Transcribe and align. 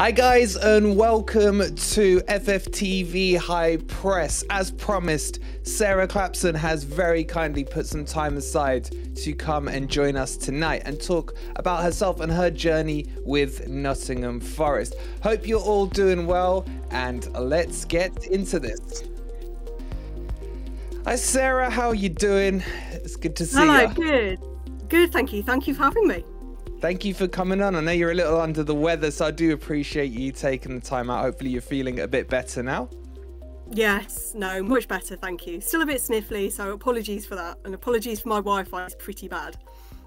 Hi, 0.00 0.12
guys, 0.12 0.54
and 0.54 0.96
welcome 0.96 1.58
to 1.58 2.20
FFTV 2.20 3.36
High 3.36 3.78
Press. 3.88 4.44
As 4.48 4.70
promised, 4.70 5.40
Sarah 5.64 6.06
Clapson 6.06 6.54
has 6.54 6.84
very 6.84 7.24
kindly 7.24 7.64
put 7.64 7.84
some 7.84 8.04
time 8.04 8.36
aside 8.36 9.16
to 9.16 9.32
come 9.32 9.66
and 9.66 9.90
join 9.90 10.14
us 10.14 10.36
tonight 10.36 10.82
and 10.84 11.02
talk 11.02 11.34
about 11.56 11.82
herself 11.82 12.20
and 12.20 12.30
her 12.30 12.48
journey 12.48 13.06
with 13.24 13.66
Nottingham 13.66 14.38
Forest. 14.38 14.94
Hope 15.20 15.48
you're 15.48 15.58
all 15.58 15.86
doing 15.86 16.28
well, 16.28 16.64
and 16.92 17.26
let's 17.34 17.84
get 17.84 18.28
into 18.28 18.60
this. 18.60 19.02
Hi, 21.06 21.16
Sarah, 21.16 21.70
how 21.70 21.88
are 21.88 21.94
you 21.96 22.08
doing? 22.08 22.62
It's 22.92 23.16
good 23.16 23.34
to 23.34 23.44
see 23.46 23.58
Hello, 23.58 23.80
you. 23.80 23.94
good. 23.94 24.38
Good, 24.88 25.12
thank 25.12 25.32
you. 25.32 25.42
Thank 25.42 25.66
you 25.66 25.74
for 25.74 25.82
having 25.82 26.06
me. 26.06 26.24
Thank 26.80 27.04
you 27.04 27.12
for 27.12 27.26
coming 27.26 27.60
on. 27.60 27.74
I 27.74 27.80
know 27.80 27.90
you're 27.90 28.12
a 28.12 28.14
little 28.14 28.40
under 28.40 28.62
the 28.62 28.74
weather, 28.74 29.10
so 29.10 29.26
I 29.26 29.30
do 29.32 29.52
appreciate 29.52 30.12
you 30.12 30.30
taking 30.30 30.78
the 30.78 30.80
time 30.80 31.10
out. 31.10 31.22
Hopefully, 31.22 31.50
you're 31.50 31.60
feeling 31.60 32.00
a 32.00 32.06
bit 32.08 32.28
better 32.28 32.62
now. 32.62 32.88
Yes, 33.70 34.32
no, 34.34 34.62
much 34.62 34.86
better, 34.86 35.16
thank 35.16 35.46
you. 35.46 35.60
Still 35.60 35.82
a 35.82 35.86
bit 35.86 36.00
sniffly, 36.00 36.50
so 36.50 36.72
apologies 36.72 37.26
for 37.26 37.34
that. 37.34 37.58
And 37.64 37.74
apologies 37.74 38.20
for 38.20 38.28
my 38.28 38.36
Wi 38.36 38.62
Fi, 38.64 38.84
it's 38.84 38.94
pretty 38.94 39.26
bad. 39.26 39.56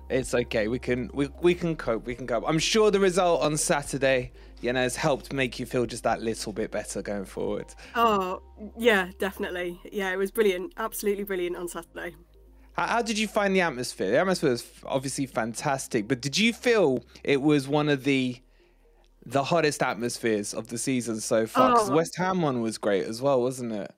It's 0.10 0.34
okay. 0.34 0.68
We 0.68 0.80
can 0.80 1.10
we, 1.14 1.28
we 1.42 1.54
can 1.54 1.76
cope. 1.76 2.06
We 2.06 2.16
can 2.16 2.26
cope. 2.26 2.44
I'm 2.48 2.60
sure 2.60 2.90
the 2.90 3.00
result 3.00 3.42
on 3.42 3.58
Saturday, 3.58 4.32
you 4.62 4.74
know, 4.74 4.82
has 4.82 4.96
helped 4.96 5.32
make 5.32 5.60
you 5.60 5.66
feel 5.66 5.86
just 5.86 6.04
that 6.04 6.22
little 6.22 6.54
bit 6.54 6.72
better 6.72 7.02
going 7.02 7.26
forward. 7.26 7.68
Oh, 7.96 8.42
yeah, 8.78 9.10
definitely. 9.20 9.80
Yeah, 9.92 10.12
it 10.12 10.18
was 10.18 10.32
brilliant. 10.32 10.74
Absolutely 10.78 11.24
brilliant 11.24 11.56
on 11.56 11.68
Saturday. 11.68 12.16
How, 12.74 12.88
how 12.88 13.02
did 13.02 13.18
you 13.18 13.28
find 13.28 13.56
the 13.56 13.62
atmosphere? 13.62 14.12
The 14.12 14.18
atmosphere 14.20 14.52
was 14.52 14.72
obviously 14.86 15.26
fantastic, 15.26 16.08
but 16.08 16.22
did 16.22 16.38
you 16.38 16.54
feel 16.54 17.04
it 17.24 17.42
was 17.42 17.68
one 17.68 17.90
of 17.90 18.04
the 18.04 18.42
the 19.26 19.44
hottest 19.46 19.84
atmospheres 19.84 20.54
of 20.54 20.70
the 20.70 20.78
season 20.78 21.22
so 21.22 21.48
far? 21.48 21.72
Because 21.72 21.90
Oh. 21.90 21.96
West 21.96 22.16
Ham 22.18 22.42
one 22.42 22.62
was 22.62 22.78
great 22.78 23.06
as 23.06 23.22
well, 23.22 23.42
wasn't 23.42 23.74
it? 23.74 23.92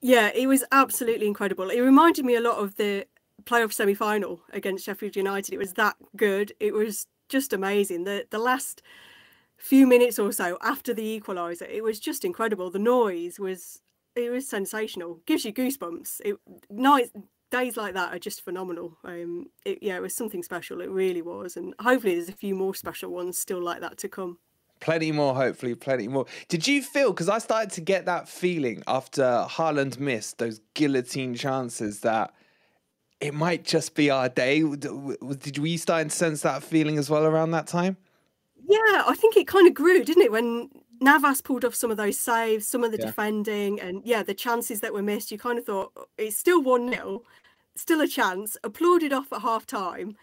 Yeah, 0.00 0.30
it 0.34 0.46
was 0.48 0.64
absolutely 0.72 1.26
incredible. 1.26 1.70
It 1.70 1.80
reminded 1.80 2.24
me 2.24 2.34
a 2.34 2.40
lot 2.40 2.58
of 2.58 2.76
the 2.76 3.06
playoff 3.44 3.72
semi 3.72 3.94
final 3.94 4.42
against 4.52 4.84
Sheffield 4.84 5.16
United. 5.16 5.54
It 5.54 5.58
was 5.58 5.74
that 5.74 5.96
good. 6.16 6.52
It 6.60 6.74
was 6.74 7.06
just 7.28 7.52
amazing. 7.52 8.04
The 8.04 8.26
the 8.30 8.38
last 8.38 8.82
few 9.58 9.86
minutes 9.86 10.18
or 10.18 10.32
so 10.32 10.58
after 10.62 10.94
the 10.94 11.20
equaliser, 11.20 11.68
it 11.70 11.82
was 11.84 12.00
just 12.00 12.24
incredible. 12.24 12.70
The 12.70 12.78
noise 12.80 13.38
was 13.40 13.82
it 14.16 14.30
was 14.30 14.48
sensational. 14.48 15.20
Gives 15.26 15.44
you 15.44 15.52
goosebumps. 15.52 16.20
It 16.24 16.36
nights 16.70 17.12
days 17.52 17.76
like 17.76 17.94
that 17.94 18.12
are 18.12 18.18
just 18.18 18.42
phenomenal. 18.42 18.98
Um 19.04 19.46
it, 19.64 19.78
yeah, 19.80 19.96
it 19.96 20.02
was 20.02 20.16
something 20.16 20.42
special. 20.42 20.80
It 20.80 20.90
really 20.90 21.22
was. 21.22 21.56
And 21.56 21.74
hopefully 21.78 22.14
there's 22.16 22.28
a 22.28 22.32
few 22.32 22.56
more 22.56 22.74
special 22.74 23.10
ones 23.10 23.38
still 23.38 23.62
like 23.62 23.80
that 23.82 23.98
to 23.98 24.08
come. 24.08 24.38
Plenty 24.80 25.12
more, 25.12 25.32
hopefully, 25.32 25.76
plenty 25.76 26.08
more. 26.08 26.26
Did 26.48 26.66
you 26.66 26.82
feel, 26.82 27.12
because 27.12 27.28
I 27.28 27.38
started 27.38 27.70
to 27.74 27.80
get 27.80 28.06
that 28.06 28.28
feeling 28.28 28.82
after 28.88 29.46
Haaland 29.48 30.00
missed 30.00 30.38
those 30.38 30.60
guillotine 30.74 31.36
chances 31.36 32.00
that 32.00 32.34
it 33.20 33.32
might 33.32 33.64
just 33.64 33.94
be 33.94 34.10
our 34.10 34.28
day? 34.28 34.60
Did 34.60 35.58
we 35.58 35.76
start 35.76 36.08
to 36.08 36.10
sense 36.10 36.42
that 36.42 36.64
feeling 36.64 36.98
as 36.98 37.08
well 37.08 37.24
around 37.24 37.52
that 37.52 37.68
time? 37.68 37.96
Yeah, 38.66 39.04
I 39.06 39.14
think 39.14 39.36
it 39.36 39.46
kind 39.46 39.68
of 39.68 39.74
grew, 39.74 40.02
didn't 40.02 40.24
it? 40.24 40.32
When 40.32 40.68
Navas 41.02 41.40
pulled 41.40 41.64
off 41.64 41.74
some 41.74 41.90
of 41.90 41.96
those 41.96 42.18
saves, 42.18 42.66
some 42.66 42.84
of 42.84 42.92
the 42.92 42.98
Yeah. 42.98 43.06
defending, 43.06 43.80
and 43.80 44.02
yeah, 44.04 44.22
the 44.22 44.34
chances 44.34 44.80
that 44.80 44.92
were 44.94 45.02
missed, 45.02 45.30
you 45.32 45.38
kind 45.38 45.58
of 45.58 45.64
thought 45.66 45.92
"Oh, 45.96 46.06
it's 46.16 46.36
still 46.36 46.62
1 46.62 46.88
0, 46.90 47.22
still 47.74 48.00
a 48.00 48.08
chance, 48.08 48.56
applauded 48.64 49.12
off 49.12 49.32
at 49.32 49.42
half 49.42 49.66
time. 49.66 50.16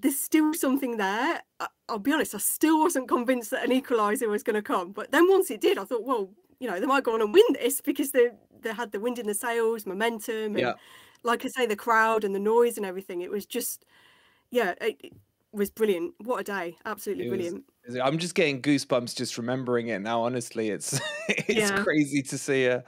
There's 0.00 0.18
still 0.18 0.54
something 0.54 0.96
there. 0.96 1.42
I- 1.60 1.68
I'll 1.88 1.98
be 1.98 2.12
honest, 2.12 2.34
I 2.34 2.38
still 2.38 2.78
wasn't 2.80 3.08
convinced 3.08 3.50
that 3.50 3.64
an 3.64 3.70
equaliser 3.70 4.28
was 4.28 4.42
going 4.42 4.54
to 4.54 4.62
come. 4.62 4.92
But 4.92 5.10
then 5.12 5.28
once 5.28 5.50
it 5.50 5.60
did, 5.60 5.78
I 5.78 5.84
thought, 5.84 6.04
well, 6.04 6.30
you 6.60 6.68
know, 6.68 6.78
they 6.80 6.86
might 6.86 7.04
go 7.04 7.14
on 7.14 7.22
and 7.22 7.32
win 7.32 7.44
this 7.54 7.80
because 7.80 8.10
they 8.12 8.30
they 8.60 8.72
had 8.72 8.90
the 8.90 8.98
wind 8.98 9.20
in 9.20 9.26
the 9.28 9.34
sails, 9.34 9.86
momentum, 9.86 10.56
and 10.56 10.58
Yeah. 10.58 10.74
like 11.22 11.44
I 11.44 11.48
say, 11.48 11.64
the 11.66 11.76
crowd 11.76 12.24
and 12.24 12.34
the 12.34 12.40
noise 12.40 12.76
and 12.76 12.84
everything. 12.84 13.20
It 13.20 13.30
was 13.30 13.46
just, 13.46 13.84
yeah, 14.50 14.74
it, 14.80 14.96
it 15.00 15.12
was 15.52 15.70
brilliant. 15.70 16.14
What 16.18 16.40
a 16.40 16.44
day! 16.44 16.76
Absolutely 16.84 17.26
It 17.26 17.30
was- 17.30 17.36
brilliant. 17.38 17.64
I'm 18.02 18.18
just 18.18 18.34
getting 18.34 18.60
goosebumps 18.62 19.16
just 19.16 19.38
remembering 19.38 19.88
it 19.88 20.00
now. 20.00 20.22
Honestly, 20.22 20.68
it's 20.70 21.00
it's 21.28 21.70
Yeah. 21.70 21.82
crazy 21.82 22.22
to 22.22 22.38
see 22.38 22.64
it. 22.64 22.84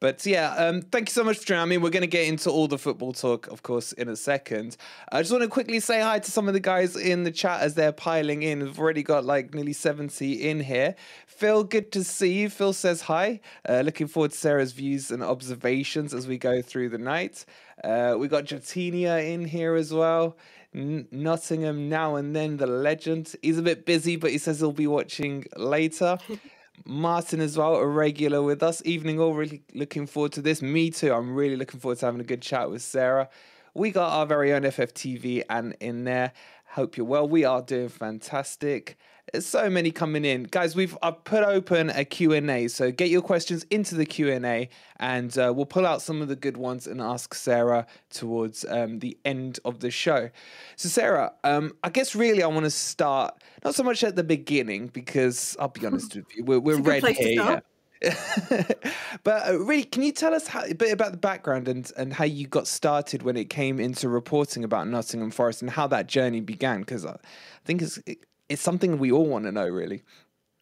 But 0.00 0.24
yeah, 0.24 0.54
um, 0.54 0.82
thank 0.82 1.08
you 1.08 1.12
so 1.12 1.24
much 1.24 1.38
for 1.38 1.44
joining. 1.46 1.62
I 1.62 1.64
mean, 1.66 1.80
we're 1.82 1.90
going 1.90 2.02
to 2.02 2.06
get 2.06 2.28
into 2.28 2.50
all 2.50 2.68
the 2.68 2.78
football 2.78 3.12
talk, 3.12 3.48
of 3.48 3.64
course, 3.64 3.90
in 3.92 4.08
a 4.08 4.14
second. 4.14 4.76
I 5.10 5.20
just 5.22 5.32
want 5.32 5.42
to 5.42 5.48
quickly 5.48 5.80
say 5.80 6.00
hi 6.00 6.20
to 6.20 6.30
some 6.30 6.46
of 6.46 6.54
the 6.54 6.60
guys 6.60 6.94
in 6.94 7.24
the 7.24 7.32
chat 7.32 7.62
as 7.62 7.74
they're 7.74 7.90
piling 7.90 8.44
in. 8.44 8.60
We've 8.60 8.78
already 8.78 9.02
got 9.02 9.24
like 9.24 9.54
nearly 9.54 9.72
70 9.72 10.34
in 10.48 10.60
here. 10.60 10.94
Phil, 11.26 11.64
good 11.64 11.90
to 11.92 12.04
see 12.04 12.32
you. 12.32 12.48
Phil 12.48 12.72
says 12.72 13.02
hi. 13.02 13.40
Uh, 13.68 13.80
looking 13.80 14.06
forward 14.06 14.30
to 14.30 14.36
Sarah's 14.36 14.70
views 14.70 15.10
and 15.10 15.20
observations 15.20 16.14
as 16.14 16.28
we 16.28 16.38
go 16.38 16.62
through 16.62 16.90
the 16.90 16.98
night. 16.98 17.44
Uh, 17.82 18.14
we 18.18 18.28
got 18.28 18.44
Jatinia 18.44 19.28
in 19.28 19.44
here 19.46 19.74
as 19.74 19.92
well. 19.92 20.36
N- 20.74 21.08
Nottingham 21.10 21.88
now 21.88 22.16
and 22.16 22.34
then, 22.34 22.56
the 22.56 22.66
legend. 22.66 23.34
He's 23.42 23.58
a 23.58 23.62
bit 23.62 23.86
busy, 23.86 24.16
but 24.16 24.30
he 24.30 24.38
says 24.38 24.60
he'll 24.60 24.72
be 24.72 24.86
watching 24.86 25.46
later. 25.56 26.18
Martin 26.84 27.40
as 27.40 27.56
well, 27.56 27.74
a 27.76 27.86
regular 27.86 28.42
with 28.42 28.62
us. 28.62 28.82
Evening 28.84 29.18
all, 29.20 29.34
really 29.34 29.62
looking 29.74 30.06
forward 30.06 30.32
to 30.32 30.42
this. 30.42 30.62
Me 30.62 30.90
too. 30.90 31.12
I'm 31.12 31.34
really 31.34 31.56
looking 31.56 31.80
forward 31.80 31.98
to 31.98 32.06
having 32.06 32.20
a 32.20 32.24
good 32.24 32.42
chat 32.42 32.70
with 32.70 32.82
Sarah. 32.82 33.28
We 33.74 33.90
got 33.90 34.12
our 34.12 34.26
very 34.26 34.52
own 34.52 34.62
FFTV 34.62 35.44
and 35.50 35.76
in 35.80 36.04
there. 36.04 36.32
Hope 36.66 36.96
you're 36.96 37.06
well. 37.06 37.28
We 37.28 37.44
are 37.44 37.62
doing 37.62 37.88
fantastic. 37.88 38.96
There's 39.32 39.46
so 39.46 39.68
many 39.68 39.90
coming 39.90 40.24
in, 40.24 40.44
guys. 40.44 40.74
We've 40.74 40.96
I've 41.02 41.22
put 41.24 41.44
open 41.44 41.90
a 41.90 42.04
Q 42.04 42.32
and 42.32 42.50
A, 42.50 42.68
so 42.68 42.90
get 42.90 43.10
your 43.10 43.22
questions 43.22 43.64
into 43.70 43.94
the 43.94 44.06
Q 44.06 44.30
and 44.30 44.46
A, 44.46 44.68
and 44.98 45.36
uh, 45.36 45.52
we'll 45.54 45.66
pull 45.66 45.86
out 45.86 46.00
some 46.00 46.22
of 46.22 46.28
the 46.28 46.36
good 46.36 46.56
ones 46.56 46.86
and 46.86 47.00
ask 47.00 47.34
Sarah 47.34 47.86
towards 48.10 48.64
um, 48.68 49.00
the 49.00 49.18
end 49.24 49.58
of 49.64 49.80
the 49.80 49.90
show. 49.90 50.30
So, 50.76 50.88
Sarah, 50.88 51.32
um, 51.44 51.72
I 51.82 51.90
guess 51.90 52.14
really 52.14 52.42
I 52.42 52.46
want 52.46 52.64
to 52.64 52.70
start 52.70 53.42
not 53.64 53.74
so 53.74 53.82
much 53.82 54.02
at 54.02 54.16
the 54.16 54.24
beginning 54.24 54.88
because 54.88 55.56
I'll 55.60 55.68
be 55.68 55.84
honest 55.84 56.14
with 56.14 56.24
you, 56.34 56.44
we're, 56.44 56.60
we're 56.60 56.80
red 56.80 57.04
here. 57.04 57.62
but 59.24 59.48
uh, 59.48 59.58
really, 59.58 59.82
can 59.82 60.04
you 60.04 60.12
tell 60.12 60.32
us 60.32 60.46
how, 60.46 60.64
a 60.64 60.72
bit 60.72 60.92
about 60.92 61.10
the 61.10 61.18
background 61.18 61.66
and, 61.66 61.90
and 61.96 62.12
how 62.12 62.24
you 62.24 62.46
got 62.46 62.68
started 62.68 63.24
when 63.24 63.36
it 63.36 63.50
came 63.50 63.80
into 63.80 64.08
reporting 64.08 64.62
about 64.62 64.86
Nottingham 64.86 65.32
Forest 65.32 65.62
and 65.62 65.70
how 65.70 65.88
that 65.88 66.06
journey 66.06 66.40
began? 66.40 66.80
Because 66.80 67.04
I 67.04 67.16
think 67.64 67.82
it's 67.82 67.98
it, 68.06 68.18
it's 68.48 68.62
something 68.62 68.98
we 68.98 69.12
all 69.12 69.26
want 69.26 69.44
to 69.44 69.52
know, 69.52 69.68
really. 69.68 70.02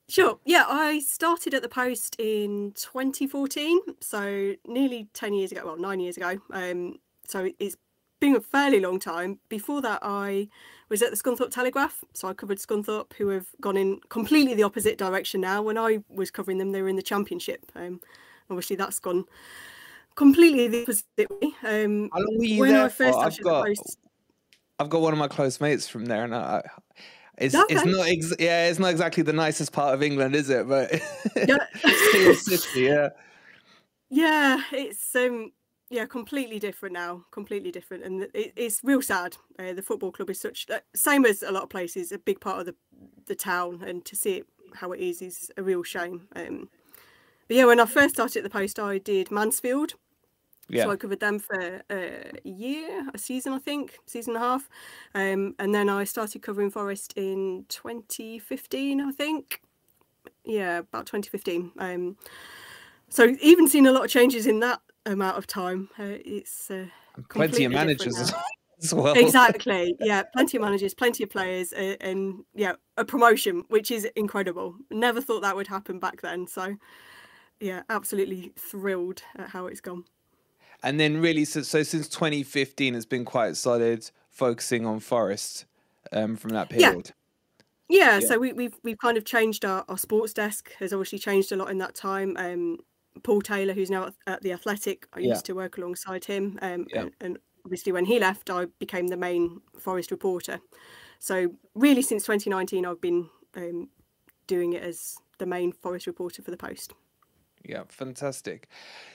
sure. 0.09 0.39
Yeah, 0.45 0.65
I 0.69 1.01
started 1.01 1.55
at 1.55 1.63
the 1.63 1.69
Post 1.69 2.17
in 2.19 2.73
2014, 2.77 3.81
so 4.01 4.55
nearly 4.67 5.09
10 5.13 5.35
years 5.35 5.53
ago. 5.53 5.63
Well, 5.65 5.79
nine 5.79 6.01
years 6.01 6.17
ago. 6.17 6.39
Um, 6.53 6.99
so 7.27 7.51
it's 7.59 7.77
been 8.21 8.37
a 8.37 8.41
fairly 8.41 8.81
long 8.81 8.99
time. 8.99 9.39
Before 9.49 9.83
that, 9.83 10.01
I 10.03 10.49
was 10.89 11.03
at 11.03 11.11
the 11.11 11.17
Scunthorpe 11.17 11.51
Telegraph, 11.51 12.05
so 12.15 12.29
I 12.29 12.35
covered 12.35 12.59
Scunthorpe, 12.59 13.13
who 13.15 13.29
have 13.29 13.47
gone 13.61 13.77
in 13.77 14.01
completely 14.09 14.55
the 14.55 14.63
opposite 14.63 14.99
direction 14.99 15.41
now. 15.41 15.63
When 15.63 15.77
I 15.77 15.99
was 16.09 16.31
covering 16.31 16.59
them, 16.59 16.73
they 16.73 16.83
were 16.83 16.89
in 16.89 16.97
the 16.97 17.03
Championship. 17.03 17.71
Um, 17.75 18.01
obviously, 18.49 18.77
that's 18.77 18.99
gone 18.99 19.25
completely 20.15 20.69
the 20.69 20.83
opposite 20.83 21.31
way. 21.31 21.53
Um, 21.65 22.11
How 22.13 22.21
long 22.21 22.39
were 22.39 22.45
you 22.45 22.67
there 22.67 22.89
for? 22.89 23.25
I've 23.25 23.41
got, 23.43 23.67
Post, 23.67 23.99
I've 24.79 24.91
got 24.91 25.01
one 25.01 25.13
of 25.13 25.19
my 25.19 25.29
close 25.29 25.61
mates 25.61 25.89
from 25.89 26.07
there, 26.07 26.25
and 26.25 26.35
I, 26.35 26.63
it's 27.39 27.55
it's 27.55 27.85
not 27.85 28.09
ex- 28.09 28.35
yeah, 28.39 28.69
it's 28.69 28.79
not 28.79 28.91
exactly 28.91 29.23
the 29.23 29.33
nicest 29.33 29.73
part 29.73 29.95
of 29.95 30.03
England, 30.03 30.35
is 30.35 30.51
it? 30.51 30.69
But 30.69 30.91
City, 32.37 32.83
yeah. 32.83 33.09
Yeah, 34.09 34.61
it's 34.73 35.15
um 35.15 35.53
yeah, 35.89 36.07
completely 36.07 36.59
different 36.59 36.95
now. 36.95 37.25
Completely 37.31 37.71
different, 37.71 38.05
and 38.05 38.23
it, 38.35 38.53
it's 38.57 38.81
real 38.83 39.03
sad. 39.03 39.37
Uh, 39.59 39.73
the 39.73 39.83
football 39.83 40.13
club 40.13 40.31
is 40.31 40.41
such 40.41 40.67
uh, 40.71 40.81
same 40.95 41.25
as 41.25 41.43
a 41.43 41.53
lot 41.53 41.65
of 41.65 41.71
places, 41.71 42.13
a 42.13 42.19
big 42.19 42.41
part 42.41 42.61
of 42.61 42.67
the 42.67 42.75
the 43.27 43.35
town, 43.35 43.83
and 43.87 44.05
to 44.05 44.17
see 44.17 44.39
it 44.39 44.47
how 44.75 44.93
it 44.93 45.01
is 45.01 45.23
is 45.23 45.51
a 45.57 45.63
real 45.63 45.83
shame. 45.83 46.29
Um, 46.35 46.69
but 47.49 47.57
yeah, 47.57 47.65
when 47.65 47.81
I 47.81 47.87
first 47.87 48.15
started 48.15 48.39
at 48.39 48.45
the 48.45 48.51
post, 48.51 48.79
I 48.79 48.99
did 48.99 49.31
Mansfield. 49.31 49.95
Yeah. 50.69 50.85
So 50.85 50.91
I 50.91 50.97
covered 50.97 51.21
them 51.21 51.39
for 51.39 51.83
a 51.91 52.33
year, 52.45 53.09
a 53.15 53.19
season, 53.19 53.53
I 53.53 53.59
think, 53.59 53.99
season 54.07 54.35
and 54.35 54.45
a 54.45 54.47
half, 54.47 54.69
um, 55.15 55.55
and 55.59 55.75
then 55.75 55.89
I 55.89 56.05
started 56.05 56.43
covering 56.43 56.71
Forest 56.71 57.13
in 57.17 57.67
2015, 57.69 59.01
I 59.01 59.13
think. 59.13 59.63
Yeah, 60.45 60.79
about 60.79 61.07
2015. 61.07 61.73
Um, 61.79 62.17
so 63.09 63.37
even 63.41 63.69
seen 63.69 63.87
a 63.87 63.93
lot 63.93 64.05
of 64.05 64.11
changes 64.11 64.47
in 64.47 64.61
that 64.61 64.81
amount 65.05 65.39
of 65.39 65.47
time. 65.47 65.89
Uh, 65.99 66.19
it's 66.25 66.71
uh, 66.71 66.87
plenty 67.31 67.65
of 67.65 67.73
managers 67.73 68.19
as 68.83 68.93
well. 68.93 69.15
Exactly. 69.15 69.95
Yeah, 70.01 70.23
plenty 70.35 70.57
of 70.57 70.63
managers, 70.63 70.95
plenty 70.95 71.23
of 71.25 71.31
players, 71.31 71.73
uh, 71.73 71.97
and 72.01 72.45
yeah, 72.55 72.75
a 72.97 73.05
promotion, 73.05 73.65
which 73.69 73.91
is 73.91 74.05
incredible. 74.17 74.77
Never 74.91 75.21
thought 75.21 75.43
that 75.43 75.57
would 75.57 75.69
happen 75.69 75.99
back 75.99 76.21
then. 76.23 76.47
So 76.47 76.77
yeah, 77.61 77.83
absolutely 77.89 78.53
thrilled 78.57 79.23
at 79.37 79.49
how 79.51 79.67
it's 79.67 79.81
gone. 79.81 80.05
And 80.87 81.01
then 81.01 81.21
really, 81.21 81.45
so, 81.45 81.63
so 81.63 81.83
since 81.83 82.09
2015, 82.09 82.95
it's 82.95 83.05
been 83.05 83.25
quite 83.25 83.57
solid, 83.57 84.09
focusing 84.31 84.87
on 84.87 85.01
Forest 85.01 85.65
um, 86.13 86.37
from 86.37 86.51
that 86.51 86.69
period. 86.69 87.07
Yeah. 87.07 87.13
Yeah, 87.89 88.19
yeah, 88.19 88.27
so 88.27 88.39
we, 88.39 88.53
we've 88.53 88.75
we've 88.83 88.99
kind 88.99 89.17
of 89.17 89.25
changed 89.25 89.65
our, 89.65 89.85
our 89.89 89.97
sports 89.97 90.33
desk 90.33 90.73
has 90.81 90.93
obviously 90.93 91.21
changed 91.21 91.53
a 91.53 91.57
lot 91.57 91.71
in 91.71 91.79
that 91.79 91.95
time. 91.95 92.37
Um, 92.37 92.79
Paul 93.23 93.41
Taylor, 93.41 93.75
who's 93.75 93.91
now 93.91 94.11
at 94.27 94.43
the 94.43 94.51
Athletic. 94.51 95.07
I 95.13 95.21
yeah. 95.21 95.29
used 95.31 95.45
to 95.45 95.53
work 95.53 95.79
alongside 95.79 96.25
him, 96.25 96.59
um, 96.63 96.87
and, 96.93 97.13
and, 97.21 97.39
obviously 97.65 97.93
when 97.93 98.05
he 98.05 98.19
left, 98.19 98.51
I 98.51 98.67
became 98.81 99.07
the 99.07 99.17
main 99.17 99.61
Forest 99.79 100.11
reporter. 100.11 100.61
So 101.21 101.55
really, 101.77 102.03
since 102.03 102.25
2019, 102.25 102.85
I've 102.85 103.01
been 103.01 103.29
um, 103.57 103.89
doing 104.49 104.73
it 104.73 104.83
as 104.83 105.17
the 105.39 105.47
main 105.47 105.71
Forest 105.71 106.09
reporter 106.09 106.43
for 106.43 106.51
the 106.51 106.57
Post. 106.57 106.93
Yeah, 107.65 107.83
fantastic. 107.89 108.69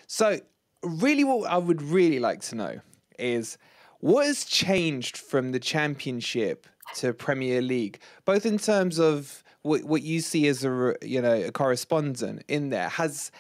So 0.08 0.40
really, 0.84 1.24
what 1.24 1.50
I 1.50 1.58
would 1.58 1.82
really 1.82 2.20
like 2.20 2.42
to 2.42 2.56
know 2.56 2.80
is 3.20 3.58
what 4.00 4.26
has 4.26 4.46
changed 4.46 5.18
from 5.18 5.52
the 5.52 5.60
Championship 5.60 6.68
to 6.96 7.14
Premier 7.14 7.62
League, 7.62 8.00
both 8.26 8.46
in 8.46 8.58
terms 8.58 9.00
of 9.00 9.44
what 9.62 9.84
what 9.84 10.02
you 10.02 10.20
see 10.22 10.48
as 10.48 10.66
a 10.66 10.96
you 11.02 11.22
know 11.22 11.34
a 11.34 11.52
correspondent 11.52 12.44
in 12.48 12.70
there. 12.70 12.90
Has 12.90 13.32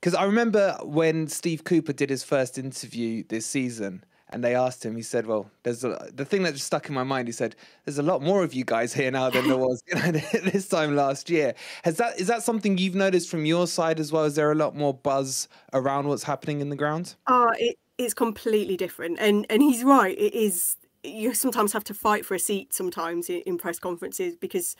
because 0.00 0.14
I 0.14 0.24
remember 0.24 0.76
when 0.82 1.28
Steve 1.28 1.64
Cooper 1.64 1.92
did 1.92 2.10
his 2.10 2.24
first 2.24 2.58
interview 2.58 3.24
this 3.28 3.46
season, 3.46 4.04
and 4.30 4.42
they 4.42 4.54
asked 4.54 4.84
him, 4.84 4.96
he 4.96 5.02
said, 5.02 5.26
"Well, 5.26 5.50
there's 5.62 5.84
a, 5.84 6.10
the 6.12 6.24
thing 6.24 6.42
that 6.42 6.54
just 6.54 6.66
stuck 6.66 6.88
in 6.88 6.94
my 6.94 7.04
mind." 7.04 7.28
He 7.28 7.32
said, 7.32 7.54
"There's 7.84 7.98
a 7.98 8.02
lot 8.02 8.22
more 8.22 8.42
of 8.42 8.54
you 8.54 8.64
guys 8.64 8.92
here 8.92 9.10
now 9.10 9.30
than 9.30 9.46
there 9.46 9.56
was 9.56 9.82
you 9.86 9.94
know, 9.94 10.10
this 10.10 10.68
time 10.68 10.96
last 10.96 11.30
year." 11.30 11.54
Has 11.84 11.96
that 11.98 12.18
is 12.18 12.26
that 12.26 12.42
something 12.42 12.76
you've 12.78 12.94
noticed 12.94 13.28
from 13.28 13.46
your 13.46 13.66
side 13.66 14.00
as 14.00 14.10
well? 14.10 14.24
Is 14.24 14.34
there 14.34 14.50
a 14.50 14.56
lot 14.56 14.74
more 14.74 14.92
buzz 14.92 15.48
around 15.72 16.08
what's 16.08 16.24
happening 16.24 16.60
in 16.60 16.70
the 16.70 16.76
ground? 16.76 17.14
Oh, 17.28 17.52
it, 17.58 17.78
it's 17.98 18.14
completely 18.14 18.76
different, 18.76 19.18
and 19.20 19.46
and 19.48 19.62
he's 19.62 19.84
right. 19.84 20.16
It 20.18 20.34
is. 20.34 20.76
You 21.04 21.34
sometimes 21.34 21.72
have 21.72 21.84
to 21.84 21.94
fight 21.94 22.26
for 22.26 22.34
a 22.34 22.38
seat 22.38 22.74
sometimes 22.74 23.30
in, 23.30 23.40
in 23.42 23.58
press 23.58 23.78
conferences 23.78 24.34
because 24.34 24.74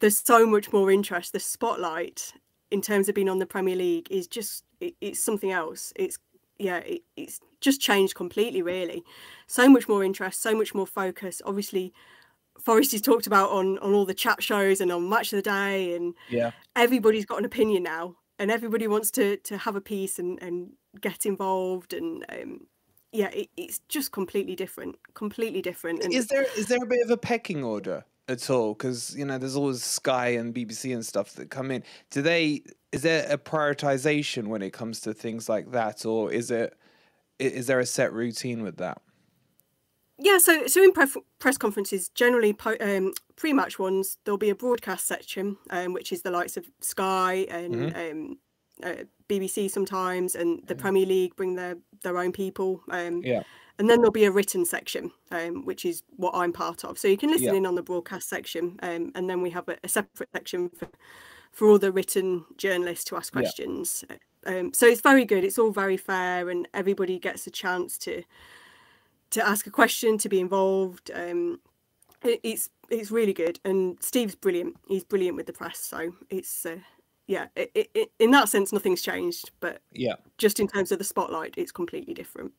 there's 0.00 0.18
so 0.18 0.46
much 0.46 0.74
more 0.74 0.90
interest. 0.90 1.32
The 1.32 1.40
spotlight 1.40 2.34
in 2.70 2.82
terms 2.82 3.08
of 3.08 3.14
being 3.14 3.30
on 3.30 3.38
the 3.38 3.46
Premier 3.46 3.76
League 3.76 4.08
is 4.10 4.26
just 4.26 4.64
it, 4.80 4.94
it's 5.00 5.20
something 5.20 5.50
else. 5.50 5.92
It's 5.96 6.18
yeah, 6.60 6.78
it, 6.78 7.02
it's 7.16 7.40
just 7.60 7.80
changed 7.80 8.14
completely. 8.14 8.62
Really, 8.62 9.02
so 9.46 9.68
much 9.68 9.88
more 9.88 10.04
interest, 10.04 10.42
so 10.42 10.54
much 10.54 10.74
more 10.74 10.86
focus. 10.86 11.40
Obviously, 11.44 11.92
Forest 12.60 12.94
is 12.94 13.00
talked 13.00 13.26
about 13.26 13.50
on 13.50 13.78
on 13.78 13.92
all 13.92 14.04
the 14.04 14.14
chat 14.14 14.42
shows 14.42 14.80
and 14.80 14.92
on 14.92 15.08
Match 15.08 15.32
of 15.32 15.38
the 15.38 15.50
Day, 15.50 15.94
and 15.94 16.14
yeah, 16.28 16.52
everybody's 16.76 17.26
got 17.26 17.38
an 17.38 17.44
opinion 17.44 17.82
now, 17.82 18.16
and 18.38 18.50
everybody 18.50 18.86
wants 18.86 19.10
to 19.12 19.36
to 19.38 19.58
have 19.58 19.76
a 19.76 19.80
piece 19.80 20.18
and 20.18 20.40
and 20.42 20.70
get 21.00 21.26
involved 21.26 21.92
and. 21.92 22.24
Um, 22.28 22.60
yeah, 23.12 23.30
it, 23.30 23.48
it's 23.56 23.80
just 23.88 24.12
completely 24.12 24.54
different. 24.54 24.94
Completely 25.14 25.60
different. 25.60 26.04
And 26.04 26.14
is 26.14 26.28
there 26.28 26.46
is 26.56 26.66
there 26.66 26.78
a 26.80 26.86
bit 26.86 27.00
of 27.04 27.10
a 27.10 27.16
pecking 27.16 27.64
order? 27.64 28.04
At 28.30 28.48
all 28.48 28.74
because 28.74 29.14
you 29.16 29.24
know 29.24 29.36
there's 29.36 29.56
always 29.56 29.82
Sky 29.82 30.28
and 30.28 30.54
BBC 30.54 30.94
and 30.94 31.04
stuff 31.04 31.32
that 31.34 31.50
come 31.50 31.70
in. 31.70 31.82
Do 32.10 32.22
they? 32.22 32.62
Is 32.92 33.02
there 33.02 33.26
a 33.28 33.36
prioritization 33.36 34.46
when 34.46 34.62
it 34.62 34.72
comes 34.72 35.00
to 35.00 35.12
things 35.12 35.48
like 35.48 35.72
that, 35.72 36.06
or 36.06 36.32
is 36.32 36.50
it? 36.50 36.76
Is 37.38 37.66
there 37.66 37.80
a 37.80 37.86
set 37.86 38.12
routine 38.12 38.62
with 38.62 38.76
that? 38.76 39.02
Yeah, 40.18 40.38
so 40.38 40.66
so 40.66 40.82
in 40.82 40.92
pref- 40.92 41.16
press 41.38 41.58
conferences, 41.58 42.08
generally 42.10 42.52
po- 42.52 42.76
um, 42.80 43.12
pre-match 43.36 43.78
ones, 43.78 44.18
there'll 44.24 44.38
be 44.38 44.50
a 44.50 44.54
broadcast 44.54 45.06
section, 45.06 45.56
um, 45.70 45.92
which 45.92 46.12
is 46.12 46.22
the 46.22 46.30
likes 46.30 46.56
of 46.56 46.66
Sky 46.80 47.46
and 47.50 47.74
mm-hmm. 47.74 48.18
um, 48.20 48.38
uh, 48.82 49.04
BBC 49.28 49.70
sometimes, 49.70 50.34
and 50.34 50.60
the 50.66 50.74
mm-hmm. 50.74 50.82
Premier 50.82 51.06
League 51.06 51.36
bring 51.36 51.56
their 51.56 51.78
their 52.02 52.18
own 52.18 52.32
people. 52.32 52.82
Um, 52.90 53.22
yeah 53.24 53.42
and 53.80 53.88
then 53.88 54.00
there'll 54.00 54.12
be 54.12 54.26
a 54.26 54.30
written 54.30 54.66
section, 54.66 55.10
um, 55.30 55.64
which 55.64 55.86
is 55.86 56.02
what 56.16 56.34
I'm 56.34 56.52
part 56.52 56.84
of. 56.84 56.98
So 56.98 57.08
you 57.08 57.16
can 57.16 57.30
listen 57.30 57.46
yeah. 57.46 57.54
in 57.54 57.64
on 57.64 57.76
the 57.76 57.82
broadcast 57.82 58.28
section, 58.28 58.78
um, 58.82 59.10
and 59.14 59.28
then 59.28 59.40
we 59.40 59.48
have 59.50 59.66
a, 59.70 59.78
a, 59.82 59.88
separate 59.88 60.28
section 60.34 60.68
for 60.68 60.86
for 61.50 61.66
all 61.66 61.78
the 61.78 61.90
written 61.90 62.44
journalists 62.58 63.06
to 63.06 63.16
ask 63.16 63.32
questions. 63.32 64.04
Yeah. 64.08 64.16
Um, 64.58 64.74
so 64.74 64.86
it's 64.86 65.00
very 65.00 65.24
good. 65.24 65.44
It's 65.44 65.58
all 65.58 65.70
very 65.70 65.96
fair, 65.96 66.50
and 66.50 66.68
everybody 66.74 67.18
gets 67.18 67.46
a 67.46 67.50
chance 67.50 67.96
to 67.98 68.22
to 69.30 69.48
ask 69.48 69.66
a 69.66 69.70
question, 69.70 70.18
to 70.18 70.28
be 70.28 70.40
involved. 70.40 71.10
Um, 71.14 71.60
it, 72.22 72.40
it's 72.42 72.68
it's 72.90 73.10
really 73.10 73.32
good, 73.32 73.60
and 73.64 73.96
Steve's 74.02 74.34
brilliant. 74.34 74.76
He's 74.88 75.04
brilliant 75.04 75.38
with 75.38 75.46
the 75.46 75.54
press. 75.54 75.78
So 75.78 76.12
it's. 76.28 76.66
Uh, 76.66 76.80
yeah, 77.26 77.46
it, 77.54 77.88
it, 77.94 78.10
in 78.18 78.32
that 78.32 78.48
sense, 78.48 78.72
nothing's 78.72 79.02
changed, 79.02 79.52
but 79.60 79.80
yeah, 79.92 80.16
just 80.36 80.58
in 80.58 80.66
terms 80.66 80.90
of 80.90 80.98
the 80.98 81.04
spotlight, 81.04 81.54
it's 81.56 81.70
completely 81.70 82.12
different. 82.12 82.52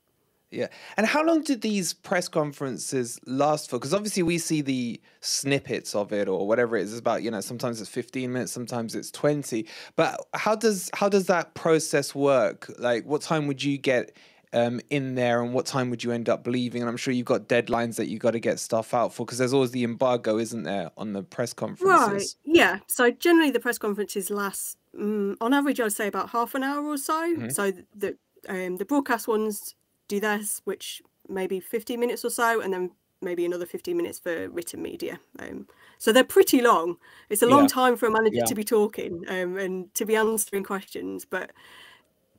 Yeah. 0.51 0.67
And 0.97 1.07
how 1.07 1.23
long 1.23 1.43
did 1.43 1.61
these 1.61 1.93
press 1.93 2.27
conferences 2.27 3.19
last 3.25 3.69
for? 3.69 3.77
Because 3.77 3.93
obviously 3.93 4.21
we 4.21 4.37
see 4.37 4.61
the 4.61 4.99
snippets 5.21 5.95
of 5.95 6.11
it 6.11 6.27
or 6.27 6.45
whatever 6.45 6.75
it 6.75 6.83
is. 6.83 6.91
It's 6.91 6.99
about, 6.99 7.23
you 7.23 7.31
know, 7.31 7.39
sometimes 7.39 7.79
it's 7.79 7.89
15 7.89 8.31
minutes, 8.31 8.51
sometimes 8.51 8.93
it's 8.93 9.09
20. 9.11 9.65
But 9.95 10.19
how 10.33 10.55
does 10.55 10.89
how 10.93 11.07
does 11.07 11.27
that 11.27 11.53
process 11.53 12.13
work? 12.13 12.69
Like 12.77 13.05
what 13.05 13.21
time 13.21 13.47
would 13.47 13.63
you 13.63 13.77
get 13.77 14.11
um, 14.53 14.81
in 14.89 15.15
there 15.15 15.41
and 15.41 15.53
what 15.53 15.65
time 15.65 15.89
would 15.89 16.03
you 16.03 16.11
end 16.11 16.27
up 16.27 16.45
leaving? 16.45 16.81
And 16.81 16.89
I'm 16.89 16.97
sure 16.97 17.13
you've 17.13 17.25
got 17.25 17.47
deadlines 17.47 17.95
that 17.95 18.07
you've 18.07 18.19
got 18.19 18.31
to 18.31 18.39
get 18.39 18.59
stuff 18.59 18.93
out 18.93 19.13
for 19.13 19.25
because 19.25 19.37
there's 19.37 19.53
always 19.53 19.71
the 19.71 19.85
embargo, 19.85 20.37
isn't 20.37 20.63
there, 20.63 20.91
on 20.97 21.13
the 21.13 21.23
press 21.23 21.53
conferences? 21.53 22.35
Right. 22.45 22.55
Yeah. 22.55 22.79
So 22.87 23.09
generally 23.09 23.51
the 23.51 23.61
press 23.61 23.77
conferences 23.77 24.29
last, 24.29 24.77
um, 24.99 25.37
on 25.39 25.53
average, 25.53 25.79
I'd 25.79 25.93
say 25.93 26.07
about 26.07 26.31
half 26.31 26.55
an 26.55 26.63
hour 26.63 26.85
or 26.85 26.97
so. 26.97 27.13
Mm-hmm. 27.13 27.49
So 27.49 27.71
the 27.95 28.17
um, 28.49 28.77
the 28.77 28.85
broadcast 28.85 29.27
ones 29.27 29.75
do 30.11 30.19
this, 30.19 30.61
which 30.65 31.01
maybe 31.29 31.59
15 31.59 31.99
minutes 31.99 32.25
or 32.25 32.29
so, 32.29 32.61
and 32.61 32.73
then 32.73 32.91
maybe 33.21 33.45
another 33.45 33.65
15 33.65 33.95
minutes 33.95 34.19
for 34.19 34.49
written 34.49 34.81
media. 34.81 35.19
Um, 35.39 35.67
so 35.99 36.11
they're 36.11 36.23
pretty 36.23 36.61
long. 36.61 36.97
It's 37.29 37.43
a 37.43 37.47
long 37.47 37.63
Yeah. 37.63 37.67
time 37.67 37.95
for 37.95 38.07
a 38.07 38.11
manager 38.11 38.37
Yeah. 38.37 38.45
to 38.47 38.55
be 38.55 38.63
talking 38.63 39.23
um, 39.29 39.57
and 39.57 39.93
to 39.95 40.05
be 40.05 40.15
answering 40.15 40.63
questions, 40.63 41.25
but 41.25 41.51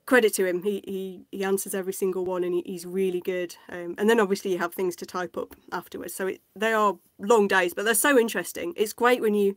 credit 0.07 0.35
to 0.35 0.45
him. 0.47 0.62
He 0.62 0.83
he, 0.85 1.26
he 1.31 1.45
answers 1.45 1.75
every 1.75 1.93
single 1.93 2.25
one 2.25 2.45
and 2.45 2.55
he, 2.55 2.62
he's 2.67 2.87
really 2.87 3.21
good. 3.21 3.57
Um, 3.69 3.95
and 3.99 4.09
then 4.11 4.21
obviously 4.21 4.52
you 4.52 4.59
have 4.59 4.75
things 4.75 4.97
to 4.97 5.07
type 5.07 5.37
up 5.37 5.55
afterwards. 5.71 6.14
So 6.14 6.26
it, 6.26 6.41
they 6.57 6.73
are 6.73 6.99
long 7.19 7.49
days, 7.49 7.75
but 7.75 7.85
they're 7.85 7.95
so 7.95 8.19
interesting. 8.19 8.75
It's 8.76 8.93
great 8.93 9.21
when 9.21 9.35
you 9.35 9.57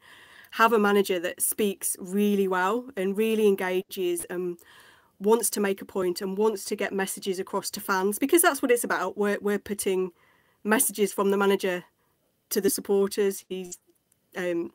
have 0.51 0.73
a 0.73 0.79
manager 0.79 1.19
that 1.19 1.41
speaks 1.41 1.95
really 1.99 2.47
well 2.47 2.89
and 2.95 3.17
really 3.17 3.47
engages 3.47 4.25
and 4.29 4.57
wants 5.19 5.49
to 5.51 5.59
make 5.59 5.81
a 5.81 5.85
point 5.85 6.21
and 6.21 6.37
wants 6.37 6.65
to 6.65 6.75
get 6.75 6.93
messages 6.93 7.39
across 7.39 7.69
to 7.71 7.79
fans 7.79 8.19
because 8.19 8.41
that's 8.41 8.61
what 8.61 8.71
it's 8.71 8.83
about. 8.83 9.17
We're 9.17 9.37
we're 9.41 9.59
putting 9.59 10.11
messages 10.63 11.13
from 11.13 11.31
the 11.31 11.37
manager 11.37 11.85
to 12.49 12.61
the 12.61 12.69
supporters. 12.69 13.45
He's 13.47 13.77
um, 14.35 14.71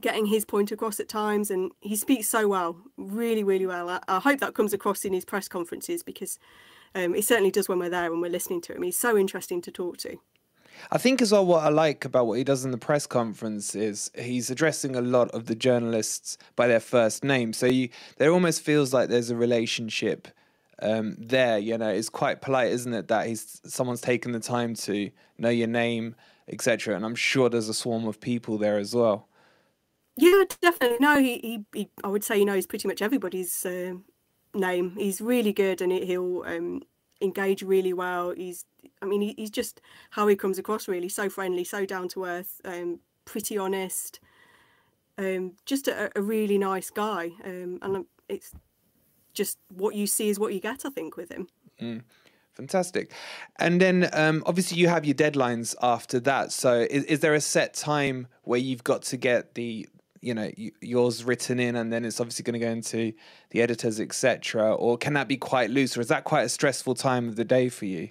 getting 0.00 0.26
his 0.26 0.44
point 0.44 0.72
across 0.72 0.98
at 1.00 1.08
times, 1.08 1.50
and 1.50 1.72
he 1.80 1.96
speaks 1.96 2.28
so 2.28 2.48
well, 2.48 2.76
really, 2.96 3.44
really 3.44 3.66
well. 3.66 3.88
I, 3.88 4.00
I 4.08 4.20
hope 4.20 4.40
that 4.40 4.54
comes 4.54 4.72
across 4.72 5.04
in 5.04 5.12
his 5.12 5.24
press 5.24 5.48
conferences 5.48 6.02
because 6.02 6.38
um, 6.94 7.20
certainly 7.22 7.50
does 7.50 7.68
when 7.68 7.78
we're 7.78 7.90
there 7.90 8.12
and 8.12 8.20
we're 8.20 8.30
listening 8.30 8.60
to 8.62 8.74
him. 8.74 8.82
He's 8.82 8.96
so 8.96 9.16
interesting 9.16 9.60
to 9.62 9.70
talk 9.70 9.98
to. 9.98 10.16
I 10.90 10.98
think 10.98 11.22
as 11.22 11.32
well 11.32 11.46
what 11.46 11.64
I 11.64 11.68
like 11.68 12.04
about 12.04 12.26
what 12.26 12.38
he 12.38 12.44
does 12.44 12.64
in 12.64 12.70
the 12.70 12.78
press 12.78 13.06
conference 13.06 13.74
is 13.74 14.10
he's 14.16 14.50
addressing 14.50 14.96
a 14.96 15.00
lot 15.00 15.30
of 15.30 15.46
the 15.46 15.54
journalists 15.54 16.38
by 16.56 16.66
their 16.66 16.80
first 16.80 17.24
name. 17.24 17.52
So 17.52 17.66
you 17.66 17.88
there 18.16 18.32
almost 18.32 18.62
feels 18.62 18.92
like 18.92 19.08
there's 19.08 19.30
a 19.30 19.36
relationship 19.36 20.28
um, 20.82 21.16
there. 21.18 21.58
You 21.58 21.78
know, 21.78 21.88
it's 21.88 22.08
quite 22.08 22.40
polite, 22.40 22.72
isn't 22.72 22.92
it, 22.92 23.08
that 23.08 23.26
he's 23.26 23.60
someone's 23.64 24.00
taken 24.00 24.32
the 24.32 24.40
time 24.40 24.74
to 24.74 25.10
know 25.38 25.48
your 25.48 25.68
name, 25.68 26.14
etc. 26.48 26.96
And 26.96 27.04
I'm 27.04 27.14
sure 27.14 27.48
there's 27.48 27.68
a 27.68 27.74
swarm 27.74 28.06
of 28.06 28.20
people 28.20 28.58
there 28.58 28.78
as 28.78 28.94
well. 28.94 29.28
Yeah, 30.16 30.44
definitely. 30.60 30.98
No, 31.00 31.20
he, 31.20 31.38
he, 31.38 31.64
he 31.74 31.88
I 32.04 32.08
would 32.08 32.22
say 32.22 32.38
he 32.38 32.44
knows 32.44 32.66
pretty 32.66 32.86
much 32.86 33.02
everybody's 33.02 33.66
uh, 33.66 33.94
name. 34.54 34.94
He's 34.96 35.20
really 35.20 35.52
good, 35.52 35.80
and 35.80 35.90
he- 35.90 36.06
he'll 36.06 36.42
um, 36.46 36.82
engage 37.20 37.62
really 37.62 37.92
well. 37.92 38.30
He's, 38.30 38.64
I 39.02 39.06
mean, 39.06 39.20
he, 39.20 39.34
he's 39.36 39.50
just 39.50 39.80
how 40.10 40.26
he 40.26 40.36
comes 40.36 40.58
across 40.58 40.88
really 40.88 41.08
so 41.08 41.28
friendly, 41.28 41.64
so 41.64 41.86
down 41.86 42.08
to 42.08 42.24
earth, 42.24 42.60
um, 42.64 43.00
pretty 43.24 43.56
honest, 43.58 44.20
um, 45.18 45.52
just 45.64 45.88
a, 45.88 46.10
a 46.16 46.22
really 46.22 46.58
nice 46.58 46.90
guy. 46.90 47.32
Um, 47.44 47.78
and 47.82 48.06
it's 48.28 48.52
just 49.32 49.58
what 49.68 49.94
you 49.94 50.06
see 50.06 50.28
is 50.28 50.38
what 50.38 50.54
you 50.54 50.60
get. 50.60 50.84
I 50.84 50.90
think 50.90 51.16
with 51.16 51.30
him. 51.30 51.48
Mm. 51.80 52.02
Fantastic. 52.54 53.10
And 53.58 53.80
then 53.80 54.08
um, 54.12 54.42
obviously 54.46 54.78
you 54.78 54.88
have 54.88 55.04
your 55.04 55.14
deadlines 55.14 55.74
after 55.82 56.20
that. 56.20 56.52
So 56.52 56.86
is, 56.88 57.04
is 57.04 57.20
there 57.20 57.34
a 57.34 57.40
set 57.40 57.74
time 57.74 58.28
where 58.42 58.60
you've 58.60 58.84
got 58.84 59.02
to 59.02 59.16
get 59.16 59.54
the 59.54 59.88
you 60.24 60.34
know 60.34 60.50
yours 60.80 61.22
written 61.24 61.60
in 61.60 61.76
and 61.76 61.92
then 61.92 62.04
it's 62.04 62.20
obviously 62.20 62.42
going 62.42 62.58
to 62.58 62.64
go 62.64 62.70
into 62.70 63.12
the 63.50 63.60
editors 63.60 64.00
etc 64.00 64.74
or 64.74 64.96
can 64.96 65.12
that 65.12 65.28
be 65.28 65.36
quite 65.36 65.70
loose 65.70 65.96
or 65.96 66.00
is 66.00 66.08
that 66.08 66.24
quite 66.24 66.42
a 66.42 66.48
stressful 66.48 66.94
time 66.94 67.28
of 67.28 67.36
the 67.36 67.44
day 67.44 67.68
for 67.68 67.84
you 67.84 68.08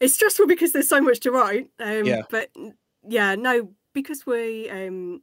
It's 0.00 0.14
stressful 0.14 0.46
because 0.46 0.72
there's 0.72 0.88
so 0.88 1.00
much 1.00 1.20
to 1.20 1.32
write. 1.32 1.70
Um, 1.80 2.04
Yeah. 2.04 2.22
But 2.30 2.50
yeah, 3.06 3.34
no, 3.34 3.70
because 3.92 4.26
we 4.26 4.70
um, 4.70 5.22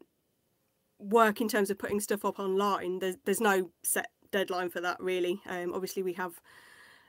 work 1.00 1.42
in 1.42 1.48
terms 1.48 1.70
of 1.70 1.78
putting 1.78 2.00
stuff 2.00 2.26
up 2.26 2.40
online, 2.40 3.00
there's, 3.00 3.16
there's 3.26 3.42
no 3.42 3.72
set 3.84 4.08
deadline 4.32 4.70
for 4.70 4.82
that 4.82 5.00
really. 5.00 5.42
Um, 5.48 5.74
obviously, 5.74 6.04
we 6.04 6.14
have 6.14 6.42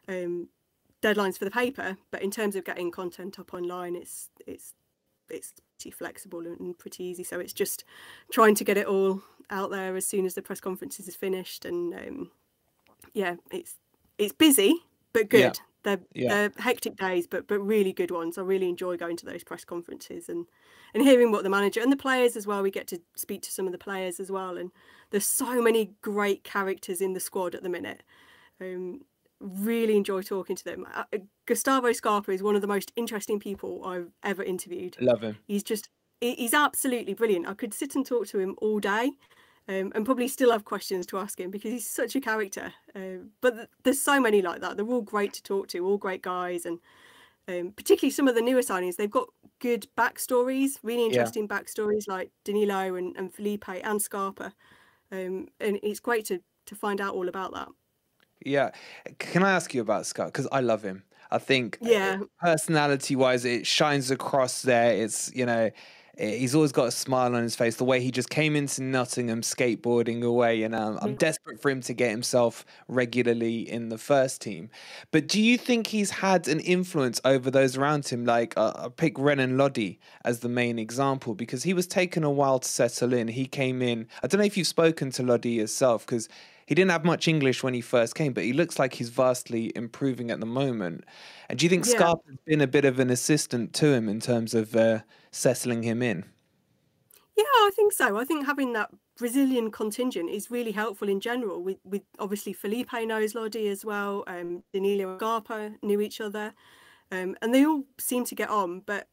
um, 0.08 0.48
deadlines 1.02 1.38
for 1.38 1.44
the 1.44 1.50
paper, 1.50 1.96
but 2.10 2.22
in 2.22 2.30
terms 2.30 2.54
of 2.56 2.64
getting 2.64 2.90
content 2.90 3.38
up 3.38 3.52
online, 3.52 3.96
it's 3.96 4.30
it's 4.46 4.74
it's 5.28 5.52
flexible 5.90 6.40
and 6.40 6.78
pretty 6.78 7.04
easy. 7.04 7.22
So 7.24 7.38
it's 7.40 7.52
just 7.52 7.84
trying 8.32 8.54
to 8.56 8.64
get 8.64 8.76
it 8.76 8.86
all 8.86 9.22
out 9.50 9.70
there 9.70 9.96
as 9.96 10.06
soon 10.06 10.26
as 10.26 10.34
the 10.34 10.42
press 10.42 10.60
conferences 10.60 11.08
is 11.08 11.16
finished, 11.16 11.64
and 11.64 11.94
um, 11.94 12.30
yeah, 13.14 13.36
it's 13.52 13.76
it's 14.18 14.32
busy 14.32 14.82
but 15.12 15.28
good. 15.28 15.40
Yeah. 15.40 15.52
They're, 15.82 16.00
Yeah. 16.14 16.28
they're 16.28 16.52
hectic 16.58 16.96
days, 16.96 17.26
but 17.28 17.46
but 17.46 17.60
really 17.60 17.92
good 17.92 18.10
ones. 18.10 18.38
I 18.38 18.42
really 18.42 18.68
enjoy 18.68 18.96
going 18.96 19.16
to 19.18 19.26
those 19.26 19.44
press 19.44 19.64
conferences 19.64 20.28
and 20.28 20.46
and 20.94 21.02
hearing 21.02 21.30
what 21.30 21.44
the 21.44 21.50
manager 21.50 21.80
and 21.80 21.92
the 21.92 21.96
players 21.96 22.36
as 22.36 22.46
well. 22.46 22.62
We 22.62 22.70
get 22.70 22.88
to 22.88 23.00
speak 23.14 23.42
to 23.42 23.52
some 23.52 23.66
of 23.66 23.72
the 23.72 23.78
players 23.78 24.18
as 24.18 24.30
well, 24.30 24.56
and 24.56 24.72
there's 25.10 25.26
so 25.26 25.62
many 25.62 25.92
great 26.02 26.42
characters 26.42 27.00
in 27.00 27.12
the 27.12 27.20
squad 27.20 27.54
at 27.54 27.62
the 27.62 27.68
minute. 27.68 28.02
Um, 28.60 29.02
really 29.40 29.96
enjoy 29.96 30.22
talking 30.22 30.56
to 30.56 30.64
them. 30.64 30.86
Uh, 30.94 31.04
Gustavo 31.46 31.92
Scarpa 31.92 32.30
is 32.30 32.42
one 32.42 32.54
of 32.54 32.62
the 32.62 32.66
most 32.66 32.92
interesting 32.96 33.38
people 33.38 33.84
I've 33.84 34.10
ever 34.22 34.42
interviewed. 34.42 34.96
love 35.00 35.22
him 35.22 35.38
He's 35.46 35.62
just 35.62 35.88
he's 36.20 36.54
absolutely 36.54 37.14
brilliant. 37.14 37.46
I 37.46 37.54
could 37.54 37.74
sit 37.74 37.94
and 37.94 38.04
talk 38.04 38.26
to 38.28 38.38
him 38.38 38.56
all 38.58 38.80
day. 38.80 39.12
Um, 39.68 39.90
and 39.96 40.04
probably 40.04 40.28
still 40.28 40.52
have 40.52 40.64
questions 40.64 41.06
to 41.06 41.18
ask 41.18 41.40
him 41.40 41.50
because 41.50 41.72
he's 41.72 41.90
such 41.90 42.14
a 42.14 42.20
character. 42.20 42.72
Um, 42.94 43.32
but 43.40 43.56
th- 43.56 43.68
there's 43.82 44.00
so 44.00 44.20
many 44.20 44.40
like 44.40 44.60
that. 44.60 44.76
They're 44.76 44.86
all 44.86 45.02
great 45.02 45.32
to 45.32 45.42
talk 45.42 45.66
to, 45.68 45.84
all 45.84 45.98
great 45.98 46.22
guys, 46.22 46.64
and 46.66 46.78
um, 47.48 47.72
particularly 47.76 48.12
some 48.12 48.28
of 48.28 48.36
the 48.36 48.42
newer 48.42 48.60
signings. 48.60 48.94
They've 48.94 49.10
got 49.10 49.26
good 49.58 49.88
backstories, 49.98 50.78
really 50.84 51.04
interesting 51.06 51.48
backstories 51.48 52.06
like 52.06 52.30
Danilo 52.44 52.94
and, 52.94 53.16
and 53.16 53.34
Felipe 53.34 53.68
and 53.68 54.00
Scarpa, 54.00 54.52
um, 55.10 55.48
and 55.58 55.80
it's 55.82 55.98
great 55.98 56.26
to 56.26 56.40
to 56.66 56.74
find 56.76 57.00
out 57.00 57.14
all 57.14 57.28
about 57.28 57.52
that. 57.54 57.68
Yeah. 58.44 58.70
Can 59.18 59.42
i 59.42 59.52
ask 59.52 59.74
you 59.74 59.80
about 59.80 60.06
scott? 60.06 60.28
Because 60.28 60.48
i 60.52 60.60
love 60.60 60.82
him. 60.82 61.02
I 61.30 61.38
think 61.38 61.78
Yeah. 61.80 62.18
personality 62.40 63.16
wise 63.16 63.44
it 63.44 63.66
shines 63.66 64.10
across 64.10 64.62
there. 64.62 64.92
It's 64.92 65.32
you 65.34 65.44
know 65.46 65.70
eh, 66.18 66.36
he's 66.38 66.54
always 66.54 66.72
got 66.72 66.86
a 66.86 66.90
smile 66.92 67.34
on 67.34 67.42
his 67.42 67.56
face. 67.56 67.76
The 67.76 67.84
way 67.84 68.00
he 68.00 68.10
just 68.10 68.30
came 68.30 68.54
into 68.56 68.82
nottingham 68.82 69.40
skateboarding 69.42 70.22
away 70.24 70.62
and 70.62 70.74
um, 70.74 70.98
i'm 71.02 71.14
desperate 71.16 71.60
for 71.60 71.70
him 71.70 71.80
to 71.82 71.92
get 71.94 72.10
himself 72.10 72.64
regularly 72.88 73.68
in 73.68 73.88
the 73.88 73.98
first 73.98 74.40
team. 74.40 74.70
But 75.10 75.26
do 75.28 75.40
you 75.42 75.58
think 75.58 75.88
he's 75.88 76.10
had 76.10 76.46
an 76.48 76.60
influence 76.60 77.20
over 77.24 77.50
those 77.50 77.76
around 77.76 78.06
him? 78.06 78.24
Like 78.24 78.54
uh, 78.56 78.72
i 78.76 78.88
pick 78.88 79.18
renan 79.18 79.56
lodi 79.58 79.98
as 80.24 80.40
the 80.40 80.48
main 80.48 80.78
example 80.78 81.34
because 81.34 81.64
he 81.64 81.74
was 81.74 81.86
taken 81.86 82.22
a 82.24 82.30
while 82.30 82.60
to 82.60 82.68
settle 82.68 83.12
in. 83.12 83.28
He 83.28 83.46
came 83.46 83.82
in 83.82 84.06
i 84.22 84.26
don't 84.28 84.38
know 84.38 84.44
if 84.46 84.56
you've 84.56 84.66
spoken 84.68 85.10
to 85.12 85.22
lodi 85.22 85.50
yourself 85.50 86.06
because 86.06 86.28
he 86.66 86.74
didn't 86.74 86.90
have 86.90 87.04
much 87.04 87.28
English 87.28 87.62
when 87.62 87.74
he 87.74 87.80
first 87.80 88.14
came, 88.14 88.32
but 88.32 88.44
he 88.44 88.52
looks 88.52 88.78
like 88.78 88.94
he's 88.94 89.08
vastly 89.08 89.72
improving 89.76 90.30
at 90.30 90.40
the 90.40 90.46
moment. 90.46 91.04
And 91.48 91.58
do 91.58 91.64
you 91.64 91.70
think 91.70 91.86
Yeah. 91.86 91.92
Scarpa's 91.94 92.36
been 92.44 92.60
a 92.60 92.66
bit 92.66 92.84
of 92.84 92.98
an 92.98 93.10
assistant 93.10 93.72
to 93.74 93.86
him 93.92 94.08
in 94.08 94.20
terms 94.20 94.52
of 94.54 94.74
uh, 94.74 95.00
settling 95.30 95.82
him 95.84 96.02
in? 96.02 96.24
Yeah, 97.36 97.44
I 97.44 97.70
think 97.74 97.92
so. 97.92 98.16
I 98.16 98.24
think 98.24 98.46
having 98.46 98.72
that 98.72 98.90
Brazilian 99.16 99.70
contingent 99.70 100.30
is 100.30 100.50
really 100.50 100.72
helpful 100.72 101.08
in 101.08 101.20
general. 101.20 101.62
With, 101.62 101.78
with 101.84 102.02
obviously 102.18 102.52
Felipe 102.52 102.92
knows 102.92 103.34
Lodi 103.34 103.68
as 103.68 103.84
well. 103.84 104.24
Um, 104.26 104.62
Danilo 104.72 105.10
and 105.10 105.18
Scarpa 105.20 105.72
knew 105.82 106.00
each 106.00 106.20
other, 106.20 106.52
um, 107.12 107.36
and 107.42 107.54
they 107.54 107.64
all 107.64 107.84
seem 107.98 108.24
to 108.24 108.34
get 108.34 108.48
on. 108.48 108.80
But 108.80 109.08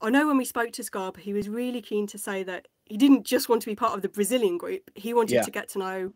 I 0.00 0.10
know 0.10 0.26
when 0.26 0.36
we 0.36 0.44
spoke 0.44 0.72
to 0.72 0.84
Scarpa, 0.84 1.20
he 1.20 1.32
was 1.32 1.48
really 1.48 1.80
keen 1.82 2.06
to 2.08 2.18
say 2.18 2.42
that 2.44 2.68
he 2.84 2.96
didn't 2.96 3.24
just 3.26 3.48
want 3.48 3.62
to 3.62 3.66
be 3.66 3.74
part 3.74 3.94
of 3.94 4.02
the 4.02 4.08
Brazilian 4.08 4.58
group. 4.58 4.90
He 4.94 5.12
wanted 5.14 5.34
Yeah. 5.36 5.42
to 5.42 5.50
get 5.50 5.68
to 5.70 5.78
know 5.78 6.12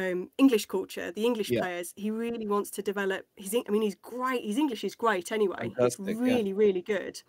um, 0.00 0.30
English 0.38 0.66
culture, 0.66 1.12
the 1.12 1.24
English 1.24 1.50
Yeah. 1.50 1.60
players. 1.62 1.92
He 1.96 2.10
really 2.10 2.46
wants 2.46 2.70
to 2.70 2.82
develop 2.82 3.26
his. 3.36 3.54
I 3.54 3.70
mean, 3.70 3.82
he's 3.82 3.96
great. 3.96 4.44
His 4.44 4.58
English 4.58 4.84
is 4.84 4.94
great 4.94 5.32
anyway. 5.32 5.72
Fantastic, 5.76 6.08
it's 6.08 6.20
yeah. 6.20 6.24
really, 6.24 6.52
really 6.52 6.82
good. 6.82 7.22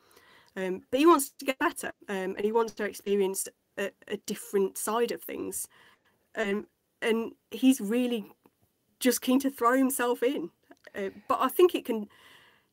Um, 0.55 0.81
but 0.89 0.99
he 0.99 1.05
wants 1.05 1.29
to 1.39 1.45
get 1.45 1.59
better, 1.59 1.91
um, 2.09 2.35
and 2.35 2.41
he 2.41 2.51
wants 2.51 2.73
to 2.73 2.83
experience 2.83 3.47
a, 3.77 3.91
a 4.07 4.17
different 4.17 4.77
side 4.77 5.11
of 5.11 5.21
things. 5.23 5.67
Um, 6.35 6.67
and 7.01 7.33
he's 7.51 7.81
really 7.81 8.25
just 8.99 9.21
keen 9.21 9.39
to 9.39 9.49
throw 9.49 9.77
himself 9.77 10.23
in. 10.23 10.51
Uh, 10.93 11.09
but 11.27 11.39
I 11.41 11.47
think 11.47 11.73
it 11.73 11.85
can 11.85 12.07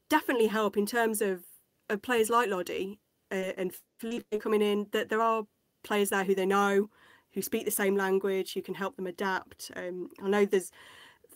definitely 0.09 0.49
help 0.49 0.77
in 0.77 0.87
terms 0.87 1.23
of, 1.23 1.45
of 1.89 2.03
players 2.03 2.31
like 2.31 2.51
Lodi 2.51 2.99
uh, 3.31 3.53
and 3.57 3.73
Felipe 3.99 4.27
coming 4.41 4.63
in. 4.63 4.89
That 4.93 5.09
there 5.09 5.23
are 5.23 5.47
players 5.83 6.11
there 6.11 6.25
who 6.25 6.35
they 6.35 6.47
know, 6.47 6.91
who 7.33 7.43
speak 7.43 7.65
the 7.65 7.71
same 7.71 7.97
language, 7.97 8.55
who 8.55 8.63
can 8.63 8.75
help 8.75 8.97
them 8.97 9.07
adapt. 9.07 9.71
Um, 9.77 10.11
I 10.23 10.29
know 10.29 10.45
there's 10.45 10.71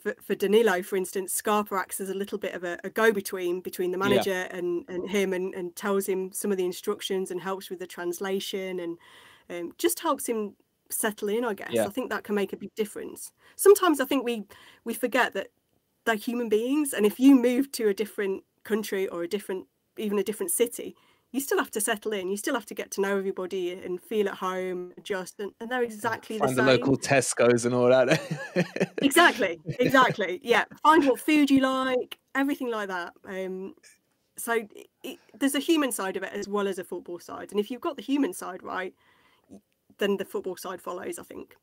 for, 0.02 0.14
for 0.20 0.34
Danilo, 0.34 0.82
for 0.82 0.96
instance, 0.96 1.32
Scarpa 1.32 1.76
acts 1.76 2.00
as 2.00 2.08
a 2.08 2.14
little 2.14 2.38
bit 2.38 2.54
of 2.54 2.64
a, 2.64 2.78
a 2.82 2.90
go-between 2.90 3.60
between 3.60 3.92
the 3.92 3.98
Yeah. 3.98 4.08
manager 4.08 4.48
and, 4.50 4.84
and 4.88 5.08
him, 5.08 5.32
and, 5.32 5.54
and 5.54 5.76
tells 5.76 6.06
him 6.06 6.32
some 6.32 6.50
of 6.50 6.58
the 6.58 6.64
instructions 6.64 7.30
and 7.30 7.40
helps 7.40 7.70
with 7.70 7.78
the 7.78 7.86
translation 7.86 8.80
and 8.80 8.98
um, 9.48 9.72
just 9.78 10.00
helps 10.00 10.26
him 10.26 10.56
settle 10.90 11.28
in. 11.28 11.44
I 11.44 11.54
guess 11.54 11.72
Yeah. 11.72 11.86
I 11.86 11.90
think 11.90 12.10
that 12.10 12.24
can 12.24 12.34
make 12.34 12.52
a 12.52 12.56
big 12.56 12.74
difference. 12.74 13.30
Sometimes 13.56 14.00
I 14.00 14.04
think 14.04 14.24
we 14.24 14.44
we 14.84 14.94
forget 14.94 15.34
that 15.34 15.48
they're 16.04 16.16
human 16.16 16.48
beings, 16.48 16.92
and 16.92 17.06
if 17.06 17.20
you 17.20 17.36
move 17.36 17.70
to 17.72 17.88
a 17.88 17.94
different 17.94 18.42
country 18.64 19.06
or 19.06 19.22
a 19.22 19.28
different 19.28 19.66
even 19.96 20.18
a 20.18 20.24
different 20.24 20.50
city, 20.50 20.96
you 21.32 21.40
still 21.40 21.58
have 21.58 21.70
to 21.72 21.80
settle 21.80 22.12
in. 22.12 22.28
You 22.28 22.36
still 22.36 22.54
have 22.54 22.66
to 22.66 22.74
get 22.74 22.90
to 22.92 23.00
know 23.00 23.16
everybody 23.16 23.72
and 23.72 24.00
feel 24.00 24.28
at 24.28 24.36
home, 24.36 24.92
adjust, 24.96 25.40
and, 25.40 25.52
and 25.60 25.70
they're 25.70 25.82
exactly 25.82 26.36
the 26.38 26.44
Find 26.44 26.56
same. 26.56 26.66
the 26.66 26.72
local 26.72 26.96
Tesco's 26.96 27.64
and 27.64 27.74
all 27.74 27.88
that. 27.88 28.20
exactly 29.02 29.60
exactly 29.80 30.40
yeah 30.42 30.64
find 30.82 31.06
what 31.06 31.18
food 31.18 31.50
you 31.50 31.60
like 31.60 32.18
everything 32.34 32.70
like 32.70 32.88
that 32.88 33.12
um 33.26 33.74
so 34.36 34.66
it, 35.04 35.18
there's 35.38 35.54
a 35.54 35.60
human 35.60 35.92
side 35.92 36.16
of 36.16 36.22
it 36.22 36.32
as 36.32 36.48
well 36.48 36.66
as 36.66 36.78
a 36.78 36.84
football 36.84 37.18
side, 37.18 37.50
and 37.50 37.60
if 37.60 37.70
you've 37.70 37.80
got 37.80 37.96
the 37.96 38.02
human 38.02 38.32
side 38.32 38.62
right, 38.62 38.94
then 39.98 40.16
the 40.16 40.24
football 40.24 40.56
side 40.56 40.80
follows. 40.80 41.18
I 41.18 41.22
think. 41.22 41.54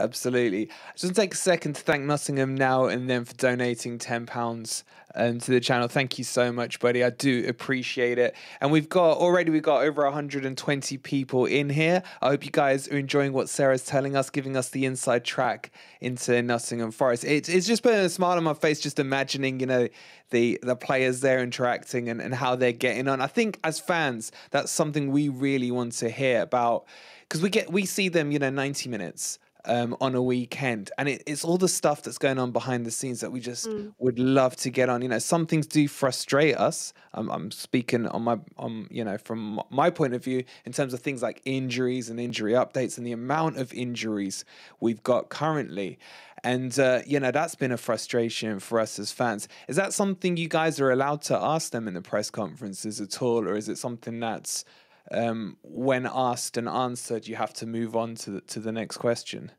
Absolutely. 0.00 0.70
Just 0.96 1.14
to 1.14 1.20
take 1.20 1.34
a 1.34 1.36
second 1.36 1.74
to 1.74 1.82
thank 1.82 2.02
Nottingham 2.02 2.56
now 2.56 2.86
and 2.86 3.08
then 3.08 3.24
for 3.24 3.34
donating 3.34 3.96
ten 3.96 4.26
pounds 4.26 4.82
um, 5.14 5.38
to 5.38 5.52
the 5.52 5.60
channel. 5.60 5.86
Thank 5.86 6.18
you 6.18 6.24
so 6.24 6.50
much, 6.50 6.80
buddy. 6.80 7.04
I 7.04 7.10
do 7.10 7.44
appreciate 7.46 8.18
it. 8.18 8.34
And 8.60 8.72
we've 8.72 8.88
got 8.88 9.18
already 9.18 9.52
we've 9.52 9.62
got 9.62 9.84
over 9.84 10.02
120 10.02 10.98
people 10.98 11.46
in 11.46 11.70
here. 11.70 12.02
I 12.20 12.30
hope 12.30 12.44
you 12.44 12.50
guys 12.50 12.88
are 12.88 12.98
enjoying 12.98 13.32
what 13.32 13.48
Sarah's 13.48 13.84
telling 13.84 14.16
us, 14.16 14.30
giving 14.30 14.56
us 14.56 14.70
the 14.70 14.84
inside 14.84 15.24
track 15.24 15.70
into 16.00 16.42
Nottingham 16.42 16.90
Forest. 16.90 17.22
It, 17.22 17.48
it's 17.48 17.66
just 17.66 17.84
putting 17.84 18.00
a 18.00 18.08
smile 18.08 18.36
on 18.36 18.42
my 18.42 18.54
face 18.54 18.80
just 18.80 18.98
imagining, 18.98 19.60
you 19.60 19.66
know, 19.66 19.88
the 20.30 20.58
the 20.60 20.74
players 20.74 21.20
there 21.20 21.40
interacting 21.40 22.08
and, 22.08 22.20
and 22.20 22.34
how 22.34 22.56
they're 22.56 22.72
getting 22.72 23.06
on. 23.06 23.20
I 23.20 23.28
think 23.28 23.60
as 23.62 23.78
fans, 23.78 24.32
that's 24.50 24.72
something 24.72 25.12
we 25.12 25.28
really 25.28 25.70
want 25.70 25.92
to 25.92 26.10
hear 26.10 26.42
about 26.42 26.84
because 27.20 27.40
we 27.40 27.48
get 27.48 27.70
we 27.70 27.86
see 27.86 28.08
them, 28.08 28.32
you 28.32 28.40
know, 28.40 28.50
90 28.50 28.88
minutes 28.88 29.38
um, 29.66 29.96
on 30.00 30.14
a 30.14 30.22
weekend. 30.22 30.90
And 30.98 31.08
it, 31.08 31.22
it's 31.26 31.44
all 31.44 31.58
the 31.58 31.68
stuff 31.68 32.02
that's 32.02 32.18
going 32.18 32.38
on 32.38 32.52
behind 32.52 32.84
the 32.84 32.90
scenes 32.90 33.20
that 33.20 33.32
we 33.32 33.40
just 33.40 33.68
mm. 33.68 33.92
would 33.98 34.18
love 34.18 34.56
to 34.56 34.70
get 34.70 34.88
on. 34.88 35.02
You 35.02 35.08
know, 35.08 35.18
some 35.18 35.46
things 35.46 35.66
do 35.66 35.86
frustrate 35.88 36.56
us. 36.56 36.92
I'm, 37.12 37.30
I'm 37.30 37.50
speaking 37.50 38.06
on 38.06 38.22
my, 38.22 38.38
on 38.56 38.88
you 38.90 39.04
know, 39.04 39.18
from 39.18 39.60
my 39.70 39.90
point 39.90 40.14
of 40.14 40.24
view 40.24 40.44
in 40.64 40.72
terms 40.72 40.94
of 40.94 41.00
things 41.00 41.22
like 41.22 41.40
injuries 41.44 42.10
and 42.10 42.20
injury 42.20 42.52
updates 42.52 42.98
and 42.98 43.06
the 43.06 43.12
amount 43.12 43.58
of 43.58 43.72
injuries 43.72 44.44
we've 44.80 45.02
got 45.02 45.28
currently. 45.28 45.98
And, 46.42 46.78
uh, 46.78 47.00
you 47.06 47.18
know, 47.20 47.30
that's 47.30 47.54
been 47.54 47.72
a 47.72 47.78
frustration 47.78 48.60
for 48.60 48.78
us 48.78 48.98
as 48.98 49.10
fans. 49.10 49.48
Is 49.66 49.76
that 49.76 49.94
something 49.94 50.36
you 50.36 50.48
guys 50.48 50.78
are 50.78 50.90
allowed 50.90 51.22
to 51.22 51.38
ask 51.38 51.72
them 51.72 51.88
in 51.88 51.94
the 51.94 52.02
press 52.02 52.30
conferences 52.30 53.00
at 53.00 53.22
all? 53.22 53.48
Or 53.48 53.56
is 53.56 53.70
it 53.70 53.78
something 53.78 54.20
that's 54.20 54.66
um, 55.10 55.56
when 55.62 56.08
asked 56.10 56.56
and 56.56 56.68
answered, 56.68 57.26
you 57.26 57.36
have 57.36 57.54
to 57.54 57.66
move 57.66 57.96
on 57.96 58.14
to 58.16 58.30
the, 58.32 58.40
to 58.42 58.60
the 58.60 58.72
next 58.72 58.96
question? 58.98 59.52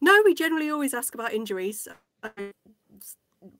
No, 0.00 0.22
we 0.24 0.34
generally 0.34 0.70
always 0.70 0.94
ask 0.94 1.14
about 1.14 1.32
injuries. 1.32 1.88
Uh, 2.22 2.28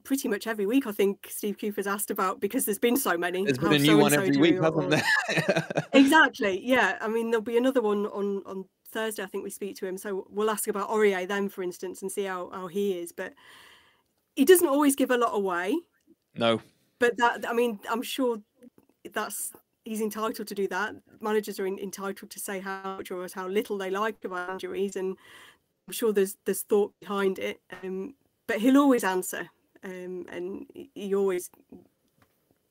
pretty 0.05 0.29
much 0.29 0.47
every 0.47 0.67
week, 0.67 0.87
I 0.87 0.93
think 0.93 1.29
Steve 1.31 1.59
Cooper's 1.59 1.87
asked 1.87 2.11
about 2.11 2.41
because 2.41 2.65
there's 2.65 2.79
been 2.79 2.97
so 2.97 3.17
many. 3.17 3.45
There's 3.45 3.59
been 3.59 3.73
a 3.75 3.79
new 3.79 3.99
one 3.99 4.13
every 4.13 4.37
week, 4.37 4.61
hasn't 4.61 4.91
there? 4.91 5.05
exactly. 5.93 6.61
Yeah. 6.65 6.99
I 7.01 7.09
mean, 7.09 7.31
there'll 7.31 7.43
be 7.43 7.57
another 7.57 7.83
one 7.83 8.07
on 8.07 8.43
on 8.47 8.65
Thursday. 8.91 9.23
I 9.23 9.27
think 9.27 9.45
we 9.45 9.51
speak 9.51 9.77
to 9.77 9.87
him, 9.87 9.97
so 9.97 10.27
we'll 10.31 10.51
ask 10.51 10.69
about 10.69 10.89
Aurier 10.89 11.27
then, 11.27 11.49
for 11.49 11.63
instance, 11.63 12.03
and 12.03 12.11
see 12.11 12.25
how 12.25 12.51
how 12.51 12.67
he 12.67 12.99
is. 12.99 13.13
But 13.13 13.35
he 14.37 14.45
doesn't 14.45 14.69
always 14.69 14.97
give 14.97 15.11
a 15.11 15.19
lot 15.19 15.35
away. 15.35 15.77
No. 16.35 16.61
But 16.99 17.17
that, 17.19 17.49
I 17.49 17.53
mean, 17.53 17.79
I'm 17.91 18.03
sure 18.03 18.39
that's 19.13 19.53
he's 19.89 20.03
entitled 20.03 20.47
to 20.47 20.55
do 20.55 20.69
that. 20.69 20.95
Managers 21.21 21.59
are 21.59 21.67
in, 21.67 21.79
entitled 21.79 22.31
to 22.31 22.39
say 22.39 22.61
how 22.61 22.97
much 22.99 23.11
or 23.11 23.27
how 23.35 23.49
little 23.49 23.79
they 23.79 23.91
like 23.91 24.23
about 24.25 24.51
injuries, 24.51 24.97
and 24.97 25.17
I'm 25.87 25.93
sure 25.93 26.13
there's 26.13 26.37
there's 26.45 26.63
thought 26.63 26.93
behind 27.01 27.39
it. 27.39 27.61
Um, 27.83 28.15
but 28.47 28.59
he'll 28.61 28.79
always 28.79 29.05
answer, 29.05 29.49
um, 29.83 30.27
and 30.31 30.67
he 30.95 31.15
always 31.15 31.51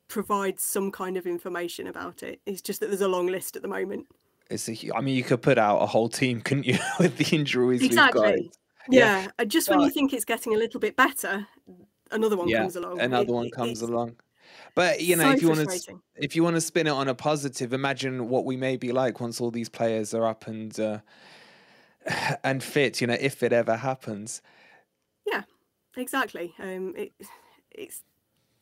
provides 0.08 0.64
some 0.64 0.92
kind 0.92 1.18
of 1.18 1.26
information 1.26 1.88
about 1.88 2.24
it. 2.24 2.40
It's 2.46 2.62
just 2.62 2.80
that 2.80 2.88
there's 2.88 3.02
a 3.02 3.08
long 3.08 3.28
list 3.28 3.56
at 3.56 3.62
the 3.62 3.68
moment. 3.68 4.06
It's 4.50 4.70
a, 4.70 4.76
I 4.96 5.02
mean, 5.02 5.16
you 5.16 5.24
could 5.24 5.42
put 5.42 5.58
out 5.58 5.82
a 5.82 5.86
whole 5.86 6.08
team, 6.08 6.42
couldn't 6.46 6.66
you, 6.66 6.78
with 7.00 7.18
the 7.18 7.36
injuries 7.36 7.82
exactly. 7.82 8.22
we've 8.22 8.44
got? 8.44 8.58
Yeah, 8.90 9.28
yeah. 9.38 9.46
just 9.46 9.70
when 9.70 9.82
you 9.82 9.90
think 9.90 10.14
it's 10.14 10.24
getting 10.24 10.54
a 10.54 10.58
little 10.58 10.80
bit 10.80 10.96
better, 10.96 11.46
another 12.12 12.38
one 12.38 12.48
yeah, 12.48 12.60
comes 12.60 12.78
along. 12.78 13.02
Another 13.02 13.30
it, 13.30 13.34
one 13.34 13.50
comes 13.50 13.82
along. 13.82 14.16
But 14.76 15.02
you 15.02 15.16
know, 15.16 15.24
so 15.24 15.32
if 15.32 15.42
you 15.42 15.48
want 15.50 15.70
to 15.70 16.00
if 16.16 16.36
you 16.36 16.44
want 16.44 16.56
to 16.56 16.62
spin 16.62 16.88
it 16.88 16.92
on 16.92 17.08
a 17.08 17.16
positive, 17.16 17.74
imagine 17.74 18.30
what 18.30 18.46
we 18.46 18.58
may 18.58 18.78
be 18.78 18.92
like 18.92 19.20
once 19.20 19.42
all 19.42 19.52
these 19.52 19.70
players 19.70 20.14
are 20.14 20.26
up 20.26 20.48
and 20.48 20.80
uh, 20.80 21.00
and 22.44 22.64
fit. 22.64 23.02
You 23.02 23.08
know, 23.08 23.18
if 23.20 23.44
it 23.44 23.54
ever 23.54 23.78
happens. 23.78 24.42
Yeah, 25.26 25.44
exactly. 25.96 26.54
Um, 26.60 26.94
it, 26.96 27.14
it's 27.72 28.04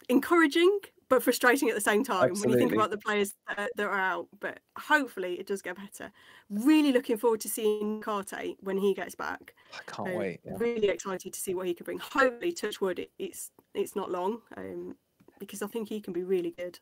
encouraging 0.10 0.80
but 1.10 1.22
frustrating 1.22 1.70
at 1.70 1.76
the 1.76 1.82
same 1.82 2.04
time 2.04 2.32
Absolutely. 2.32 2.42
when 2.42 2.50
you 2.52 2.60
think 2.60 2.74
about 2.74 2.90
the 2.90 2.98
players 2.98 3.36
that, 3.48 3.70
that, 3.76 3.86
are 3.86 4.00
out. 4.00 4.28
But 4.40 4.60
hopefully, 4.78 5.36
it 5.40 5.48
does 5.48 5.62
get 5.62 5.76
better. 5.76 6.12
Really 6.50 6.92
looking 6.92 7.18
forward 7.18 7.42
to 7.42 7.50
seeing 7.50 8.02
Karte 8.02 8.56
when 8.62 8.78
he 8.78 8.94
gets 8.94 9.16
back. 9.16 9.54
I 9.74 9.92
can't 9.92 10.10
um, 10.10 10.16
wait. 10.16 10.40
Yeah. 10.44 10.54
Really 10.58 10.90
excited 10.90 11.34
to 11.34 11.40
see 11.40 11.54
what 11.54 11.68
he 11.68 11.74
can 11.74 11.84
bring. 11.84 12.00
Hopefully, 12.00 12.52
touch 12.52 12.82
wood, 12.82 13.00
it, 13.00 13.12
it's 13.20 13.52
it's 13.74 13.96
not 13.96 14.12
long. 14.12 14.42
Um, 14.58 14.96
because 15.40 15.62
I 15.62 15.68
think 15.68 15.90
he 15.90 16.00
can 16.02 16.14
be 16.14 16.24
really 16.24 16.52
good. 16.52 16.80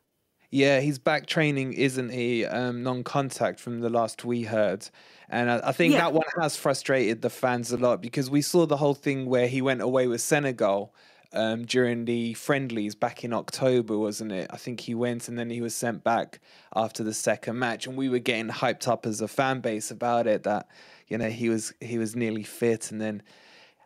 Yeah, 0.50 0.80
he's 0.80 0.98
back 0.98 1.26
training, 1.26 1.72
isn't 1.72 2.10
he? 2.10 2.44
Um, 2.44 2.82
non-contact 2.82 3.58
from 3.58 3.80
the 3.80 3.90
last 3.90 4.24
we 4.24 4.42
heard, 4.42 4.88
and 5.28 5.50
I, 5.50 5.60
I 5.64 5.72
think 5.72 5.94
yeah. 5.94 6.00
that 6.00 6.12
one 6.12 6.26
has 6.40 6.56
frustrated 6.56 7.22
the 7.22 7.30
fans 7.30 7.72
a 7.72 7.76
lot 7.76 8.00
because 8.00 8.30
we 8.30 8.40
saw 8.40 8.64
the 8.64 8.76
whole 8.76 8.94
thing 8.94 9.26
where 9.26 9.48
he 9.48 9.60
went 9.60 9.80
away 9.80 10.06
with 10.06 10.20
Senegal 10.20 10.94
um, 11.32 11.64
during 11.64 12.04
the 12.04 12.34
friendlies 12.34 12.94
back 12.94 13.24
in 13.24 13.32
October, 13.32 13.98
wasn't 13.98 14.30
it? 14.30 14.48
I 14.50 14.56
think 14.56 14.80
he 14.80 14.94
went 14.94 15.28
and 15.28 15.36
then 15.36 15.50
he 15.50 15.60
was 15.60 15.74
sent 15.74 16.04
back 16.04 16.40
after 16.76 17.02
the 17.02 17.14
second 17.14 17.58
match, 17.58 17.86
and 17.86 17.96
we 17.96 18.08
were 18.08 18.20
getting 18.20 18.48
hyped 18.48 18.86
up 18.86 19.06
as 19.06 19.20
a 19.20 19.28
fan 19.28 19.60
base 19.60 19.90
about 19.90 20.26
it 20.26 20.44
that 20.44 20.68
you 21.08 21.18
know 21.18 21.30
he 21.30 21.48
was 21.48 21.74
he 21.80 21.98
was 21.98 22.14
nearly 22.14 22.44
fit, 22.44 22.92
and 22.92 23.00
then 23.00 23.22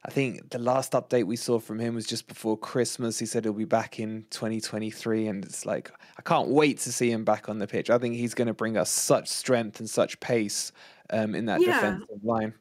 I 0.04 0.10
think 0.10 0.50
the 0.50 0.58
last 0.58 0.92
update 0.92 1.24
we 1.24 1.36
saw 1.36 1.58
from 1.58 1.78
him 1.78 1.94
was 1.94 2.06
just 2.06 2.28
before 2.28 2.56
Christmas. 2.56 3.18
He 3.18 3.26
said 3.26 3.44
he'll 3.44 3.52
be 3.52 3.64
back 3.64 3.98
in 3.98 4.24
2023, 4.30 5.26
and 5.26 5.44
it's 5.44 5.66
like 5.66 5.90
I 6.16 6.22
can't 6.22 6.48
wait 6.48 6.78
to 6.80 6.92
see 6.92 7.10
him 7.10 7.24
back 7.24 7.48
on 7.48 7.58
the 7.58 7.66
pitch. 7.66 7.90
I 7.90 7.98
think 7.98 8.14
he's 8.14 8.34
going 8.34 8.46
to 8.48 8.54
bring 8.54 8.76
us 8.76 8.90
such 8.90 9.28
strength 9.28 9.80
and 9.80 9.90
such 9.90 10.20
pace 10.20 10.72
um, 11.10 11.34
in 11.34 11.46
that 11.46 11.60
yeah. 11.60 11.74
defensive 11.74 12.24
line. 12.24 12.54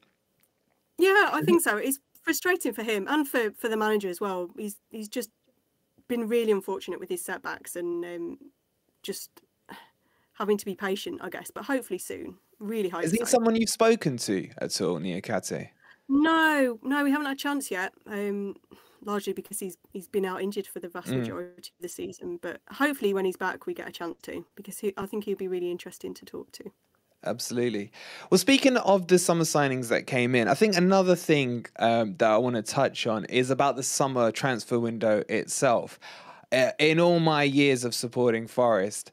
Yeah, 0.98 1.30
I 1.32 1.42
think 1.44 1.62
so. 1.62 1.76
It's 1.76 2.00
frustrating 2.22 2.72
for 2.72 2.82
him 2.82 3.06
and 3.08 3.26
for 3.26 3.52
for 3.52 3.68
the 3.68 3.76
manager 3.76 4.08
as 4.08 4.20
well. 4.20 4.50
He's 4.56 4.76
he's 4.90 5.08
just 5.08 5.30
been 6.08 6.26
really 6.26 6.50
unfortunate 6.50 6.98
with 6.98 7.08
his 7.08 7.24
setbacks 7.24 7.76
and 7.76 8.04
um, 8.04 8.38
just 9.02 9.30
having 10.32 10.56
to 10.56 10.64
be 10.64 10.74
patient, 10.74 11.20
I 11.22 11.28
guess. 11.28 11.50
But 11.52 11.64
hopefully 11.64 11.98
soon. 11.98 12.36
Really 12.58 12.88
hope. 12.88 13.04
Is 13.04 13.12
he 13.12 13.18
so. 13.18 13.24
someone 13.24 13.54
you've 13.54 13.70
spoken 13.70 14.16
to 14.18 14.48
at 14.58 14.80
all, 14.80 14.98
Niakhaté? 14.98 15.68
No, 16.08 16.78
no, 16.82 17.04
we 17.04 17.10
haven't 17.10 17.26
had 17.26 17.34
a 17.34 17.38
chance 17.38 17.70
yet. 17.70 17.92
Um, 18.06 18.56
largely 19.04 19.32
because 19.32 19.58
he's 19.60 19.76
he's 19.92 20.08
been 20.08 20.24
out 20.24 20.42
injured 20.42 20.66
for 20.66 20.80
the 20.80 20.88
vast 20.88 21.08
mm. 21.08 21.18
majority 21.18 21.72
of 21.76 21.82
the 21.82 21.88
season. 21.88 22.38
But 22.40 22.60
hopefully, 22.70 23.14
when 23.14 23.24
he's 23.24 23.36
back, 23.36 23.66
we 23.66 23.74
get 23.74 23.88
a 23.88 23.92
chance 23.92 24.16
to 24.22 24.44
because 24.54 24.78
he, 24.78 24.92
I 24.96 25.06
think 25.06 25.24
he'll 25.24 25.36
be 25.36 25.48
really 25.48 25.70
interesting 25.70 26.14
to 26.14 26.24
talk 26.24 26.52
to. 26.52 26.70
Absolutely. 27.24 27.90
Well, 28.30 28.38
speaking 28.38 28.76
of 28.76 29.08
the 29.08 29.18
summer 29.18 29.42
signings 29.42 29.88
that 29.88 30.06
came 30.06 30.36
in, 30.36 30.46
I 30.46 30.54
think 30.54 30.76
another 30.76 31.16
thing 31.16 31.66
um, 31.80 32.16
that 32.18 32.30
I 32.30 32.38
want 32.38 32.54
to 32.54 32.62
touch 32.62 33.08
on 33.08 33.24
is 33.24 33.50
about 33.50 33.74
the 33.74 33.82
summer 33.82 34.30
transfer 34.30 34.78
window 34.78 35.24
itself. 35.28 35.98
Uh, 36.52 36.70
in 36.78 37.00
all 37.00 37.18
my 37.18 37.42
years 37.42 37.84
of 37.84 37.92
supporting 37.94 38.46
Forest, 38.46 39.10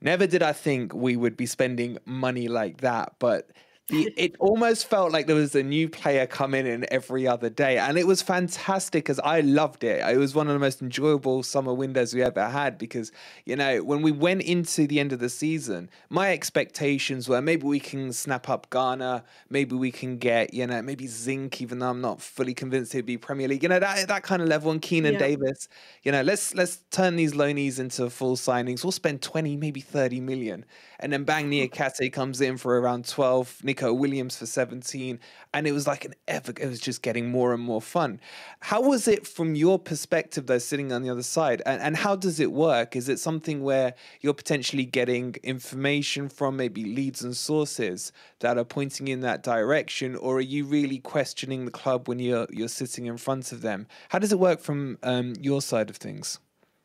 never 0.00 0.28
did 0.28 0.44
I 0.44 0.52
think 0.52 0.94
we 0.94 1.16
would 1.16 1.36
be 1.36 1.44
spending 1.44 1.98
money 2.04 2.46
like 2.46 2.82
that. 2.82 3.14
But 3.18 3.50
the, 3.90 4.12
it 4.16 4.36
almost 4.38 4.88
felt 4.88 5.12
like 5.12 5.26
there 5.26 5.36
was 5.36 5.54
a 5.54 5.62
new 5.62 5.88
player 5.88 6.26
coming 6.26 6.66
in 6.66 6.86
every 6.92 7.26
other 7.26 7.50
day. 7.50 7.78
And 7.78 7.98
it 7.98 8.06
was 8.06 8.22
fantastic 8.22 9.04
because 9.04 9.20
I 9.20 9.40
loved 9.40 9.84
it. 9.84 10.00
It 10.08 10.16
was 10.16 10.34
one 10.34 10.46
of 10.46 10.52
the 10.54 10.58
most 10.58 10.80
enjoyable 10.80 11.42
summer 11.42 11.74
windows 11.74 12.14
we 12.14 12.22
ever 12.22 12.48
had 12.48 12.78
because, 12.78 13.12
you 13.44 13.56
know, 13.56 13.82
when 13.82 14.02
we 14.02 14.12
went 14.12 14.42
into 14.42 14.86
the 14.86 15.00
end 15.00 15.12
of 15.12 15.18
the 15.18 15.28
season, 15.28 15.90
my 16.08 16.32
expectations 16.32 17.28
were 17.28 17.42
maybe 17.42 17.66
we 17.66 17.80
can 17.80 18.12
snap 18.12 18.48
up 18.48 18.70
Garner, 18.70 19.22
maybe 19.48 19.74
we 19.76 19.90
can 19.90 20.18
get, 20.18 20.54
you 20.54 20.66
know, 20.66 20.80
maybe 20.82 21.06
Zinc, 21.06 21.60
even 21.60 21.80
though 21.80 21.90
I'm 21.90 22.00
not 22.00 22.20
fully 22.20 22.54
convinced 22.54 22.92
he'd 22.92 23.06
be 23.06 23.16
Premier 23.16 23.48
League, 23.48 23.62
you 23.62 23.68
know, 23.68 23.80
that, 23.80 24.08
that 24.08 24.22
kind 24.22 24.42
of 24.42 24.48
level. 24.48 24.70
And 24.70 24.80
Keinan 24.80 25.12
yeah. 25.12 25.18
Davis, 25.18 25.68
you 26.02 26.12
know, 26.12 26.22
let's 26.22 26.54
let's 26.54 26.82
turn 26.90 27.16
these 27.16 27.32
loanies 27.32 27.78
into 27.78 28.08
full 28.10 28.36
signings. 28.36 28.84
We'll 28.84 28.92
spend 28.92 29.22
20, 29.22 29.56
maybe 29.56 29.80
30 29.80 30.20
million. 30.20 30.64
And 30.98 31.12
then 31.12 31.24
bang, 31.24 31.50
mm-hmm. 31.50 31.72
Niakhaté 31.72 32.12
comes 32.12 32.40
in 32.40 32.56
for 32.56 32.78
around 32.80 33.06
12. 33.06 33.60
Neco 33.80 33.94
Williams 33.94 34.36
for 34.36 34.46
17. 34.46 35.18
And 35.54 35.66
it 35.66 35.72
was 35.72 35.86
like 35.86 36.04
an 36.04 36.14
ever, 36.28 36.52
it 36.60 36.66
was 36.66 36.80
just 36.80 37.02
getting 37.02 37.30
more 37.30 37.54
and 37.54 37.62
more 37.62 37.80
fun. 37.80 38.20
How 38.60 38.82
was 38.82 39.08
it 39.08 39.26
from 39.26 39.54
your 39.54 39.78
perspective, 39.78 40.46
though, 40.46 40.58
sitting 40.58 40.92
on 40.92 41.02
the 41.02 41.08
other 41.08 41.22
side? 41.22 41.62
And, 41.64 41.80
and 41.80 41.96
how 41.96 42.14
does 42.14 42.40
it 42.40 42.52
work? 42.52 42.94
Is 42.94 43.08
it 43.08 43.18
something 43.18 43.62
where 43.62 43.94
you're 44.20 44.34
potentially 44.34 44.84
getting 44.84 45.36
information 45.42 46.28
from 46.28 46.56
maybe 46.56 46.84
leads 46.84 47.22
and 47.22 47.34
sources 47.34 48.12
that 48.40 48.58
are 48.58 48.64
pointing 48.64 49.08
in 49.08 49.20
that 49.20 49.42
direction? 49.42 50.14
Or 50.14 50.36
are 50.36 50.40
you 50.40 50.66
really 50.66 50.98
questioning 50.98 51.64
the 51.64 51.70
club 51.70 52.06
when 52.06 52.18
you're, 52.18 52.46
you're 52.50 52.68
sitting 52.68 53.06
in 53.06 53.16
front 53.16 53.50
of 53.50 53.62
them? 53.62 53.86
How 54.10 54.18
does 54.18 54.32
it 54.32 54.38
work 54.38 54.60
from 54.60 54.98
um, 55.02 55.34
your 55.40 55.62
side 55.62 55.88
of 55.88 55.96
things? 55.96 56.38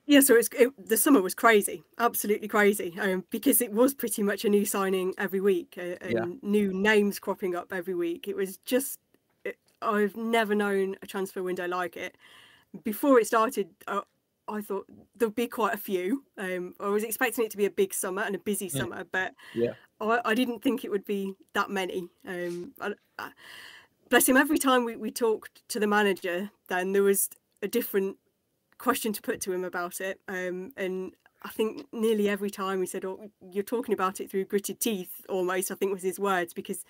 Yeah, 0.08 0.20
so 0.20 0.36
it's 0.36 0.50
it, 0.58 0.70
the 0.78 0.98
summer 0.98 1.22
was 1.22 1.34
crazy, 1.34 1.84
absolutely 1.98 2.48
crazy, 2.48 2.96
um, 3.00 3.24
because 3.32 3.60
it 3.62 3.72
was 3.72 3.94
pretty 3.94 4.22
much 4.22 4.46
a 4.46 4.50
new 4.50 4.66
signing 4.66 5.14
every 5.18 5.40
week 5.40 5.76
uh, 5.78 5.96
and 6.02 6.12
yeah. 6.12 6.26
new 6.44 6.72
names 6.72 7.18
cropping 7.18 7.56
up 7.56 7.74
every 7.74 7.96
week. 7.96 8.28
It 8.28 8.36
was 8.36 8.58
just 8.66 9.00
it, 9.44 9.58
I've 9.82 10.16
never 10.16 10.54
known 10.54 10.96
a 11.02 11.08
transfer 11.08 11.42
window 11.42 11.68
like 11.68 11.98
it. 11.98 12.18
Before 12.84 13.20
it 13.20 13.26
started, 13.26 13.70
uh, 13.88 14.02
I 14.48 14.62
thought 14.62 14.86
there'd 15.16 15.34
be 15.34 15.48
quite 15.48 15.74
a 15.74 15.78
few. 15.78 16.24
Um, 16.38 16.76
I 16.80 16.88
was 16.88 17.04
expecting 17.04 17.46
it 17.46 17.52
to 17.52 17.58
be 17.58 17.66
a 17.66 17.72
big 17.72 17.94
summer 17.94 18.22
and 18.22 18.36
a 18.36 18.40
busy 18.40 18.68
Yeah. 18.68 18.82
summer, 18.82 19.04
but 19.12 19.34
Yeah. 19.54 19.74
I, 20.00 20.22
I 20.24 20.34
didn't 20.36 20.62
think 20.62 20.84
it 20.84 20.92
would 20.92 21.06
be 21.06 21.36
that 21.54 21.70
many. 21.70 22.10
Um, 22.28 22.74
I, 22.80 22.94
I, 23.18 23.32
bless 24.10 24.30
him. 24.30 24.38
Every 24.38 24.60
time 24.60 24.86
we, 24.86 24.96
we 24.96 25.10
talked 25.10 25.68
to 25.70 25.80
the 25.80 25.88
manager, 25.88 26.52
then 26.68 26.92
there 26.92 27.04
was 27.04 27.30
a 27.62 27.68
different 27.68 28.18
question 28.78 29.14
to 29.14 29.22
put 29.22 29.42
to 29.42 29.52
him 29.54 29.64
about 29.64 30.02
it. 30.02 30.20
Um, 30.28 30.72
and 30.78 31.14
I 31.44 31.50
think 31.50 31.88
nearly 31.92 32.30
every 32.30 32.50
time 32.50 32.82
he 32.82 32.88
said, 32.88 33.06
"Oh, 33.06 33.30
you're 33.52 33.64
talking 33.64 33.94
about 33.94 34.20
it 34.20 34.30
through 34.30 34.46
gritted 34.46 34.80
teeth," 34.80 35.26
almost. 35.30 35.72
I 35.72 35.76
think 35.76 35.94
was 35.94 36.04
his 36.04 36.20
words 36.20 36.54
because 36.54 36.84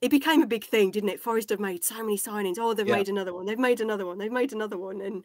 it 0.00 0.10
became 0.10 0.42
a 0.42 0.46
big 0.46 0.64
thing, 0.64 0.90
didn't 0.90 1.08
it? 1.10 1.20
Forest 1.20 1.50
have 1.50 1.60
made 1.60 1.84
so 1.84 1.96
many 1.96 2.18
signings. 2.18 2.56
Oh, 2.58 2.72
they've 2.74 2.86
Yeah. 2.86 2.96
made 2.96 3.08
another 3.08 3.34
one. 3.34 3.46
They've 3.46 3.58
made 3.58 3.80
another 3.80 4.06
one. 4.06 4.18
They've 4.18 4.30
made 4.32 4.52
another 4.52 4.78
one, 4.78 5.00
and 5.00 5.24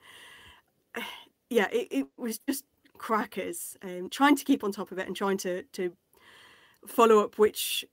yeah, 1.50 1.68
it, 1.72 1.88
it 1.92 2.08
was 2.18 2.40
just 2.40 2.66
crackers. 2.98 3.78
Um, 3.82 4.10
trying 4.10 4.36
to 4.36 4.44
keep 4.46 4.64
on 4.64 4.72
top 4.72 4.92
of 4.92 4.98
it 4.98 5.08
and 5.08 5.16
trying 5.16 5.38
to 5.40 5.64
to 5.64 5.96
follow 6.88 7.20
up 7.20 7.38
which 7.38 7.86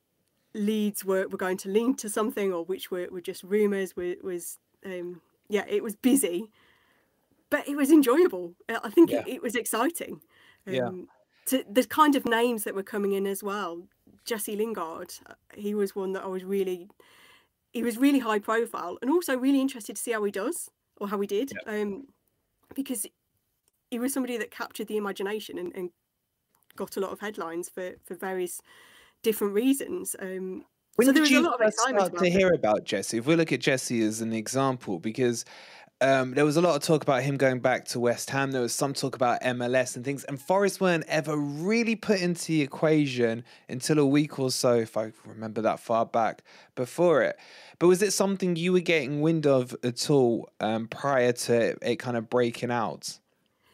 leads 0.55 1.05
were, 1.05 1.29
were 1.29 1.39
going 1.39 1.57
to 1.57 1.69
lean 1.69 1.95
to 1.95 2.09
something 2.09 2.53
or 2.53 2.65
which 2.65 2.91
were, 2.91 3.07
were 3.11 3.21
just 3.21 3.43
rumours 3.45 3.95
was, 3.95 4.17
was 4.23 4.59
um, 4.85 5.21
yeah 5.49 5.65
it 5.69 5.83
was 5.83 5.95
busy 5.95 6.51
but 7.51 7.69
it 7.69 7.77
was 7.77 7.91
enjoyable 7.91 8.55
Uh, 8.69 8.81
i 8.85 8.91
think 8.91 9.11
Yeah. 9.11 9.21
it, 9.21 9.29
it 9.37 9.43
was 9.43 9.55
exciting 9.57 10.21
um, 10.67 10.75
Yeah. 10.75 10.91
to 11.47 11.65
the 11.71 11.85
kind 11.85 12.15
of 12.17 12.25
names 12.25 12.65
that 12.65 12.75
were 12.75 12.83
coming 12.83 13.13
in 13.13 13.27
as 13.27 13.43
well 13.43 13.89
jesse 14.25 14.57
lingard 14.57 15.13
uh, 15.27 15.35
he 15.55 15.75
was 15.75 15.95
one 15.97 16.13
that 16.13 16.25
i 16.25 16.27
was 16.27 16.45
really 16.45 16.89
he 17.73 17.83
was 17.83 17.97
really 17.99 18.19
high 18.21 18.39
profile 18.39 18.99
and 19.03 19.11
also 19.11 19.37
really 19.37 19.61
interested 19.61 19.97
to 19.97 20.03
see 20.03 20.13
how 20.13 20.25
he 20.25 20.31
does 20.33 20.71
or 21.01 21.09
how 21.09 21.21
he 21.21 21.27
did 21.27 21.53
um, 21.67 22.07
because 22.75 23.07
he 23.91 23.99
was 23.99 24.13
somebody 24.13 24.37
that 24.39 24.51
captured 24.51 24.87
the 24.89 24.97
imagination 24.97 25.59
and, 25.59 25.75
and 25.75 25.91
got 26.77 26.97
a 26.97 27.01
lot 27.01 27.13
of 27.13 27.21
headlines 27.21 27.69
for 27.69 27.93
for 28.05 28.15
various 28.15 28.61
different 29.23 29.55
reasons. 29.55 30.17
Um, 30.19 30.65
When 30.97 31.07
so 31.07 31.13
did 31.13 31.15
there 31.17 31.23
was 31.23 31.31
a 31.31 31.35
you 31.35 31.43
lot 31.43 31.61
of 31.61 31.67
excitement 31.69 32.07
start 32.07 32.25
to 32.25 32.31
hear 32.31 32.53
about 32.53 32.85
Jesse? 32.85 33.19
If 33.19 33.27
we 33.27 33.37
look 33.37 33.53
at 33.53 33.61
Jesse 33.61 34.03
as 34.03 34.21
an 34.21 34.33
example, 34.33 34.99
because 34.99 35.45
um, 36.01 36.33
there 36.35 36.45
was 36.45 36.57
a 36.57 36.61
lot 36.63 36.77
of 36.77 36.83
talk 36.83 37.03
about 37.03 37.23
him 37.23 37.37
going 37.37 37.61
back 37.61 37.85
to 37.87 38.01
West 38.01 38.31
Ham. 38.31 38.53
There 38.53 38.63
was 38.63 38.73
some 38.73 38.95
talk 38.95 39.15
about 39.15 39.41
MLS 39.43 39.97
and 39.97 40.05
things, 40.05 40.25
and 40.25 40.41
Forest 40.41 40.81
weren't 40.81 41.05
ever 41.09 41.37
really 41.37 41.95
put 41.97 42.21
into 42.21 42.47
the 42.49 42.63
equation 42.63 43.45
until 43.69 43.99
a 43.99 44.07
week 44.07 44.39
or 44.39 44.51
so, 44.51 44.75
if 44.77 44.97
I 44.97 45.13
remember 45.27 45.61
that 45.63 45.79
far 45.81 46.07
back 46.07 46.43
before 46.75 47.23
it. 47.23 47.37
But 47.79 47.89
was 47.89 48.03
it 48.03 48.13
something 48.13 48.57
you 48.57 48.73
were 48.73 48.81
getting 48.81 49.21
wind 49.21 49.47
of 49.47 49.77
at 49.83 50.09
all 50.11 50.49
um, 50.61 50.89
prior 50.89 51.33
to 51.33 51.77
it 51.83 51.97
kind 51.97 52.17
of 52.17 52.31
breaking 52.31 52.71
out? 52.71 53.19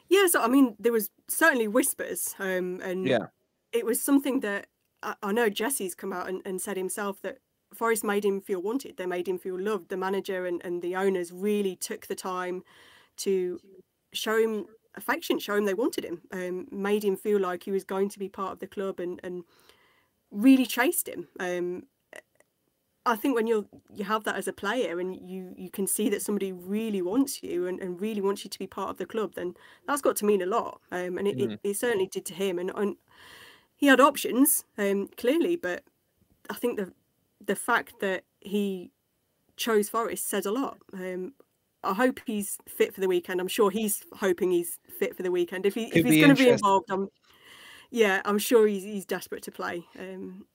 Yeah, 0.09 0.27
so 0.29 0.41
I 0.43 0.49
mean, 0.49 0.77
there 0.79 0.93
was 0.93 1.11
certainly 1.29 1.69
whispers, 1.69 2.35
um, 2.39 2.81
and 2.83 3.07
Yeah. 3.07 3.27
it 3.73 3.85
was 3.87 4.01
something 4.01 4.41
that 4.41 4.67
I, 5.03 5.15
I 5.23 5.33
know 5.33 5.49
Jesse's 5.49 5.95
come 5.95 6.13
out 6.13 6.29
and, 6.29 6.43
and 6.45 6.61
said 6.61 6.77
himself 6.77 7.21
that 7.23 7.39
Forest 7.75 8.05
made 8.05 8.25
him 8.25 8.41
feel 8.41 8.61
wanted. 8.61 8.97
They 8.97 9.07
made 9.07 9.29
him 9.29 9.39
feel 9.39 9.59
loved. 9.59 9.89
The 9.89 9.97
manager 9.97 10.47
and, 10.47 10.65
and 10.65 10.83
the 10.83 10.97
owners 10.97 11.33
really 11.33 11.77
took 11.77 12.07
the 12.07 12.15
time 12.15 12.63
to 13.19 13.61
show 14.13 14.39
him 14.39 14.67
affection, 14.95 15.39
show 15.39 15.57
him 15.57 15.65
they 15.65 15.75
wanted 15.75 16.05
him, 16.05 16.23
um, 16.33 16.67
made 16.71 17.05
him 17.05 17.17
feel 17.17 17.41
like 17.41 17.65
he 17.65 17.71
was 17.71 17.85
going 17.85 18.09
to 18.11 18.19
be 18.19 18.29
part 18.29 18.53
of 18.53 18.59
the 18.61 18.67
club, 18.67 19.01
and 19.01 19.21
and 19.23 19.45
really 20.31 20.67
chased 20.67 21.09
him. 21.09 21.29
Um, 21.39 21.85
I 23.05 23.15
think 23.15 23.37
when 23.37 23.47
you 23.47 23.69
you 23.95 24.05
have 24.05 24.25
that 24.25 24.37
as 24.37 24.49
a 24.49 24.53
player 24.53 24.99
and 24.99 25.15
you 25.15 25.55
you 25.57 25.71
can 25.71 25.87
see 25.87 26.09
that 26.09 26.23
somebody 26.23 26.53
really 26.53 27.01
wants 27.03 27.43
you 27.43 27.67
and, 27.67 27.81
and 27.81 28.01
really 28.01 28.21
wants 28.21 28.45
you 28.45 28.51
to 28.51 28.59
be 28.59 28.67
part 28.67 28.91
of 28.91 28.97
the 28.97 29.07
club, 29.07 29.35
then 29.35 29.55
that's 29.87 30.03
got 30.03 30.17
to 30.17 30.25
mean 30.27 30.43
a 30.43 30.47
lot. 30.47 30.81
Um, 30.91 31.19
and 31.19 31.29
it, 31.29 31.39
it, 31.39 31.61
it 31.63 31.77
certainly 31.77 32.09
did 32.09 32.25
to 32.27 32.35
him. 32.35 32.59
And, 32.59 32.71
and 32.75 32.97
he 33.77 33.87
had 33.87 34.01
options, 34.01 34.65
um, 34.77 35.09
clearly, 35.17 35.57
but 35.57 35.85
I 36.51 36.55
think 36.55 36.79
the 36.79 36.93
the 37.45 37.57
fact 37.57 38.01
that 38.01 38.25
he 38.41 38.91
chose 39.57 39.89
Forest 39.89 40.29
says 40.29 40.47
a 40.47 40.51
lot. 40.53 40.79
Um, 40.93 41.33
I 41.83 41.95
hope 41.95 42.21
he's 42.27 42.59
fit 42.69 42.95
for 42.95 43.01
the 43.01 43.09
weekend. 43.09 43.41
I'm 43.41 43.49
sure 43.49 43.71
he's 43.71 44.03
hoping 44.15 44.51
he's 44.51 44.79
fit 44.99 45.17
for 45.17 45.23
the 45.23 45.31
weekend. 45.31 45.67
If 45.67 45.75
he 45.75 45.89
Could 45.91 46.01
if 46.01 46.07
he's 46.07 46.23
going 46.25 46.35
to 46.37 46.43
be 46.43 46.49
involved, 46.51 46.87
I'm 46.91 47.09
yeah, 47.91 48.21
I'm 48.25 48.39
sure 48.39 48.67
he's 48.67 48.83
he's 48.83 49.05
desperate 49.07 49.43
to 49.45 49.51
play 49.53 49.85
um, 49.99 50.47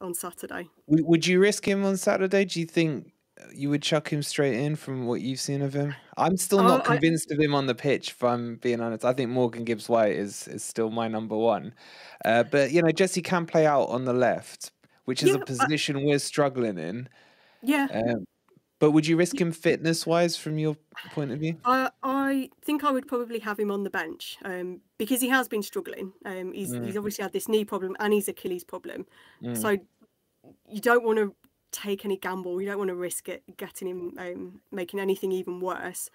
on 0.00 0.14
Saturday. 0.14 0.68
Would 0.86 1.26
you 1.26 1.40
risk 1.40 1.66
him 1.66 1.84
on 1.84 1.96
Saturday? 1.96 2.44
Do 2.44 2.60
you 2.60 2.66
think 2.66 3.12
you 3.52 3.68
would 3.68 3.82
chuck 3.82 4.10
him 4.10 4.22
straight 4.22 4.54
in 4.54 4.76
from 4.76 5.06
what 5.06 5.20
you've 5.20 5.40
seen 5.40 5.60
of 5.60 5.74
him? 5.74 5.94
I'm 6.16 6.36
still 6.36 6.60
Oh, 6.60 6.68
not 6.68 6.82
I- 6.88 6.92
convinced 6.92 7.30
of 7.32 7.38
him 7.40 7.54
on 7.54 7.66
the 7.66 7.74
pitch, 7.74 8.10
if 8.10 8.22
I'm 8.22 8.56
being 8.56 8.80
honest. 8.80 9.04
I 9.04 9.12
think 9.12 9.30
Morgan 9.30 9.64
Gibbs 9.64 9.88
White 9.88 10.12
is 10.16 10.46
is 10.48 10.62
still 10.62 10.90
my 10.90 11.08
number 11.08 11.36
one. 11.36 11.74
Uh, 12.24 12.44
but 12.44 12.70
you 12.70 12.80
know, 12.80 12.92
Jesse 12.92 13.22
can 13.22 13.44
play 13.44 13.66
out 13.66 13.86
on 13.88 14.04
the 14.04 14.12
left, 14.14 14.70
which 15.06 15.22
is 15.24 15.30
Yeah, 15.30 15.36
a 15.36 15.40
I- 15.40 15.44
position 15.44 16.04
we're 16.04 16.18
struggling 16.20 16.78
in. 16.78 17.08
Yeah, 17.62 17.88
Um, 17.92 18.26
but 18.78 18.92
would 18.92 19.06
you 19.06 19.16
risk 19.16 19.40
him 19.40 19.52
fitness 19.52 20.06
wise 20.06 20.36
from 20.36 20.58
your 20.58 20.76
point 21.12 21.32
of 21.32 21.40
view? 21.40 21.58
I 21.64 21.90
I 22.02 22.50
think 22.62 22.84
I 22.84 22.90
would 22.92 23.08
probably 23.08 23.38
have 23.40 23.58
him 23.58 23.70
on 23.70 23.84
the 23.84 23.90
bench 23.90 24.38
um, 24.44 24.82
because 24.98 25.20
he 25.22 25.28
has 25.30 25.48
been 25.48 25.62
struggling. 25.62 26.12
Um, 26.24 26.52
he's 26.52 26.72
Mm. 26.72 26.84
he's 26.86 26.96
obviously 26.96 27.22
had 27.22 27.32
this 27.32 27.48
knee 27.48 27.64
problem 27.64 27.96
and 28.00 28.12
his 28.12 28.28
Achilles 28.28 28.64
problem. 28.64 29.06
So 29.54 29.78
you 30.68 30.80
don't 30.80 31.04
want 31.04 31.18
to 31.18 31.34
take 31.72 32.04
any 32.04 32.16
gamble. 32.18 32.60
You 32.60 32.68
don't 32.68 32.78
want 32.78 32.88
to 32.88 32.94
risk 32.96 33.28
it 33.28 33.42
getting 33.56 33.88
him 33.88 34.14
um, 34.18 34.62
making 34.70 35.00
anything 35.00 35.32
even 35.32 35.60
worse. 35.60 36.10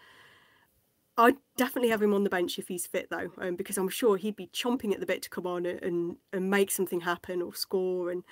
I'd 1.17 1.37
definitely 1.57 1.89
have 1.89 2.01
him 2.01 2.13
on 2.13 2.23
the 2.23 2.29
bench 2.29 2.57
if 2.57 2.67
he's 2.69 2.87
fit 2.87 3.09
though, 3.09 3.31
um, 3.37 3.55
because 3.55 3.77
I'm 3.77 3.89
sure 3.89 4.17
he'd 4.17 4.35
be 4.37 4.47
chomping 4.47 4.93
at 4.93 4.99
the 4.99 5.05
bit 5.05 5.21
to 5.23 5.29
come 5.29 5.45
on 5.45 5.65
and 5.65 6.17
and 6.33 6.49
make 6.49 6.71
something 6.71 7.01
happen 7.01 7.41
or 7.41 7.53
score. 7.53 8.11
And 8.11 8.23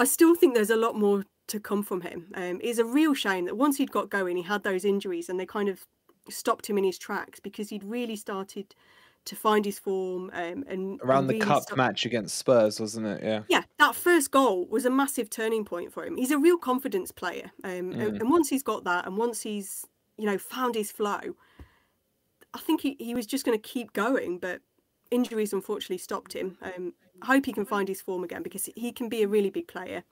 I 0.00 0.04
still 0.04 0.34
think 0.34 0.54
there's 0.54 0.70
a 0.70 0.76
lot 0.76 0.96
more 0.96 1.24
to 1.48 1.60
come 1.60 1.82
from 1.82 2.00
him. 2.00 2.32
Um, 2.34 2.58
it's 2.62 2.78
a 2.78 2.84
real 2.84 3.12
shame 3.12 3.44
that 3.44 3.56
once 3.56 3.76
he'd 3.76 3.92
got 3.92 4.08
going, 4.08 4.36
he 4.36 4.42
had 4.42 4.62
those 4.62 4.84
injuries 4.84 5.28
and 5.28 5.38
they 5.38 5.44
kind 5.44 5.68
of 5.68 5.84
stopped 6.30 6.68
him 6.68 6.78
in 6.78 6.84
his 6.84 6.96
tracks 6.96 7.38
because 7.38 7.68
he'd 7.68 7.84
really 7.84 8.16
started 8.16 8.74
to 9.26 9.36
find 9.36 9.66
his 9.66 9.78
form 9.78 10.30
um, 10.32 10.64
and 10.66 10.98
Around 11.02 11.30
and 11.30 11.40
the 11.40 11.44
cup 11.44 11.64
start- 11.64 11.76
match 11.76 12.06
against 12.06 12.38
Spurs, 12.38 12.80
wasn't 12.80 13.06
it? 13.08 13.22
Yeah. 13.22 13.42
yeah, 13.48 13.64
that 13.78 13.94
first 13.94 14.30
goal 14.30 14.66
was 14.68 14.86
a 14.86 14.90
massive 14.90 15.28
turning 15.28 15.66
point 15.66 15.92
for 15.92 16.06
him. 16.06 16.16
He's 16.16 16.30
a 16.30 16.38
real 16.38 16.56
confidence 16.56 17.12
player, 17.12 17.50
um, 17.62 17.92
and, 17.92 18.22
and 18.22 18.30
once 18.30 18.48
he's 18.48 18.62
got 18.62 18.84
that, 18.84 19.06
and 19.06 19.18
once 19.18 19.42
he's 19.42 19.84
you 20.16 20.24
know 20.24 20.38
found 20.38 20.74
his 20.74 20.90
flow, 20.90 21.20
I 22.54 22.58
think 22.58 22.80
he, 22.80 22.96
he 22.98 23.14
was 23.14 23.26
just 23.26 23.44
going 23.44 23.60
to 23.60 23.68
keep 23.68 23.92
going. 23.92 24.38
But 24.38 24.62
injuries 25.10 25.52
unfortunately 25.52 25.98
stopped 25.98 26.32
him. 26.32 26.56
Um, 26.62 26.94
hope 27.22 27.46
he 27.46 27.52
can 27.52 27.64
find 27.64 27.88
his 27.88 28.00
form 28.00 28.24
again 28.24 28.42
because 28.42 28.68
he 28.76 28.92
can 28.92 29.08
be 29.08 29.22
a 29.22 29.28
really 29.28 29.50
big 29.50 29.68
player. 29.68 30.02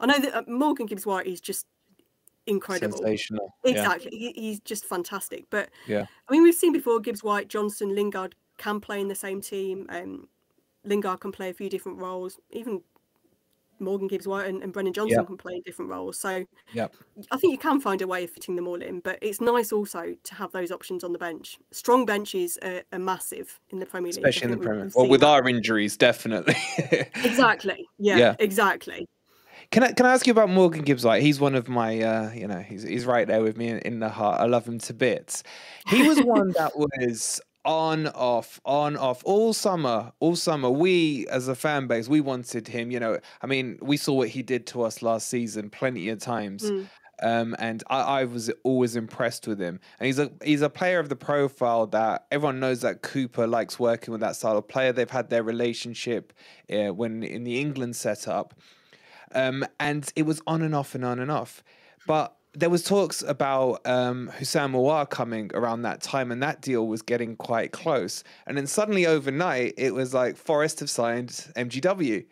I 0.00 0.06
know 0.06 0.18
that 0.18 0.34
uh, 0.34 0.42
Morgan 0.46 0.86
Gibbs 0.86 1.06
White 1.06 1.26
is 1.26 1.40
just 1.40 1.66
incredible. 2.46 2.98
Sensational. 2.98 3.54
Yeah. 3.64 3.70
Exactly, 3.72 4.10
he, 4.10 4.32
he's 4.32 4.60
just 4.60 4.84
fantastic. 4.84 5.44
But 5.50 5.70
Yeah. 5.86 6.06
I 6.28 6.32
mean, 6.32 6.42
we've 6.42 6.54
seen 6.54 6.72
before 6.72 7.00
Gibbs 7.00 7.22
White, 7.22 7.48
Johnson, 7.48 7.94
Lingard 7.94 8.34
can 8.58 8.80
play 8.80 9.00
in 9.00 9.08
the 9.08 9.14
same 9.14 9.40
team. 9.40 9.86
Um, 9.88 10.28
Lingard 10.84 11.20
can 11.20 11.32
play 11.32 11.50
a 11.50 11.54
few 11.54 11.68
different 11.68 11.98
roles. 11.98 12.38
Even 12.50 12.82
Morgan 13.78 14.08
Gibbs 14.08 14.26
White 14.26 14.46
and, 14.48 14.62
and 14.62 14.72
Brennan 14.72 14.92
Johnson 14.92 15.24
can 15.26 15.36
play 15.36 15.60
different 15.64 15.90
roles. 15.90 16.18
So 16.18 16.44
Yeah. 16.72 16.88
I 17.30 17.36
think 17.36 17.52
you 17.52 17.58
can 17.58 17.80
find 17.80 18.00
a 18.02 18.06
way 18.06 18.24
of 18.24 18.30
fitting 18.30 18.56
them 18.56 18.66
all 18.66 18.80
in. 18.80 19.00
But 19.00 19.18
it's 19.22 19.40
nice 19.40 19.72
also 19.72 20.14
to 20.22 20.34
have 20.34 20.52
those 20.52 20.70
options 20.72 21.04
on 21.04 21.12
the 21.12 21.18
bench. 21.18 21.58
Strong 21.72 22.06
benches 22.06 22.58
are, 22.62 22.82
are 22.92 22.98
massive 22.98 23.60
in 23.70 23.78
the 23.78 23.86
Premier 23.86 24.12
League. 24.12 24.18
Especially 24.24 24.52
in 24.52 24.58
the 24.58 24.64
Premier. 24.64 24.84
we've 24.84 24.94
Well, 24.94 25.08
with 25.08 25.20
that. 25.20 25.26
our 25.28 25.48
injuries, 25.48 25.96
definitely. 25.96 26.56
exactly, 27.24 27.86
yeah, 27.98 28.16
Yeah. 28.16 28.34
exactly. 28.38 29.06
Can 29.70 29.82
I 29.82 29.92
can 29.92 30.06
I 30.06 30.12
ask 30.12 30.26
you 30.26 30.30
about 30.30 30.48
Morgan 30.48 30.82
Gibbs 30.82 31.04
White? 31.04 31.22
He's 31.22 31.40
one 31.40 31.54
of 31.56 31.68
my 31.68 32.00
uh, 32.00 32.30
you 32.32 32.46
know, 32.46 32.60
he's 32.60 32.82
he's 32.84 33.04
right 33.04 33.26
there 33.26 33.42
with 33.42 33.56
me 33.56 33.68
in, 33.68 33.78
in 33.80 33.98
the 34.00 34.08
heart. 34.08 34.40
I 34.40 34.44
love 34.46 34.66
him 34.66 34.78
to 34.80 34.94
bits. 34.94 35.42
He 35.88 36.06
was 36.06 36.20
one 36.20 36.52
that 36.56 36.72
was 36.76 37.40
on 37.66 38.06
off 38.08 38.60
on 38.64 38.96
off 38.96 39.22
all 39.24 39.52
summer 39.52 40.12
all 40.20 40.36
summer 40.36 40.70
we 40.70 41.26
as 41.28 41.48
a 41.48 41.54
fan 41.54 41.88
base 41.88 42.08
we 42.08 42.20
wanted 42.20 42.68
him 42.68 42.92
you 42.92 43.00
know 43.00 43.18
i 43.42 43.46
mean 43.46 43.76
we 43.82 43.96
saw 43.96 44.14
what 44.14 44.28
he 44.28 44.40
did 44.40 44.66
to 44.68 44.82
us 44.82 45.02
last 45.02 45.28
season 45.28 45.68
plenty 45.68 46.08
of 46.08 46.18
times 46.20 46.70
um, 47.22 47.56
and 47.58 47.82
I, 47.88 48.00
I 48.00 48.24
was 48.24 48.50
always 48.62 48.94
impressed 48.94 49.46
with 49.46 49.58
him. 49.58 49.80
And 49.98 50.06
he's 50.06 50.18
a 50.18 50.30
he's 50.44 50.60
a 50.62 50.68
player 50.68 50.98
of 50.98 51.08
the 51.08 51.16
profile 51.16 51.86
that 51.88 52.26
everyone 52.30 52.60
knows 52.60 52.82
that 52.82 53.02
Cooper 53.02 53.46
likes 53.46 53.78
working 53.78 54.12
with 54.12 54.20
that 54.20 54.36
style 54.36 54.58
of 54.58 54.68
player. 54.68 54.92
They've 54.92 55.08
had 55.08 55.30
their 55.30 55.42
relationship 55.42 56.32
uh, 56.70 56.92
when 56.92 57.22
in 57.22 57.44
the 57.44 57.58
England 57.58 57.96
setup, 57.96 58.54
um, 59.34 59.64
and 59.80 60.12
it 60.14 60.22
was 60.22 60.42
on 60.46 60.62
and 60.62 60.74
off 60.74 60.94
and 60.94 61.04
on 61.04 61.18
and 61.18 61.30
off. 61.30 61.64
But 62.06 62.35
there 62.56 62.70
was 62.70 62.82
talks 62.82 63.22
about 63.22 63.86
um, 63.86 64.30
Houssem 64.38 64.72
Aouar 64.72 65.08
coming 65.08 65.50
around 65.54 65.82
that 65.82 66.00
time, 66.00 66.32
and 66.32 66.42
that 66.42 66.62
deal 66.62 66.86
was 66.86 67.02
getting 67.02 67.36
quite 67.36 67.72
close. 67.72 68.24
And 68.46 68.56
then 68.56 68.66
suddenly 68.66 69.06
overnight, 69.06 69.74
it 69.76 69.94
was 69.94 70.14
like 70.14 70.36
Forest 70.36 70.80
have 70.80 70.88
signed 70.88 71.28
MGW, 71.54 72.24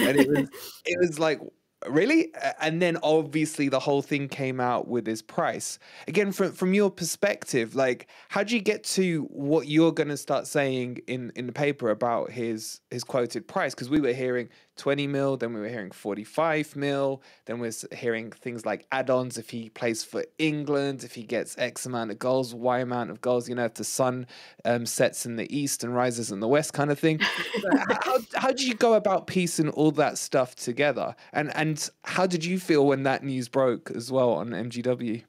and 0.00 0.16
it 0.18 0.28
was 0.28 0.48
it 0.86 0.98
was 0.98 1.18
like 1.18 1.40
really? 1.86 2.32
And 2.60 2.80
then 2.80 2.96
obviously 3.02 3.68
the 3.68 3.78
whole 3.78 4.02
thing 4.02 4.28
came 4.28 4.60
out 4.60 4.88
with 4.88 5.06
his 5.06 5.20
price. 5.20 5.78
Again 6.08 6.32
from 6.32 6.52
from 6.52 6.72
your 6.72 6.90
perspective 6.90 7.74
like 7.74 8.08
how 8.28 8.42
do 8.42 8.54
you 8.54 8.62
get 8.62 8.82
to 8.84 9.28
what 9.30 9.68
you're 9.68 9.92
going 9.92 10.08
to 10.08 10.16
start 10.16 10.46
saying 10.46 10.98
in 11.06 11.32
in 11.36 11.46
the 11.46 11.52
paper 11.52 11.90
about 11.90 12.30
his 12.30 12.80
his 12.90 13.04
quoted 13.04 13.46
price? 13.46 13.74
Because 13.74 13.90
we 13.90 14.00
were 14.00 14.14
hearing 14.14 14.48
20 14.76 15.06
mil 15.06 15.36
then 15.36 15.52
we 15.52 15.60
were 15.60 15.68
hearing 15.68 15.90
45 15.90 16.74
mil 16.76 17.22
then 17.44 17.58
we're 17.58 17.72
hearing 17.92 18.30
things 18.30 18.64
like 18.64 18.86
add-ons 18.90 19.38
if 19.38 19.50
he 19.50 19.68
plays 19.70 20.02
for 20.02 20.24
england 20.38 21.04
if 21.04 21.14
he 21.14 21.22
gets 21.22 21.56
x 21.58 21.86
amount 21.86 22.10
of 22.10 22.18
goals 22.18 22.54
y 22.54 22.78
amount 22.78 23.10
of 23.10 23.20
goals 23.20 23.48
you 23.48 23.54
know 23.54 23.64
if 23.64 23.74
the 23.74 23.84
sun 23.84 24.26
um, 24.64 24.86
sets 24.86 25.26
in 25.26 25.36
the 25.36 25.56
east 25.56 25.84
and 25.84 25.94
rises 25.94 26.32
in 26.32 26.40
the 26.40 26.48
west 26.48 26.72
kind 26.72 26.90
of 26.90 26.98
thing 26.98 27.18
how, 28.02 28.18
how 28.34 28.50
do 28.50 28.66
you 28.66 28.74
go 28.74 28.94
about 28.94 29.26
piecing 29.26 29.68
all 29.70 29.90
that 29.90 30.18
stuff 30.18 30.54
together 30.56 31.14
and 31.32 31.54
and 31.54 31.66
and 31.66 31.90
how 32.04 32.26
did 32.26 32.44
you 32.44 32.58
feel 32.58 32.86
when 32.86 33.02
that 33.02 33.24
news 33.24 33.48
broke 33.48 33.90
as 33.90 34.10
well 34.12 34.30
on 34.30 34.50
MGW? 34.50 35.22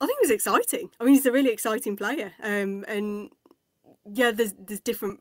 I 0.00 0.06
think 0.06 0.18
it 0.18 0.22
was 0.22 0.30
exciting. 0.30 0.90
I 1.00 1.04
mean, 1.04 1.14
he's 1.14 1.26
a 1.26 1.32
really 1.32 1.50
exciting 1.50 1.96
player, 1.96 2.32
um, 2.42 2.84
and 2.88 3.30
yeah, 4.12 4.32
there's 4.32 4.54
there's 4.58 4.80
different 4.80 5.20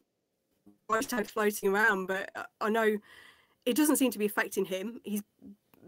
price 0.90 1.06
tags 1.06 1.32
floating 1.32 1.70
around, 1.70 2.08
but 2.08 2.30
I 2.60 2.70
know 2.70 2.98
it 3.66 3.76
doesn't 3.76 3.98
seem 3.98 4.12
to 4.12 4.20
be 4.20 4.26
affecting 4.26 4.66
him. 4.66 5.00
He's 5.04 5.24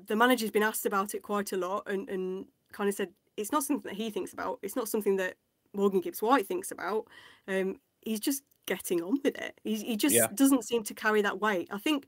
the 0.08 0.16
manager's 0.16 0.52
been 0.52 0.64
asked 0.64 0.86
about 0.86 1.16
it 1.16 1.24
quite 1.24 1.52
a 1.52 1.58
lot, 1.58 1.84
and 1.88 2.10
and 2.10 2.46
kind 2.72 2.90
of 2.90 2.96
said 2.96 3.10
it's 3.38 3.52
not 3.52 3.64
something 3.64 3.90
that 3.90 3.98
he 3.98 4.10
thinks 4.10 4.34
about. 4.34 4.60
It's 4.62 4.76
not 4.76 4.88
something 4.88 5.18
that 5.18 5.36
Morgan 5.74 6.02
Gibbs 6.02 6.22
White 6.22 6.48
thinks 6.48 6.72
about. 6.72 7.06
Um, 7.48 7.80
he's 8.02 8.20
just 8.20 8.44
getting 8.66 9.02
on 9.02 9.20
with 9.24 9.38
it. 9.38 9.60
He's, 9.64 9.82
he 9.82 9.96
just 9.96 10.16
yeah. 10.16 10.28
doesn't 10.34 10.64
seem 10.64 10.84
to 10.84 10.94
carry 10.94 11.22
that 11.22 11.40
weight. 11.40 11.68
I 11.72 11.78
think 11.78 12.08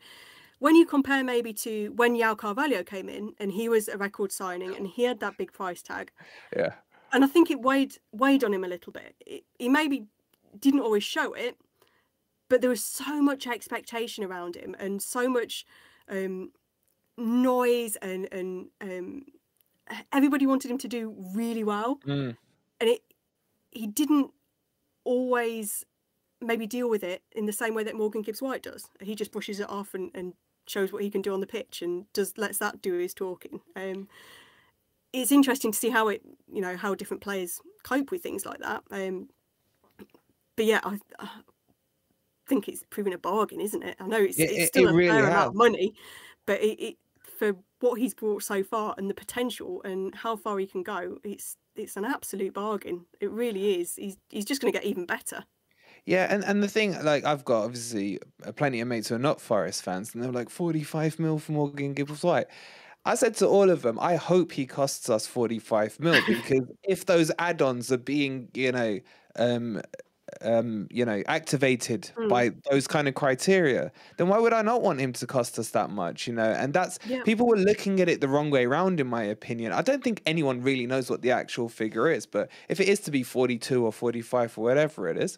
when 0.60 0.76
you 0.76 0.86
compare 0.86 1.24
maybe 1.24 1.54
to 1.54 1.90
when 1.96 2.16
João 2.16 2.38
Carvalho 2.38 2.84
came 2.84 3.10
in 3.10 3.34
and 3.40 3.52
he 3.52 3.70
was 3.70 3.88
a 3.88 3.98
record 3.98 4.32
signing 4.32 4.76
and 4.76 4.88
he 4.88 5.04
had 5.04 5.20
that 5.20 5.38
big 5.38 5.54
price 5.54 5.82
tag. 5.82 6.12
Yeah. 6.56 6.74
And 7.14 7.24
I 7.24 7.28
think 7.28 7.52
it 7.52 7.62
weighed 7.62 7.98
weighed 8.12 8.44
on 8.44 8.54
him 8.54 8.64
a 8.64 8.68
little 8.68 8.92
bit. 8.92 9.16
It, 9.26 9.44
he 9.60 9.70
maybe 9.70 10.08
didn't 10.60 10.82
always 10.82 11.04
show 11.04 11.34
it, 11.34 11.58
but 12.50 12.62
there 12.62 12.70
was 12.70 12.84
so 12.84 13.22
much 13.22 13.48
expectation 13.48 14.24
around 14.24 14.56
him 14.56 14.76
and 14.80 15.02
so 15.02 15.28
much 15.28 15.66
um, 16.10 16.52
noise 17.18 17.96
and 17.98 18.28
and 18.32 18.68
um, 18.82 19.26
everybody 20.12 20.46
wanted 20.46 20.72
him 20.72 20.78
to 20.78 20.88
do 20.88 21.16
really 21.34 21.64
well, 21.64 22.00
mm. 22.06 22.36
and 22.80 22.90
it 22.90 23.02
he 23.72 23.88
didn't 23.88 24.32
always 25.04 25.86
maybe 26.42 26.68
deal 26.68 26.90
with 26.90 27.04
it 27.04 27.24
in 27.32 27.46
the 27.46 27.54
same 27.54 27.74
way 27.74 27.84
that 27.84 27.96
Morgan 27.96 28.22
Gibbs 28.22 28.42
White 28.42 28.64
does. 28.64 28.90
He 29.02 29.16
just 29.16 29.32
brushes 29.32 29.60
it 29.60 29.70
off 29.70 29.94
and, 29.94 30.12
and 30.14 30.34
shows 30.68 30.92
what 30.92 31.02
he 31.02 31.10
can 31.10 31.22
do 31.22 31.34
on 31.34 31.40
the 31.40 31.48
pitch 31.48 31.82
and 31.82 32.12
does 32.14 32.38
lets 32.38 32.60
that 32.60 32.82
do 32.82 32.94
his 32.94 33.14
talking. 33.14 33.62
Um, 33.76 34.08
it's 35.14 35.32
interesting 35.32 35.72
to 35.72 35.78
see 35.78 35.90
how 35.90 36.10
it, 36.10 36.22
you 36.52 36.62
know, 36.62 36.78
how 36.78 36.94
different 36.94 37.24
players 37.24 37.60
cope 37.84 38.12
with 38.12 38.22
things 38.22 38.46
like 38.46 38.60
that. 38.60 38.84
Um, 38.92 39.30
but 40.56 40.66
yeah, 40.66 40.82
I, 40.84 41.00
I, 41.20 41.30
think 42.48 42.68
it's 42.68 42.84
proving 42.90 43.14
a 43.14 43.18
bargain, 43.18 43.62
isn't 43.62 43.84
it? 43.84 43.96
I 44.00 44.08
know 44.08 44.18
it's, 44.18 44.40
it, 44.40 44.52
it's 44.52 44.68
still 44.68 44.88
it 44.88 44.92
a 44.92 44.96
really 44.96 45.10
fair 45.10 45.26
has. 45.26 45.34
amount 45.34 45.48
of 45.50 45.56
money, 45.56 45.94
but 46.46 46.62
it, 46.62 46.82
it, 46.82 46.98
for 47.38 47.56
what 47.80 48.00
he's 48.00 48.14
brought 48.14 48.44
so 48.44 48.64
far 48.64 48.96
and 48.98 49.10
the 49.10 49.14
potential 49.14 49.82
and 49.84 50.16
how 50.16 50.36
far 50.36 50.58
he 50.58 50.66
can 50.66 50.84
go, 50.84 51.18
it's 51.24 51.58
it's 51.76 51.96
an 51.96 52.06
absolute 52.06 52.54
bargain. 52.54 53.06
It 53.22 53.30
really 53.32 53.80
is. 53.82 53.96
He's 53.96 54.18
he's 54.30 54.46
just 54.46 54.62
going 54.62 54.74
to 54.74 54.80
get 54.80 54.88
even 54.88 55.06
better. 55.06 55.44
Yeah, 56.06 56.28
and, 56.34 56.42
and 56.46 56.64
the 56.64 56.70
thing, 56.70 56.96
like, 57.04 57.26
I've 57.26 57.44
got 57.44 57.66
obviously 57.66 58.20
plenty 58.56 58.80
of 58.80 58.88
mates 58.88 59.10
who 59.10 59.16
are 59.16 59.20
not 59.20 59.42
Forest 59.42 59.84
fans, 59.84 60.16
and 60.16 60.24
they're 60.24 60.32
like, 60.32 60.50
45 60.50 61.20
mil 61.20 61.38
for 61.38 61.52
Morgan 61.52 61.94
Gibbs 61.94 62.24
White. 62.24 62.48
I 63.04 63.16
said 63.16 63.36
to 63.36 63.48
all 63.48 63.70
of 63.70 63.82
them, 63.82 64.00
I 64.00 64.16
hope 64.16 64.54
he 64.54 64.66
costs 64.66 65.10
us 65.10 65.28
45 65.28 66.00
mil 66.00 66.22
because 66.28 66.64
if 66.84 67.06
those 67.06 67.30
add 67.40 67.62
ons 67.62 67.92
are 67.92 67.98
being, 67.98 68.48
you 68.54 68.72
know, 68.72 69.00
um, 69.36 69.82
um, 70.42 70.88
you 70.92 71.06
know, 71.06 71.24
activated 71.28 72.12
mm. 72.16 72.30
by 72.30 72.52
those 72.70 72.88
kind 72.88 73.08
of 73.08 73.16
criteria, 73.16 73.92
then 74.18 74.28
why 74.28 74.40
would 74.40 74.54
I 74.54 74.62
not 74.62 74.82
want 74.82 75.00
him 75.00 75.14
to 75.14 75.28
cost 75.28 75.58
us 75.58 75.70
that 75.70 75.90
much? 75.90 76.28
You 76.28 76.34
know, 76.34 76.50
and 76.50 76.74
that's 76.74 77.00
yeah. 77.06 77.24
people 77.24 77.48
were 77.48 77.58
looking 77.58 78.00
at 78.00 78.10
it 78.10 78.22
the 78.22 78.28
wrong 78.28 78.50
way 78.50 78.66
around, 78.66 79.00
in 79.00 79.08
my 79.08 79.24
opinion. 79.24 79.72
I 79.72 79.82
don't 79.82 80.04
think 80.04 80.22
anyone 80.26 80.62
really 80.62 80.86
knows 80.86 81.10
what 81.10 81.22
the 81.22 81.32
actual 81.32 81.70
figure 81.70 82.10
is, 82.12 82.26
but 82.26 82.50
if 82.70 82.80
it 82.80 82.88
is 82.88 83.00
to 83.02 83.12
be 83.12 83.24
42 83.24 83.86
or 83.86 83.92
45 83.92 84.58
or 84.58 84.64
whatever 84.64 85.08
it 85.08 85.18
is, 85.18 85.38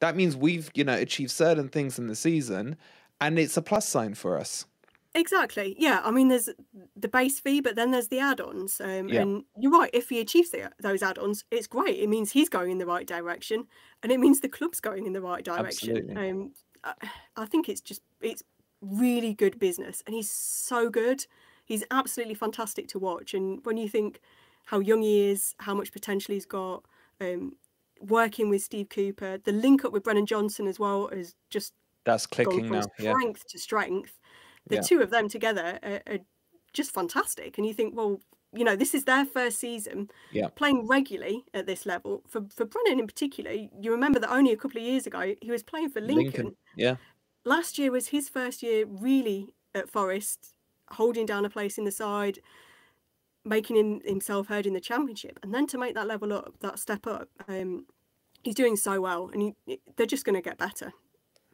that 0.00 0.16
means 0.16 0.36
we've 0.36 0.70
you 0.74 0.84
know 0.84 0.94
achieved 0.94 1.30
certain 1.30 1.68
things 1.68 1.98
in 1.98 2.08
the 2.08 2.16
season 2.16 2.76
and 3.20 3.38
it's 3.38 3.56
a 3.56 3.62
plus 3.62 3.86
sign 3.86 4.14
for 4.14 4.38
us 4.38 4.66
exactly 5.14 5.74
yeah 5.78 6.00
i 6.04 6.10
mean 6.10 6.28
there's 6.28 6.48
the 6.96 7.08
base 7.08 7.40
fee 7.40 7.60
but 7.60 7.76
then 7.76 7.90
there's 7.90 8.08
the 8.08 8.20
add-ons 8.20 8.80
um, 8.80 9.08
yeah. 9.08 9.20
and 9.20 9.44
you're 9.58 9.72
right 9.72 9.90
if 9.92 10.08
he 10.08 10.20
achieves 10.20 10.50
the, 10.50 10.70
those 10.80 11.02
add-ons 11.02 11.44
it's 11.50 11.66
great 11.66 11.98
it 11.98 12.08
means 12.08 12.32
he's 12.32 12.48
going 12.48 12.70
in 12.70 12.78
the 12.78 12.86
right 12.86 13.06
direction 13.06 13.66
and 14.02 14.12
it 14.12 14.20
means 14.20 14.40
the 14.40 14.48
club's 14.48 14.80
going 14.80 15.06
in 15.06 15.12
the 15.12 15.20
right 15.20 15.44
direction 15.44 16.16
um, 16.16 16.52
I, 16.84 16.92
I 17.36 17.46
think 17.46 17.68
it's 17.68 17.80
just 17.80 18.02
it's 18.20 18.42
really 18.80 19.34
good 19.34 19.58
business 19.58 20.02
and 20.06 20.14
he's 20.14 20.30
so 20.30 20.88
good 20.88 21.26
he's 21.64 21.84
absolutely 21.90 22.34
fantastic 22.34 22.88
to 22.88 22.98
watch 22.98 23.34
and 23.34 23.64
when 23.64 23.76
you 23.76 23.88
think 23.88 24.20
how 24.66 24.78
young 24.78 25.02
he 25.02 25.28
is 25.28 25.54
how 25.58 25.74
much 25.74 25.92
potential 25.92 26.34
he's 26.34 26.46
got 26.46 26.84
um, 27.20 27.56
working 28.00 28.48
with 28.48 28.62
Steve 28.62 28.88
Cooper, 28.88 29.38
the 29.38 29.52
link 29.52 29.84
up 29.84 29.92
with 29.92 30.02
Brennan 30.02 30.26
Johnson 30.26 30.66
as 30.66 30.78
well 30.78 31.08
is 31.08 31.34
just 31.50 31.74
that's 32.04 32.26
clicking 32.26 32.70
now. 32.70 32.80
Strength 32.80 33.44
yeah. 33.46 33.52
to 33.52 33.58
strength. 33.58 34.18
The 34.70 34.76
yeah. 34.76 34.82
two 34.82 35.00
of 35.00 35.10
them 35.10 35.28
together 35.28 35.78
are, 35.82 36.00
are, 36.06 36.18
just 36.72 36.94
fantastic. 36.94 37.58
And 37.58 37.66
you 37.66 37.74
think, 37.74 37.96
well, 37.96 38.20
you 38.52 38.64
know, 38.64 38.76
this 38.76 38.94
is 38.94 39.04
their 39.04 39.26
first 39.26 39.58
season 39.58 40.08
yeah. 40.32 40.46
playing 40.48 40.86
regularly 40.86 41.44
at 41.52 41.66
this 41.66 41.84
level. 41.84 42.22
For 42.28 42.42
for 42.54 42.64
Brennan 42.64 43.00
in 43.00 43.06
particular, 43.06 43.50
you 43.50 43.90
remember 43.90 44.18
that 44.20 44.30
only 44.30 44.52
a 44.52 44.56
couple 44.56 44.80
of 44.80 44.86
years 44.86 45.06
ago 45.06 45.34
he 45.40 45.50
was 45.50 45.62
playing 45.62 45.90
for 45.90 46.00
Lincoln. 46.00 46.24
Lincoln. 46.24 46.56
Yeah. 46.76 46.96
Last 47.44 47.78
year 47.78 47.90
was 47.90 48.08
his 48.08 48.28
first 48.28 48.62
year 48.62 48.86
really 48.86 49.54
at 49.74 49.88
Forest, 49.88 50.54
holding 50.92 51.26
down 51.26 51.44
a 51.44 51.50
place 51.50 51.78
in 51.78 51.84
the 51.84 51.92
side, 51.92 52.38
making 53.44 53.76
him, 53.76 54.00
himself 54.04 54.48
heard 54.48 54.66
in 54.66 54.74
the 54.74 54.80
championship, 54.80 55.38
and 55.42 55.54
then 55.54 55.66
to 55.68 55.78
make 55.78 55.94
that 55.94 56.06
level 56.06 56.32
up, 56.32 56.54
that 56.60 56.78
step 56.78 57.06
up, 57.06 57.28
um, 57.48 57.86
he's 58.42 58.54
doing 58.54 58.76
so 58.76 59.00
well, 59.00 59.30
and 59.32 59.54
he, 59.66 59.80
they're 59.96 60.06
just 60.06 60.24
going 60.24 60.34
to 60.34 60.42
get 60.42 60.58
better. 60.58 60.92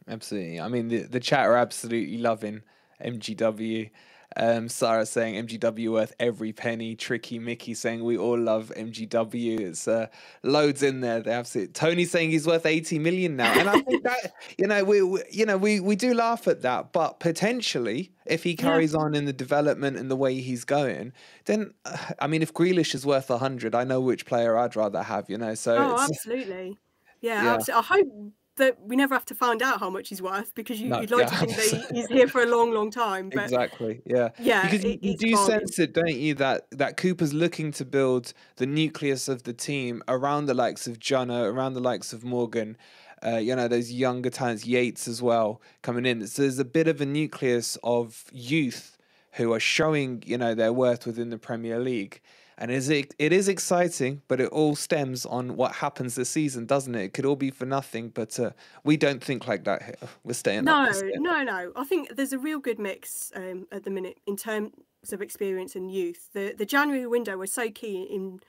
Absolutely. 0.09 0.61
I 0.61 0.69
mean, 0.69 0.89
the 0.89 1.03
the 1.03 1.21
chat 1.21 1.47
are 1.47 1.57
absolutely 1.57 2.19
loving 2.19 2.63
MGW. 3.05 3.91
Um, 4.39 4.69
Sarah 4.69 5.07
saying 5.07 5.47
MGW 5.47 5.91
worth 5.93 6.13
every 6.21 6.53
penny. 6.53 6.95
Tricky 6.95 7.39
Mickey 7.39 7.73
saying 7.73 8.05
we 8.05 8.19
all 8.19 8.39
love 8.39 8.71
MGW. 8.77 9.61
It's 9.61 9.89
uh, 9.89 10.09
loads 10.43 10.83
in 10.83 11.01
there. 11.01 11.21
They 11.21 11.33
absolutely. 11.33 11.73
Tony 11.73 12.05
saying 12.05 12.31
he's 12.31 12.47
worth 12.47 12.67
80 12.67 12.99
million 12.99 13.37
now, 13.37 13.59
and 13.59 13.69
I 13.69 13.81
think 13.81 14.03
that 14.03 14.35
you 14.59 14.67
know 14.67 14.85
we, 14.85 15.01
we, 15.03 15.23
you 15.31 15.47
know 15.47 15.57
we 15.57 15.81
we 15.81 15.97
do 15.97 16.13
laugh 16.13 16.47
at 16.49 16.63
that, 16.63 16.93
but 16.93 17.19
potentially 17.19 18.13
if 18.27 18.43
he 18.43 18.57
carries 18.57 18.93
yeah. 18.93 19.01
on 19.01 19.15
in 19.15 19.25
the 19.25 19.33
development 19.33 19.97
and 19.97 20.11
the 20.11 20.17
way 20.17 20.41
he's 20.41 20.65
going, 20.65 21.13
then 21.47 21.73
uh, 21.87 21.97
I 22.19 22.27
mean 22.27 22.43
if 22.43 22.53
Grealish 22.53 22.95
is 22.95 23.07
worth 23.07 23.31
100, 23.31 23.75
I 23.75 23.85
know 23.85 24.01
which 24.03 24.27
player 24.27 24.59
I'd 24.59 24.77
rather 24.77 25.03
have. 25.03 25.31
You 25.31 25.39
know, 25.39 25.55
so 25.55 25.77
oh, 25.77 26.03
absolutely. 26.03 26.79
Yeah, 27.23 27.43
yeah. 27.43 27.55
Absolutely. 27.55 27.81
I 27.81 27.83
hope 27.83 28.33
that 28.57 28.81
we 28.81 28.97
never 28.97 29.15
have 29.15 29.25
to 29.27 29.35
find 29.35 29.63
out 29.63 29.81
how 29.81 29.91
much 29.91 30.09
he's 30.09 30.21
worth 30.21 30.55
because 30.55 30.81
you, 30.81 30.91
would 30.91 31.11
like 31.11 31.31
yeah. 31.31 31.39
to 31.39 31.47
think 31.47 31.57
that 31.57 31.91
he's 31.95 32.07
here 32.09 32.29
for 32.29 32.43
a 32.43 32.47
long, 32.47 32.73
long 32.73 32.91
time. 32.91 33.31
But 33.31 33.45
exactly, 33.45 34.03
yeah, 34.05 34.31
yeah. 34.39 34.63
Because 34.63 34.85
it, 34.85 35.03
you, 35.03 35.17
do 35.17 35.37
sense 35.37 35.79
it, 35.79 35.93
don't 35.93 36.17
you? 36.17 36.35
That 36.35 36.67
that 36.73 36.97
Cooper's 36.97 37.33
looking 37.33 37.73
to 37.73 37.85
build 37.85 38.33
the 38.57 38.67
nucleus 38.67 39.29
of 39.29 39.45
the 39.45 39.53
team 39.53 40.03
around 40.09 40.47
the 40.47 40.55
likes 40.55 40.87
of 40.87 40.99
Jono, 40.99 41.51
around 41.51 41.75
the 41.75 41.81
likes 41.81 42.13
of 42.13 42.25
Morgan. 42.25 42.77
Uh, 43.25 43.37
you 43.37 43.57
know 43.57 43.69
those 43.69 43.91
younger 43.93 44.31
talents, 44.31 44.67
Yates 44.67 45.09
as 45.09 45.23
well 45.23 45.61
coming 45.83 46.05
in. 46.05 46.27
So 46.27 46.43
there's 46.43 46.59
a 46.59 46.65
bit 46.65 46.89
of 46.89 47.01
a 47.01 47.07
nucleus 47.07 47.79
of 47.83 48.25
youth 48.33 48.99
who 49.33 49.53
are 49.53 49.61
showing 49.61 50.23
you 50.27 50.39
know 50.39 50.55
their 50.55 50.73
worth 50.73 51.07
within 51.07 51.31
the 51.31 51.39
Premier 51.39 51.79
League 51.79 52.21
and 52.59 52.71
it 52.71 52.77
is, 52.77 52.89
it 52.91 53.33
is 53.33 53.49
exciting, 53.49 54.23
but 54.29 54.41
it 54.41 54.49
all 54.49 54.75
stems 54.75 55.27
on 55.27 55.57
what 55.57 55.73
happens 55.73 56.15
this 56.15 56.31
season, 56.31 56.65
doesn't 56.65 56.95
it? 56.95 57.05
It 57.05 57.13
could 57.13 57.27
all 57.27 57.37
be 57.37 57.51
for 57.51 57.67
nothing, 57.67 58.09
but 58.09 58.39
uh, 58.41 58.51
we 58.83 58.97
don't 58.97 59.23
think 59.23 59.47
like 59.47 59.65
that 59.65 59.83
here. 59.83 60.09
We're 60.25 60.33
staying. 60.33 60.65
No, 60.65 60.91
no, 61.17 61.43
no. 61.43 61.73
I 61.77 61.85
think 61.85 62.17
there's 62.17 62.33
a 62.33 62.39
real 62.39 62.59
good 62.59 62.79
mix 62.79 63.31
um, 63.35 63.67
at 63.71 63.85
the 63.85 63.91
minute 63.91 64.19
in 64.27 64.37
terms 64.37 64.73
of 65.13 65.21
experience 65.21 65.77
and 65.77 65.91
youth. 65.93 66.31
The 66.33 66.55
the 66.57 66.67
January 66.67 67.07
window 67.07 67.37
was 67.37 67.53
so 67.53 67.71
key 67.71 68.03
in 68.11 68.41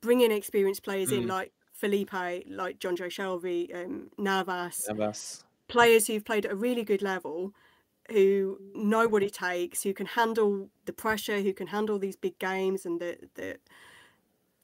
bringing 0.00 0.32
experienced 0.32 0.82
players 0.82 1.10
mm. 1.10 1.18
in, 1.18 1.26
like 1.28 1.52
Felipe, 1.72 2.12
like 2.12 2.78
Jonjo 2.80 3.06
Shelvey, 3.06 3.74
um, 3.74 4.10
Navas, 4.18 4.86
Navas, 4.88 5.44
players 5.68 6.08
who've 6.08 6.24
played 6.24 6.44
at 6.44 6.52
a 6.52 6.56
really 6.56 6.82
good 6.82 7.02
level 7.02 7.54
who 8.10 8.58
know 8.74 9.08
what 9.08 9.22
it 9.22 9.32
takes, 9.32 9.82
who 9.82 9.94
can 9.94 10.06
handle 10.06 10.68
the 10.84 10.92
pressure, 10.92 11.40
who 11.40 11.52
can 11.52 11.68
handle 11.68 11.98
these 11.98 12.16
big 12.16 12.38
games 12.38 12.84
and 12.84 13.00
the 13.00 13.18
the 13.34 13.58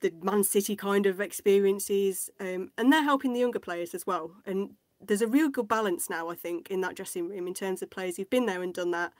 the 0.01 0.13
Man 0.23 0.45
City 0.45 0.77
kind 0.77 1.07
of 1.07 1.21
experiences, 1.21 2.31
um, 2.41 2.71
and 2.79 2.93
they're 2.93 3.03
helping 3.03 3.33
the 3.33 3.41
younger 3.41 3.59
players 3.59 3.95
as 3.95 4.07
well. 4.07 4.33
And 4.47 4.71
there's 5.01 5.23
a 5.23 5.27
real 5.27 5.49
good 5.49 5.69
balance 5.69 6.09
now, 6.09 6.29
I 6.31 6.35
think, 6.35 6.71
in 6.71 6.81
that 6.83 6.97
dressing 6.97 7.29
room 7.29 7.47
in 7.47 7.55
terms 7.55 7.83
of 7.83 7.91
players 7.91 8.17
who've 8.17 8.31
been 8.31 8.47
there 8.47 8.63
and 8.63 8.73
done 8.73 8.91
that, 8.93 9.13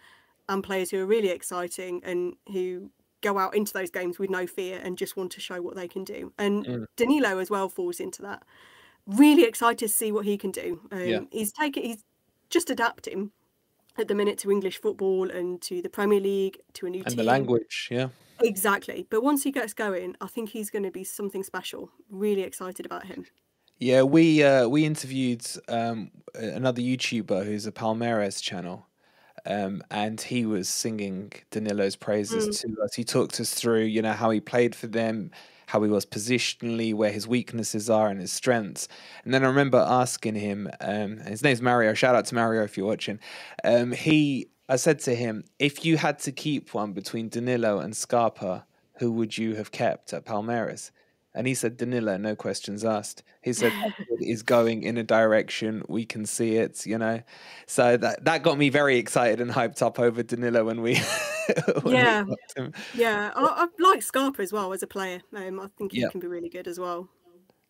and 0.49 0.65
players 0.65 0.91
who 0.91 0.99
are 1.01 1.07
really 1.07 1.29
exciting 1.29 2.03
and 2.05 2.35
who 2.53 2.91
go 3.23 3.39
out 3.39 3.55
into 3.55 3.73
those 3.73 3.91
games 3.91 4.19
with 4.19 4.31
no 4.31 4.47
fear 4.47 4.81
and 4.83 4.97
just 4.97 5.17
want 5.17 5.31
to 5.33 5.41
show 5.41 5.61
what 5.61 5.77
they 5.77 5.89
can 5.89 6.05
do. 6.05 6.33
And 6.39 6.67
mm. 6.67 6.87
Danilo 6.97 7.39
as 7.39 7.51
well 7.51 7.69
falls 7.69 8.01
into 8.01 8.23
that. 8.23 8.43
Really 9.07 9.45
excited 9.45 9.79
to 9.79 9.89
see 9.89 10.11
what 10.13 10.25
he 10.25 10.39
can 10.39 10.51
do. 10.51 10.81
Um, 10.91 11.07
yeah. 11.07 11.21
He's 11.31 11.53
taking, 11.53 11.83
he's 11.85 12.05
just 12.49 12.71
adapting 12.71 13.31
at 14.01 14.09
the 14.09 14.15
minute 14.15 14.39
to 14.39 14.51
English 14.51 14.81
football 14.81 15.31
and 15.31 15.61
to 15.63 15.83
the 15.83 15.89
Premier 15.89 16.21
League, 16.21 16.59
to 16.75 16.87
a 16.87 16.91
new 16.91 17.01
and 17.01 17.09
team. 17.09 17.17
the 17.17 17.25
language, 17.25 17.89
yeah. 17.91 18.09
Exactly. 18.43 19.07
But 19.11 19.23
once 19.23 19.45
he 19.45 19.53
gets 19.53 19.75
going, 19.75 20.17
I 20.21 20.27
think 20.27 20.51
he's 20.51 20.71
going 20.71 20.85
to 20.85 20.91
be 20.91 21.05
something 21.05 21.43
special. 21.43 21.91
Really 22.11 22.43
excited 22.43 22.87
about 22.87 23.07
him. 23.07 23.27
Yeah, 23.79 24.03
we 24.03 24.43
uh, 24.43 24.69
we 24.69 24.85
interviewed 24.85 25.47
um, 25.69 26.11
another 26.35 26.83
YouTuber 26.83 27.47
who's 27.47 27.67
a 27.67 27.73
Palmeiras 27.73 28.43
channel, 28.43 28.87
um, 29.47 29.83
and 29.91 30.21
he 30.21 30.45
was 30.45 30.69
singing 30.69 31.33
Danilo's 31.51 31.97
praises 31.97 32.49
mm. 32.49 32.61
to 32.61 32.83
us. 32.83 32.95
He 32.95 33.05
talked 33.05 33.41
us 33.41 33.55
through, 33.55 33.85
you 33.85 34.03
know, 34.03 34.13
how 34.13 34.29
he 34.31 34.41
played 34.41 34.75
for 34.75 34.87
them, 34.87 35.31
how 35.71 35.83
he 35.83 35.89
was 35.89 36.05
positionally, 36.05 36.93
where 36.93 37.13
his 37.13 37.29
weaknesses 37.29 37.89
are 37.89 38.09
and 38.09 38.21
his 38.21 38.33
strengths. 38.33 38.89
And 39.25 39.33
then 39.33 39.45
I 39.45 39.47
remember 39.47 39.79
asking 39.79 40.35
him, 40.35 40.69
um, 40.81 41.19
his 41.19 41.45
name's 41.45 41.63
Mario. 41.63 41.95
Shout 41.95 42.17
out 42.17 42.25
to 42.27 42.35
Mario 42.35 42.65
if 42.65 42.77
you're 42.77 42.87
watching. 42.87 43.21
Um, 43.63 43.93
he, 43.93 44.49
I 44.69 44.75
said 44.75 44.99
to 45.01 45.15
him, 45.15 45.45
if 45.61 45.85
you 45.85 45.97
had 45.97 46.19
to 46.21 46.33
keep 46.33 46.75
one 46.75 46.93
between 46.93 47.29
Danilo 47.29 47.79
and 47.79 47.97
Scarpa, 47.97 48.67
who 48.99 49.13
would 49.13 49.39
you 49.39 49.55
have 49.55 49.71
kept 49.71 50.13
at 50.13 50.25
Palmeiras? 50.25 50.91
And 51.35 51.47
he 51.47 51.55
said, 51.55 51.77
Danilo, 51.77 52.17
no 52.17 52.35
questions 52.35 52.85
asked. 52.85 53.23
He 53.41 53.53
said, 53.53 53.73
is 54.21 54.43
going 54.43 54.83
in 54.83 54.97
a 54.97 55.05
direction. 55.05 55.83
We 55.89 56.05
can 56.05 56.27
see 56.27 56.57
it, 56.57 56.85
you 56.87 56.99
know. 56.99 57.23
So 57.67 57.97
that, 57.97 58.25
that 58.25 58.43
got 58.43 58.59
me 58.59 58.69
very 58.69 58.99
excited 58.99 59.41
and 59.41 59.51
hyped 59.51 59.81
up 59.81 60.01
over 60.01 60.23
Danilo 60.23 60.65
when 60.65 60.83
we. 60.83 60.97
when 61.83 61.95
yeah. 61.95 62.25
We 62.25 62.71
yeah. 62.95 63.31
I, 63.37 63.43
I, 63.43 63.67
like 63.79 64.03
Scarpa 64.03 64.43
as 64.43 64.53
well 64.53 64.73
as 64.73 64.83
a 64.83 64.89
player. 64.89 65.21
Um, 65.35 65.61
I 65.61 65.69
think 65.79 65.93
he 65.93 66.01
yeah. 66.01 66.09
can 66.09 66.21
be 66.21 66.27
really 66.27 66.49
good 66.49 66.67
as 66.67 66.81
well. 66.81 67.09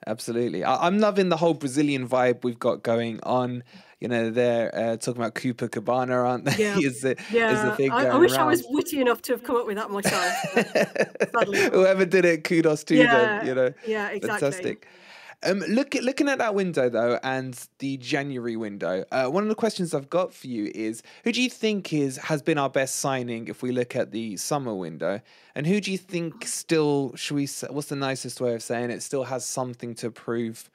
Absolutely. 0.06 0.64
I, 0.64 0.86
I'm 0.86 0.98
loving 0.98 1.28
the 1.28 1.36
whole 1.36 1.54
Brazilian 1.54 2.08
vibe 2.08 2.44
we've 2.44 2.58
got 2.58 2.82
going 2.82 3.20
on 3.22 3.62
you 4.00 4.08
know, 4.08 4.30
they're 4.30 4.74
uh, 4.74 4.96
talking 4.96 5.20
about 5.20 5.34
Cooper 5.34 5.68
Cabana, 5.68 6.14
aren't 6.14 6.46
they? 6.46 6.56
Yeah. 6.56 6.78
is 6.82 7.02
the, 7.02 7.16
yeah. 7.30 7.52
Is 7.52 7.62
the 7.62 7.76
thing 7.76 7.92
I, 7.92 8.06
I 8.06 8.16
wish 8.16 8.32
around. 8.32 8.40
I 8.40 8.46
was 8.46 8.64
witty 8.68 9.00
enough 9.00 9.20
to 9.22 9.32
have 9.32 9.44
come 9.44 9.56
up 9.56 9.66
with 9.66 9.76
that 9.76 9.90
myself. 9.90 11.72
Whoever 11.72 12.06
did 12.06 12.24
it, 12.24 12.44
kudos 12.44 12.82
to 12.84 12.96
yeah. 12.96 13.14
them. 13.14 13.46
You 13.46 13.54
know, 13.54 13.72
yeah, 13.86 14.08
exactly. 14.08 14.28
Fantastic. 14.28 14.88
Um, 15.42 15.60
look 15.60 15.96
at, 15.96 16.02
looking 16.02 16.28
at 16.28 16.38
that 16.38 16.54
window 16.54 16.90
though, 16.90 17.18
and 17.22 17.58
the 17.78 17.96
January 17.96 18.56
window. 18.56 19.04
Uh, 19.10 19.26
one 19.28 19.42
of 19.42 19.48
the 19.48 19.54
questions 19.54 19.94
I've 19.94 20.10
got 20.10 20.34
for 20.34 20.46
you 20.46 20.70
is: 20.74 21.02
Who 21.24 21.32
do 21.32 21.42
you 21.42 21.48
think 21.48 21.92
is 21.92 22.18
has 22.18 22.42
been 22.42 22.58
our 22.58 22.68
best 22.68 22.96
signing 22.96 23.48
if 23.48 23.62
we 23.62 23.72
look 23.72 23.96
at 23.96 24.12
the 24.12 24.36
summer 24.36 24.74
window, 24.74 25.20
and 25.54 25.66
who 25.66 25.80
do 25.80 25.92
you 25.92 25.98
think 25.98 26.46
still? 26.46 27.14
Should 27.16 27.36
we? 27.36 27.48
What's 27.70 27.88
the 27.88 27.96
nicest 27.96 28.40
way 28.40 28.54
of 28.54 28.62
saying 28.62 28.90
it? 28.90 29.02
Still 29.02 29.24
has 29.24 29.46
something 29.46 29.94
to 29.96 30.10
prove 30.10 30.68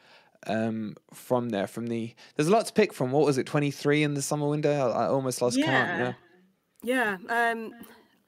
um, 0.48 0.96
from 1.14 1.50
there. 1.50 1.68
From 1.68 1.88
the 1.88 2.14
there's 2.36 2.48
a 2.48 2.52
lot 2.52 2.66
to 2.66 2.74
pick 2.74 2.94
from. 2.94 3.12
What 3.12 3.26
was 3.26 3.38
it? 3.38 3.46
Twenty 3.46 3.72
three 3.72 4.04
in 4.04 4.14
the 4.14 4.22
summer 4.22 4.48
window. 4.48 4.72
I, 4.72 5.06
I 5.06 5.08
almost 5.08 5.42
lost 5.42 5.58
yeah. 5.58 5.66
count. 5.66 6.16
Yeah. 6.84 7.18
Yeah. 7.30 7.52
Um, 7.52 7.74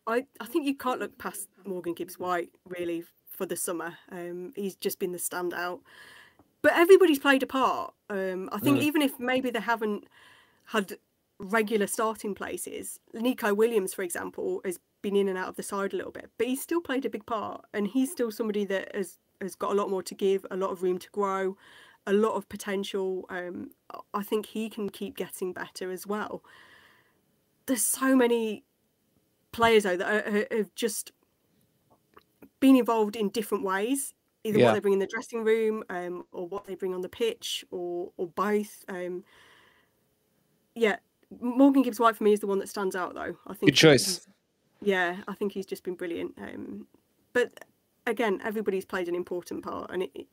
I 0.05 0.25
I 0.39 0.45
think 0.45 0.65
you 0.65 0.75
can't 0.75 0.99
look 0.99 1.17
past 1.17 1.47
Morgan 1.65 1.93
Gibbs 1.93 2.17
White 2.17 2.49
really 2.67 3.03
for 3.29 3.45
the 3.45 3.55
summer. 3.55 3.97
Um, 4.11 4.53
he's 4.55 4.75
just 4.75 4.99
been 4.99 5.11
the 5.11 5.19
standout. 5.19 5.81
But 6.61 6.73
everybody's 6.73 7.19
played 7.19 7.43
a 7.43 7.47
part. 7.47 7.93
Um, 8.09 8.49
I 8.51 8.59
think 8.59 8.79
mm. 8.79 8.81
even 8.81 9.01
if 9.01 9.19
maybe 9.19 9.51
they 9.51 9.59
haven't 9.59 10.05
had 10.65 10.97
regular 11.39 11.85
starting 11.85 12.33
places, 12.33 12.99
Nico 13.13 13.53
Williams, 13.53 13.93
for 13.93 14.01
example, 14.01 14.61
has 14.65 14.79
been 15.01 15.15
in 15.15 15.29
and 15.29 15.37
out 15.37 15.49
of 15.49 15.55
the 15.55 15.63
side 15.63 15.93
a 15.93 15.95
little 15.95 16.11
bit, 16.11 16.31
but 16.37 16.47
he's 16.47 16.61
still 16.61 16.81
played 16.81 17.05
a 17.05 17.09
big 17.09 17.25
part, 17.25 17.63
and 17.73 17.87
he's 17.87 18.11
still 18.11 18.31
somebody 18.31 18.65
that 18.65 18.93
has 18.95 19.19
has 19.39 19.55
got 19.55 19.71
a 19.71 19.75
lot 19.75 19.89
more 19.89 20.01
to 20.01 20.15
give, 20.15 20.45
a 20.49 20.57
lot 20.57 20.71
of 20.71 20.81
room 20.81 20.97
to 20.97 21.09
grow 21.11 21.55
a 22.07 22.13
lot 22.13 22.33
of 22.35 22.49
potential. 22.49 23.25
Um, 23.29 23.71
I 24.13 24.23
think 24.23 24.47
he 24.47 24.69
can 24.69 24.89
keep 24.89 25.15
getting 25.15 25.53
better 25.53 25.91
as 25.91 26.07
well. 26.07 26.41
There's 27.67 27.83
so 27.83 28.15
many 28.15 28.63
players 29.51 29.83
though 29.83 29.97
that 29.97 30.07
are, 30.07 30.55
have 30.55 30.73
just 30.73 31.11
been 32.59 32.75
involved 32.75 33.15
in 33.15 33.29
different 33.29 33.63
ways, 33.63 34.13
either 34.43 34.57
yeah. 34.57 34.65
what 34.65 34.73
they 34.73 34.79
bring 34.79 34.93
in 34.93 34.99
the 34.99 35.07
dressing 35.07 35.43
room, 35.43 35.83
um, 35.89 36.25
or 36.31 36.47
what 36.47 36.65
they 36.65 36.75
bring 36.75 36.95
on 36.95 37.01
the 37.01 37.09
pitch, 37.09 37.63
or 37.69 38.11
or 38.17 38.27
both. 38.27 38.85
Um, 38.87 39.23
yeah, 40.73 40.97
Morgan 41.41 41.81
Gibbs 41.81 41.99
White 41.99 42.15
for 42.15 42.23
me 42.23 42.33
is 42.33 42.39
the 42.39 42.47
one 42.47 42.59
that 42.59 42.69
stands 42.69 42.95
out 42.95 43.13
though. 43.13 43.35
I 43.45 43.53
think 43.53 43.71
good 43.71 43.75
choice. 43.75 44.25
Yeah, 44.81 45.17
I 45.27 45.33
think 45.33 45.51
he's 45.51 45.65
just 45.65 45.83
been 45.83 45.95
brilliant. 45.95 46.35
Um, 46.37 46.87
but 47.33 47.65
again, 48.05 48.39
everybody's 48.43 48.85
played 48.85 49.09
an 49.09 49.15
important 49.15 49.63
part, 49.63 49.91
and 49.91 50.03
it, 50.03 50.27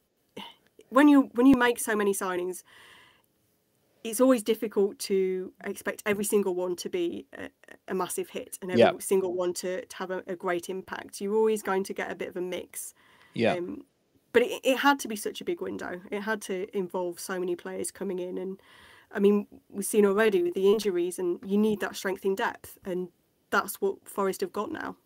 when 0.95 1.09
you 1.09 1.31
when 1.35 1.47
you 1.47 1.57
make 1.57 1.79
so 1.79 1.95
many 1.95 2.15
signings, 2.15 2.63
it's 4.05 4.21
always 4.21 4.43
difficult 4.43 4.99
to 5.01 5.53
expect 5.65 6.03
every 6.07 6.25
single 6.25 6.55
one 6.55 6.77
to 6.77 6.89
be 6.89 7.27
a, 7.37 7.49
a 7.89 7.95
massive 7.95 8.31
hit 8.31 8.59
and 8.63 8.71
every 8.71 8.83
yeah. 8.83 8.93
single 8.99 9.35
one 9.35 9.53
to, 9.55 9.85
to 9.85 9.97
have 9.97 10.11
a, 10.11 10.23
a, 10.27 10.37
great 10.37 10.69
impact. 10.69 11.23
You're 11.23 11.35
always 11.35 11.63
going 11.63 11.85
to 11.85 11.95
get 11.95 12.13
a 12.13 12.15
bit 12.15 12.29
of 12.29 12.37
a 12.37 12.43
mix. 12.43 12.93
Yeah. 13.33 13.55
Um, 13.55 13.85
but 14.35 14.43
it, 14.43 14.61
it 14.63 14.79
had 14.79 14.99
to 15.01 15.09
be 15.09 15.17
such 15.17 15.41
a 15.41 15.45
big 15.45 15.63
window. 15.63 16.03
It 16.11 16.21
had 16.21 16.43
to 16.43 16.67
involve 16.77 17.19
so 17.19 17.41
many 17.41 17.57
players 17.57 17.91
coming 17.91 18.19
in, 18.19 18.37
and 18.37 18.61
I 19.11 19.21
mean, 19.21 19.47
we've 19.71 19.87
seen 19.87 20.05
already 20.05 20.43
with 20.43 20.55
the 20.55 20.71
injuries, 20.71 21.19
and 21.19 21.39
you 21.45 21.57
need 21.57 21.81
that 21.81 21.97
strength 21.97 22.25
in 22.25 22.35
depth, 22.35 22.79
and 22.85 23.09
that's 23.51 23.81
what 23.81 24.09
Forest 24.09 24.43
have 24.43 24.53
got 24.53 24.71
now. 24.71 24.97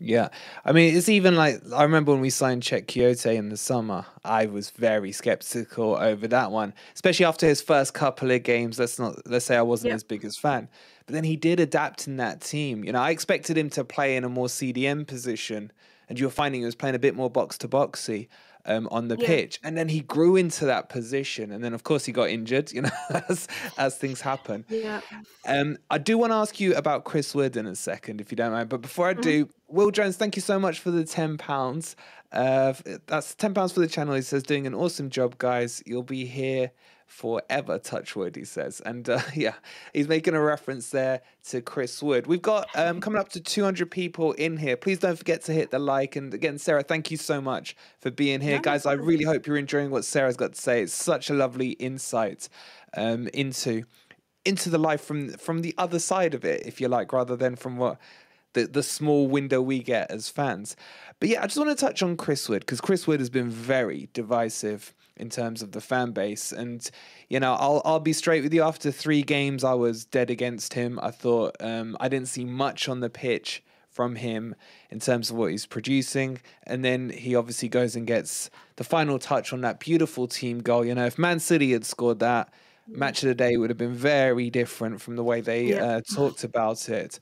Yeah, 0.00 0.28
I 0.64 0.70
mean, 0.70 0.96
it's 0.96 1.08
even 1.08 1.34
like 1.34 1.60
I 1.74 1.82
remember 1.82 2.12
when 2.12 2.20
we 2.20 2.30
signed 2.30 2.62
Cheick 2.62 2.86
Kouyaté 2.86 3.34
in 3.34 3.48
the 3.48 3.56
summer. 3.56 4.06
I 4.24 4.46
was 4.46 4.70
very 4.70 5.10
skeptical 5.10 5.96
over 5.96 6.28
that 6.28 6.52
one, 6.52 6.72
especially 6.94 7.26
after 7.26 7.46
his 7.48 7.60
first 7.60 7.94
couple 7.94 8.30
of 8.30 8.44
games. 8.44 8.78
Let's 8.78 9.00
not 9.00 9.26
let's 9.26 9.44
say 9.44 9.56
I 9.56 9.62
wasn't 9.62 9.94
his 9.94 10.04
biggest 10.04 10.38
fan, 10.38 10.68
but 11.06 11.14
then 11.14 11.24
he 11.24 11.34
did 11.34 11.58
adapt 11.58 12.06
in 12.06 12.16
that 12.18 12.40
team. 12.40 12.84
You 12.84 12.92
know, 12.92 13.00
I 13.00 13.10
expected 13.10 13.58
him 13.58 13.70
to 13.70 13.82
play 13.82 14.14
in 14.14 14.22
a 14.22 14.28
more 14.28 14.46
CDM 14.46 15.04
position, 15.04 15.72
and 16.08 16.16
you 16.16 16.26
were 16.26 16.30
finding 16.30 16.60
he 16.60 16.64
was 16.64 16.76
playing 16.76 16.94
a 16.94 17.00
bit 17.00 17.16
more 17.16 17.28
box 17.28 17.58
to 17.58 17.68
boxy 17.68 18.28
um, 18.68 18.86
on 18.92 19.08
the 19.08 19.16
yeah. 19.18 19.26
pitch. 19.26 19.58
And 19.64 19.76
then 19.76 19.88
he 19.88 20.00
grew 20.00 20.36
into 20.36 20.66
that 20.66 20.88
position. 20.90 21.50
And 21.50 21.64
then, 21.64 21.74
of 21.74 21.82
course, 21.82 22.04
he 22.04 22.12
got 22.12 22.30
injured, 22.30 22.70
you 22.78 22.82
know, 22.82 22.90
as, 23.28 23.48
as 23.76 23.96
things 23.96 24.20
happen. 24.20 24.64
Yeah. 24.68 25.00
Um, 25.46 25.78
I 25.90 25.98
do 25.98 26.16
want 26.18 26.30
to 26.30 26.36
ask 26.36 26.60
you 26.60 26.74
about 26.76 27.04
Chris 27.04 27.34
Wood 27.34 27.56
in 27.56 27.66
a 27.66 27.74
second, 27.74 28.20
if 28.20 28.30
you 28.30 28.36
don't 28.36 28.52
mind. 28.52 28.68
But 28.68 28.82
before 28.82 29.08
I 29.08 29.14
do, 29.14 29.46
mm-hmm. 29.46 29.76
Will 29.76 29.90
Jones, 29.90 30.16
thank 30.16 30.36
you 30.36 30.42
so 30.42 30.60
much 30.60 30.78
for 30.78 30.90
the 30.90 31.02
£10. 31.02 31.94
Uh, 32.30 32.74
that's 33.06 33.34
£10 33.34 33.72
for 33.72 33.80
the 33.80 33.88
channel. 33.88 34.14
He 34.14 34.22
says, 34.22 34.42
doing 34.42 34.66
an 34.66 34.74
awesome 34.74 35.10
job, 35.10 35.38
guys. 35.38 35.82
You'll 35.86 36.02
be 36.02 36.26
here 36.26 36.70
forever, 37.08 37.78
Touchwood, 37.78 38.36
he 38.36 38.44
says. 38.44 38.80
And 38.84 39.08
uh, 39.08 39.20
yeah, 39.34 39.54
he's 39.92 40.06
making 40.06 40.34
a 40.34 40.40
reference 40.40 40.90
there 40.90 41.22
to 41.48 41.60
Chris 41.60 42.00
Wood. 42.02 42.26
We've 42.26 42.42
got 42.42 42.68
um, 42.76 43.00
coming 43.00 43.18
up 43.18 43.30
to 43.30 43.40
200 43.40 43.90
people 43.90 44.32
in 44.32 44.58
here. 44.58 44.76
Please 44.76 45.00
don't 45.00 45.16
forget 45.16 45.42
to 45.44 45.52
hit 45.52 45.70
the 45.70 45.78
like. 45.78 46.14
And 46.14 46.32
again, 46.32 46.58
Sarah, 46.58 46.82
thank 46.82 47.10
you 47.10 47.16
so 47.16 47.40
much 47.40 47.74
for 47.98 48.10
being 48.10 48.40
here. 48.40 48.60
Guys, 48.60 48.86
I 48.86 48.92
really 48.92 49.24
hope 49.24 49.46
you're 49.46 49.56
enjoying 49.56 49.90
what 49.90 50.04
Sarah's 50.04 50.36
got 50.36 50.52
to 50.52 50.60
say. 50.60 50.82
It's 50.82 50.94
such 50.94 51.30
a 51.30 51.34
lovely 51.34 51.70
insight 51.70 52.48
um, 52.96 53.28
into 53.34 53.84
into 54.44 54.70
the 54.70 54.78
life 54.78 55.02
from 55.02 55.30
from 55.32 55.62
the 55.62 55.74
other 55.76 55.98
side 55.98 56.34
of 56.34 56.44
it, 56.44 56.66
if 56.66 56.80
you 56.80 56.88
like, 56.88 57.12
rather 57.12 57.36
than 57.36 57.56
from 57.56 57.76
what 57.76 57.98
the, 58.52 58.66
the 58.66 58.82
small 58.82 59.26
window 59.26 59.60
we 59.60 59.80
get 59.80 60.10
as 60.10 60.28
fans. 60.28 60.76
But 61.20 61.28
yeah, 61.28 61.42
I 61.42 61.46
just 61.46 61.58
want 61.58 61.76
to 61.76 61.86
touch 61.86 62.02
on 62.02 62.16
Chris 62.16 62.48
Wood 62.48 62.60
because 62.60 62.80
Chris 62.80 63.06
Wood 63.06 63.20
has 63.20 63.30
been 63.30 63.50
very 63.50 64.08
divisive 64.12 64.94
in 65.18 65.30
terms 65.30 65.62
of 65.62 65.72
the 65.72 65.80
fan 65.80 66.12
base. 66.12 66.52
And 66.52 66.88
you 67.28 67.40
know, 67.40 67.54
I'll 67.54 67.82
I'll 67.84 68.00
be 68.00 68.12
straight 68.12 68.42
with 68.42 68.54
you. 68.54 68.62
After 68.62 68.90
three 68.90 69.22
games, 69.22 69.64
I 69.64 69.74
was 69.74 70.04
dead 70.04 70.30
against 70.30 70.74
him. 70.74 70.98
I 71.02 71.10
thought 71.10 71.56
um, 71.60 71.96
I 72.00 72.08
didn't 72.08 72.28
see 72.28 72.44
much 72.44 72.88
on 72.88 73.00
the 73.00 73.10
pitch 73.10 73.62
from 73.90 74.14
him 74.14 74.54
in 74.90 75.00
terms 75.00 75.28
of 75.28 75.36
what 75.36 75.50
he's 75.50 75.66
producing. 75.66 76.40
And 76.62 76.84
then 76.84 77.10
he 77.10 77.34
obviously 77.34 77.68
goes 77.68 77.96
and 77.96 78.06
gets 78.06 78.48
the 78.76 78.84
final 78.84 79.18
touch 79.18 79.52
on 79.52 79.62
that 79.62 79.80
beautiful 79.80 80.28
team 80.28 80.60
goal. 80.60 80.84
You 80.84 80.94
know, 80.94 81.06
if 81.06 81.18
Man 81.18 81.40
City 81.40 81.72
had 81.72 81.84
scored 81.84 82.20
that, 82.20 82.52
match 82.86 83.22
of 83.22 83.28
the 83.28 83.34
day 83.34 83.56
would 83.56 83.70
have 83.70 83.76
been 83.76 83.94
very 83.94 84.50
different 84.50 85.00
from 85.00 85.16
the 85.16 85.24
way 85.24 85.40
they 85.40 85.70
yeah. 85.70 85.84
uh, 85.84 86.00
talked 86.14 86.44
about 86.44 86.88
it. 86.88 87.18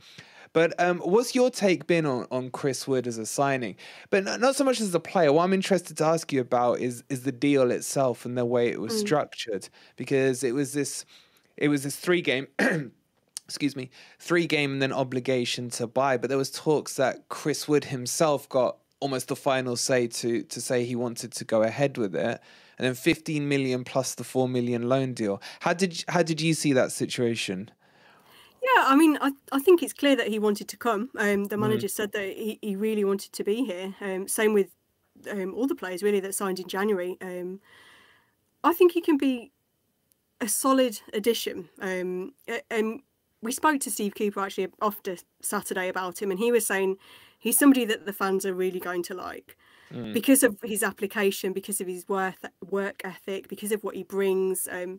But 0.57 0.73
um, 0.81 1.01
what's 1.01 1.35
your 1.35 1.51
take 1.51 1.87
been 1.87 2.07
on, 2.07 2.27
on 2.31 2.49
Chris 2.49 2.89
Wood 2.89 3.07
as 3.07 3.19
a 3.19 3.27
signing? 3.27 3.77
But 4.09 4.25
not, 4.25 4.41
not 4.41 4.57
so 4.57 4.65
much 4.65 4.81
as 4.81 4.95
a 4.95 4.99
player. 4.99 5.31
What 5.31 5.45
I'm 5.45 5.53
interested 5.53 5.99
to 5.99 6.05
ask 6.07 6.33
you 6.33 6.41
about 6.41 6.81
is 6.81 7.05
is 7.11 7.25
the 7.25 7.31
deal 7.31 7.71
itself 7.71 8.25
and 8.25 8.39
the 8.39 8.47
way 8.47 8.69
it 8.69 8.81
was 8.81 8.95
mm. 8.95 9.01
structured 9.01 9.69
because 9.97 10.43
it 10.43 10.55
was 10.55 10.73
this 10.73 11.05
it 11.59 11.69
was 11.69 11.83
this 11.83 11.97
three 11.97 12.23
game 12.23 12.47
excuse 13.45 13.77
me 13.77 13.91
three 14.19 14.47
game 14.47 14.73
and 14.73 14.81
then 14.81 14.95
obligation 14.95 15.69
to 15.73 15.87
buy. 15.87 16.17
But 16.17 16.31
there 16.31 16.39
was 16.39 16.51
talks 16.51 16.95
that 16.95 17.29
Chris 17.29 17.69
Wood 17.69 17.85
himself 17.85 18.49
got 18.49 18.79
almost 19.01 19.29
the 19.29 19.37
final 19.37 19.77
say 19.77 20.07
to 20.07 20.43
to 20.45 20.61
say 20.63 20.87
he 20.87 20.97
wanted 20.97 21.33
to 21.33 21.45
go 21.45 21.65
ahead 21.65 21.99
with 21.99 22.17
it 22.17 22.41
and 22.79 22.87
then 22.87 22.95
15 22.95 23.47
million 23.47 23.85
plus 23.85 24.15
the 24.15 24.25
4 24.25 24.49
million 24.49 24.89
loan 24.89 25.13
deal 25.13 25.43
how 25.61 25.75
did 25.75 26.03
how 26.09 26.23
did 26.23 26.41
you 26.41 26.55
see 26.55 26.73
that 26.73 26.93
situation 26.93 27.71
I 28.85 28.97
mean, 28.97 29.19
I, 29.21 29.33
I 29.53 29.59
think 29.61 29.83
it's 29.83 29.93
clear 29.93 30.17
that 30.17 30.29
he 30.29 30.39
wanted 30.39 30.69
to 30.69 30.77
come. 30.77 31.11
Um, 31.17 31.45
the 31.45 31.57
Mm. 31.57 31.61
manager 31.61 31.89
said 31.89 32.13
that 32.13 32.25
he, 32.25 32.59
he 32.63 32.77
really 32.77 33.05
wanted 33.05 33.33
to 33.33 33.45
be 33.45 33.65
here. 33.65 33.95
Um, 34.01 34.29
same 34.29 34.53
with 34.55 34.69
um, 35.31 35.55
all 35.55 35.67
the 35.67 35.75
players 35.75 36.03
really 36.03 36.21
that 36.21 36.35
signed 36.35 36.59
in 36.61 36.69
January. 36.69 37.17
Um, 37.21 37.61
I 38.65 38.73
think 38.73 38.93
he 38.93 39.01
can 39.01 39.17
be 39.17 39.53
a 40.41 40.49
solid 40.49 41.01
addition. 41.13 41.69
Um, 41.81 42.35
and 42.71 43.01
we 43.43 43.53
spoke 43.53 43.81
to 43.81 43.91
Steve 43.91 44.15
Cooper 44.15 44.41
actually 44.41 44.69
after 44.83 45.17
Saturday 45.41 45.89
about 45.89 46.21
him, 46.21 46.31
and 46.31 46.39
he 46.41 46.53
was 46.53 46.67
saying 46.67 46.97
he's 47.39 47.59
somebody 47.59 47.85
that 47.85 48.07
the 48.07 48.13
fans 48.13 48.45
are 48.45 48.55
really 48.55 48.81
going 48.81 49.03
to 49.05 49.15
like 49.15 49.57
Mm. 49.93 50.13
because 50.13 50.43
of 50.43 50.59
his 50.65 50.83
application, 50.83 51.53
because 51.53 51.81
of 51.81 51.87
his 51.87 52.09
worth 52.09 52.45
work 52.69 53.03
ethic, 53.05 53.47
because 53.49 53.71
of 53.71 53.85
what 53.85 53.95
he 53.95 54.03
brings. 54.03 54.67
Um, 54.69 54.99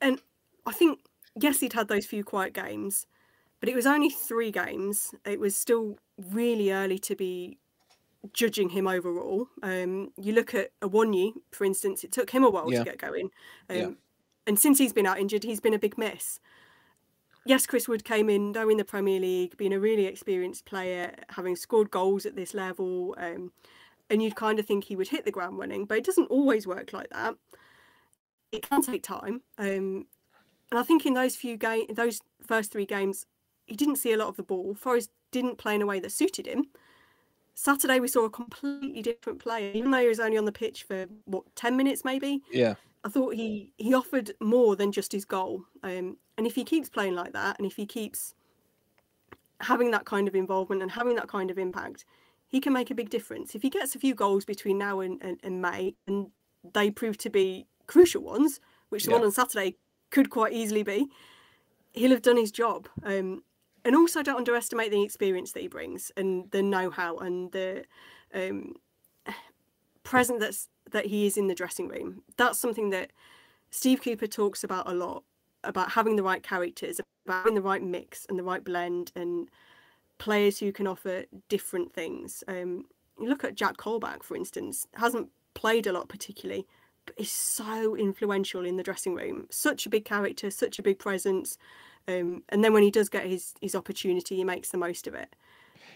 and 0.00 0.22
I 0.64 0.72
think 0.72 1.00
yes, 1.38 1.60
he'd 1.60 1.72
had 1.72 1.88
those 1.88 2.06
few 2.06 2.24
quiet 2.24 2.52
games, 2.54 3.06
but 3.60 3.68
it 3.68 3.74
was 3.74 3.86
only 3.86 4.10
three 4.10 4.50
games. 4.50 5.14
It 5.24 5.40
was 5.40 5.56
still 5.56 5.98
really 6.18 6.72
early 6.72 6.98
to 7.00 7.14
be 7.16 7.58
judging 8.32 8.70
him 8.70 8.86
overall. 8.86 9.48
Um, 9.62 10.12
you 10.18 10.32
look 10.32 10.54
at 10.54 10.78
Awoniyi, 10.80 11.32
for 11.52 11.64
instance, 11.64 12.04
it 12.04 12.12
took 12.12 12.30
him 12.30 12.44
a 12.44 12.50
while 12.50 12.70
Yeah. 12.70 12.80
to 12.80 12.84
get 12.84 12.98
going. 12.98 13.30
Um, 13.68 13.76
Yeah. 13.76 13.90
And 14.46 14.58
since 14.58 14.78
he's 14.78 14.92
been 14.92 15.06
out 15.06 15.20
injured, 15.20 15.44
he's 15.44 15.60
been 15.60 15.74
a 15.74 15.78
big 15.78 15.96
miss. 15.98 16.40
Yes, 17.46 17.66
Chris 17.66 17.88
Wood 17.88 18.04
came 18.04 18.28
in, 18.28 18.52
though 18.52 18.68
in 18.68 18.76
the 18.76 18.84
Premier 18.84 19.18
League, 19.20 19.56
being 19.56 19.72
a 19.72 19.80
really 19.80 20.06
experienced 20.06 20.66
player, 20.66 21.14
having 21.30 21.56
scored 21.56 21.90
goals 21.90 22.26
at 22.26 22.36
this 22.36 22.52
level, 22.54 23.14
um, 23.18 23.52
and 24.10 24.22
you'd 24.22 24.36
kind 24.36 24.58
of 24.58 24.66
think 24.66 24.84
he 24.84 24.96
would 24.96 25.08
hit 25.08 25.24
the 25.24 25.30
ground 25.30 25.58
running, 25.58 25.86
but 25.86 25.96
it 25.98 26.04
doesn't 26.04 26.26
always 26.30 26.66
work 26.66 26.92
like 26.92 27.08
that. 27.10 27.36
It 28.52 28.62
can 28.68 28.82
take 28.82 29.02
time, 29.02 29.42
um, 29.58 30.06
and 30.70 30.78
I 30.78 30.82
think 30.82 31.04
in 31.06 31.14
those 31.14 31.36
few 31.36 31.56
game, 31.56 31.86
those 31.92 32.20
first 32.46 32.72
three 32.72 32.86
games, 32.86 33.26
he 33.66 33.76
didn't 33.76 33.96
see 33.96 34.12
a 34.12 34.16
lot 34.16 34.28
of 34.28 34.36
the 34.36 34.42
ball. 34.42 34.74
Forest 34.74 35.10
didn't 35.30 35.58
play 35.58 35.74
in 35.74 35.82
a 35.82 35.86
way 35.86 36.00
that 36.00 36.10
suited 36.12 36.46
him. 36.46 36.66
Saturday 37.54 38.00
we 38.00 38.08
saw 38.08 38.24
a 38.24 38.30
completely 38.30 39.02
different 39.02 39.38
player, 39.38 39.70
even 39.74 39.90
though 39.90 40.00
he 40.00 40.08
was 40.08 40.20
only 40.20 40.38
on 40.38 40.44
the 40.46 40.52
pitch 40.52 40.82
for 40.84 41.06
what 41.24 41.44
ten 41.56 41.76
minutes 41.76 42.04
maybe. 42.04 42.40
Yeah. 42.50 42.74
I 43.04 43.08
thought 43.08 43.34
he 43.34 43.72
he 43.76 43.94
offered 43.94 44.32
more 44.40 44.76
than 44.76 44.92
just 44.92 45.12
his 45.12 45.24
goal. 45.24 45.64
Um, 45.82 46.16
and 46.36 46.46
if 46.46 46.54
he 46.54 46.64
keeps 46.64 46.88
playing 46.88 47.14
like 47.14 47.32
that, 47.32 47.58
and 47.58 47.66
if 47.66 47.76
he 47.76 47.86
keeps 47.86 48.34
having 49.60 49.90
that 49.90 50.06
kind 50.06 50.26
of 50.26 50.34
involvement 50.34 50.80
and 50.82 50.90
having 50.90 51.16
that 51.16 51.28
kind 51.28 51.50
of 51.50 51.58
impact, 51.58 52.04
he 52.48 52.60
can 52.60 52.72
make 52.72 52.90
a 52.90 52.94
big 52.94 53.10
difference. 53.10 53.54
If 53.54 53.62
he 53.62 53.70
gets 53.70 53.94
a 53.94 53.98
few 53.98 54.14
goals 54.14 54.44
between 54.44 54.78
now 54.78 55.00
and, 55.00 55.20
and, 55.22 55.38
and 55.42 55.60
May, 55.60 55.94
and 56.06 56.30
they 56.72 56.90
prove 56.90 57.18
to 57.18 57.30
be 57.30 57.66
crucial 57.86 58.22
ones, 58.22 58.60
which 58.88 59.04
the 59.04 59.10
Yeah. 59.10 59.18
one 59.18 59.26
on 59.26 59.32
Saturday 59.32 59.76
could 60.10 60.30
quite 60.30 60.52
easily 60.52 60.82
be, 60.82 61.08
he'll 61.92 62.10
have 62.10 62.22
done 62.22 62.36
his 62.36 62.52
job. 62.52 62.88
Um, 63.02 63.42
and 63.84 63.96
also, 63.96 64.22
don't 64.22 64.36
underestimate 64.36 64.90
the 64.90 65.02
experience 65.02 65.52
that 65.52 65.60
he 65.60 65.68
brings 65.68 66.12
and 66.16 66.50
the 66.50 66.62
know-how 66.62 67.16
and 67.18 67.50
the 67.52 67.84
um, 68.34 68.74
present 70.02 70.40
that's 70.40 70.68
that 70.90 71.06
he 71.06 71.26
is 71.26 71.36
in 71.36 71.46
the 71.46 71.54
dressing 71.54 71.88
room. 71.88 72.22
That's 72.36 72.58
something 72.58 72.90
that 72.90 73.12
Steve 73.70 74.02
Cooper 74.02 74.26
talks 74.26 74.64
about 74.64 74.90
a 74.90 74.94
lot 74.94 75.22
about 75.64 75.92
having 75.92 76.16
the 76.16 76.22
right 76.22 76.42
characters, 76.42 77.00
about 77.24 77.38
having 77.38 77.54
the 77.54 77.62
right 77.62 77.82
mix 77.82 78.26
and 78.28 78.38
the 78.38 78.42
right 78.42 78.64
blend, 78.64 79.12
and 79.14 79.48
players 80.18 80.58
who 80.58 80.72
can 80.72 80.86
offer 80.86 81.24
different 81.48 81.92
things. 81.92 82.44
Um, 82.48 82.84
you 83.18 83.28
look 83.28 83.44
at 83.44 83.54
Jack 83.54 83.76
Colback, 83.76 84.22
for 84.22 84.36
instance, 84.36 84.86
hasn't 84.94 85.28
played 85.54 85.86
a 85.86 85.92
lot 85.92 86.08
particularly, 86.08 86.66
is 87.16 87.30
so 87.30 87.96
influential 87.96 88.64
in 88.64 88.76
the 88.76 88.82
dressing 88.82 89.14
room. 89.14 89.46
Such 89.50 89.86
a 89.86 89.90
big 89.90 90.04
character, 90.04 90.50
such 90.50 90.78
a 90.78 90.82
big 90.82 90.98
presence. 90.98 91.56
Um, 92.08 92.42
and 92.48 92.64
then 92.64 92.72
when 92.72 92.82
he 92.82 92.90
does 92.90 93.08
get 93.08 93.26
his 93.26 93.54
his 93.60 93.74
opportunity, 93.74 94.36
he 94.36 94.44
makes 94.44 94.70
the 94.70 94.78
most 94.78 95.06
of 95.06 95.14
it. 95.14 95.34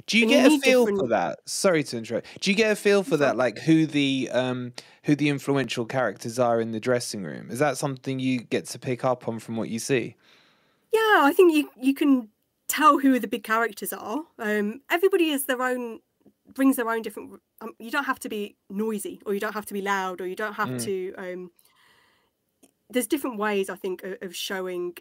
Do 0.07 0.19
you 0.19 0.25
And 0.25 0.31
you 0.31 0.37
get 0.37 0.47
a 0.47 0.49
need 0.51 0.63
feel 0.63 0.87
for 0.87 1.09
that? 1.09 1.39
Sorry 1.49 1.83
to 1.85 1.99
interrupt. 1.99 2.41
Do 2.41 2.51
you 2.51 2.57
get 2.57 2.73
a 2.73 2.77
feel 2.77 3.03
for 3.03 3.17
that, 3.17 3.37
like 3.37 3.59
who 3.59 3.87
the 3.87 4.29
um 4.33 4.73
who 5.05 5.15
the 5.17 5.29
influential 5.29 5.87
characters 5.87 6.39
are 6.39 6.61
in 6.61 6.73
the 6.73 6.81
dressing 6.81 7.23
room? 7.23 7.51
Is 7.51 7.59
that 7.59 7.79
something 7.79 8.19
you 8.19 8.41
get 8.43 8.67
to 8.67 8.79
pick 8.79 9.05
up 9.05 9.29
on 9.29 9.39
from 9.39 9.57
what 9.57 9.69
you 9.71 9.79
see? 9.79 10.17
Yeah, 10.93 11.21
I 11.23 11.33
think 11.35 11.53
you 11.53 11.71
you 11.77 11.95
can 11.95 12.31
tell 12.69 12.99
who 12.99 13.19
the 13.19 13.29
big 13.29 13.45
characters 13.45 13.93
are. 13.93 14.25
Um, 14.39 14.83
everybody 14.91 15.31
has 15.31 15.47
their 15.47 15.63
own 15.63 16.01
brings 16.53 16.77
their 16.77 16.89
own 16.91 17.03
different. 17.03 17.41
Um, 17.61 17.73
you 17.79 17.91
don't 17.91 18.05
have 18.05 18.21
to 18.21 18.29
be 18.29 18.57
noisy, 18.71 19.21
or 19.27 19.35
you 19.35 19.41
don't 19.41 19.55
have 19.55 19.67
to 19.67 19.75
be 19.75 19.83
loud, 19.83 20.21
or 20.21 20.27
you 20.27 20.37
don't 20.37 20.55
have 20.55 20.69
Mm. 20.71 20.85
to. 20.85 21.15
Um, 21.17 21.51
there's 22.91 23.07
different 23.07 23.39
ways 23.39 23.71
I 23.71 23.77
think 23.77 24.03
of, 24.03 24.19
of 24.23 24.37
showing 24.37 24.95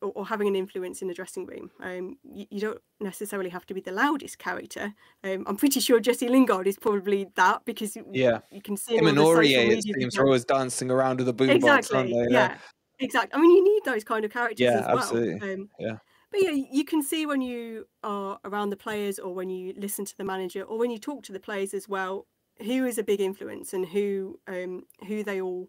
or, 0.00 0.10
or 0.16 0.26
having 0.26 0.48
an 0.48 0.56
influence 0.56 1.00
in 1.00 1.08
the 1.08 1.14
dressing 1.14 1.46
room. 1.46 1.70
Um, 1.80 2.18
you, 2.24 2.46
you 2.50 2.60
don't 2.60 2.80
necessarily 3.00 3.50
have 3.50 3.64
to 3.66 3.74
be 3.74 3.80
the 3.80 3.92
loudest 3.92 4.38
character. 4.38 4.92
Um, 5.22 5.44
I'm 5.46 5.56
pretty 5.56 5.78
sure 5.80 6.00
Jesse 6.00 6.28
Lingard 6.28 6.66
is 6.66 6.76
probably 6.78 7.28
that 7.36 7.64
because 7.64 7.96
Yeah. 8.12 8.40
you 8.50 8.60
can 8.60 8.76
see 8.76 8.96
Him 8.96 9.06
and 9.06 9.16
the 9.16 9.22
Aurier, 9.22 9.70
it 9.70 9.82
seems, 9.84 10.18
are 10.18 10.24
always 10.26 10.44
dancing 10.44 10.90
around 10.90 11.18
with 11.18 11.28
a 11.28 11.32
boombox, 11.32 11.54
Exactly. 11.54 11.96
aren't 11.96 12.10
they? 12.10 12.34
yeah. 12.34 12.58
Exactly. 12.98 13.38
I 13.38 13.40
mean, 13.40 13.50
you 13.56 13.64
need 13.64 13.84
those 13.84 14.04
kind 14.04 14.24
of 14.24 14.32
characters 14.32 14.60
Yeah, 14.64 14.80
as 14.80 14.86
well. 14.86 14.98
absolutely. 14.98 15.52
Um, 15.54 15.68
Yeah. 15.78 15.98
But 16.32 16.42
yeah, 16.42 16.50
you 16.50 16.84
can 16.84 17.02
see 17.02 17.26
when 17.26 17.42
you 17.42 17.86
are 18.02 18.40
around 18.44 18.70
the 18.70 18.76
players, 18.76 19.18
or 19.18 19.34
when 19.34 19.50
you 19.50 19.74
listen 19.76 20.04
to 20.06 20.16
the 20.16 20.24
manager, 20.24 20.62
or 20.62 20.78
when 20.78 20.90
you 20.90 20.98
talk 20.98 21.22
to 21.24 21.32
the 21.32 21.38
players 21.38 21.74
as 21.74 21.88
well, 21.88 22.26
who 22.58 22.86
is 22.86 22.98
a 22.98 23.02
big 23.02 23.20
influence 23.20 23.72
and 23.72 23.86
who 23.86 24.40
um, 24.48 24.84
who 25.06 25.22
they 25.22 25.40
all 25.40 25.68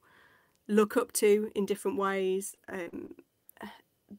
look 0.68 0.96
up 0.98 1.12
to 1.14 1.52
in 1.54 1.66
different 1.66 1.98
ways. 1.98 2.56
Um, 2.70 3.16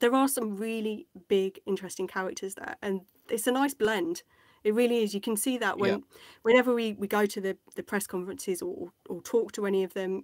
there 0.01 0.15
are 0.15 0.29
some 0.29 0.57
really 0.57 1.07
big, 1.29 1.61
interesting 1.67 2.07
characters 2.07 2.55
there, 2.55 2.77
and 2.83 3.01
it's 3.31 3.47
a 3.47 3.53
nice 3.53 3.75
blend. 3.75 4.23
It 4.65 4.75
really 4.75 5.03
is. 5.03 5.15
You 5.15 5.21
can 5.21 5.37
see 5.37 5.59
that 5.59 5.79
when 5.79 5.91
Yeah. 5.91 5.99
whenever 6.43 6.75
we, 6.75 6.95
we 6.95 7.07
go 7.07 7.27
to 7.27 7.41
the, 7.41 7.57
the 7.77 7.83
press 7.83 8.07
conferences 8.07 8.63
or, 8.63 8.93
or 9.09 9.23
talk 9.23 9.53
to 9.53 9.67
any 9.67 9.85
of 9.85 9.93
them, 9.95 10.23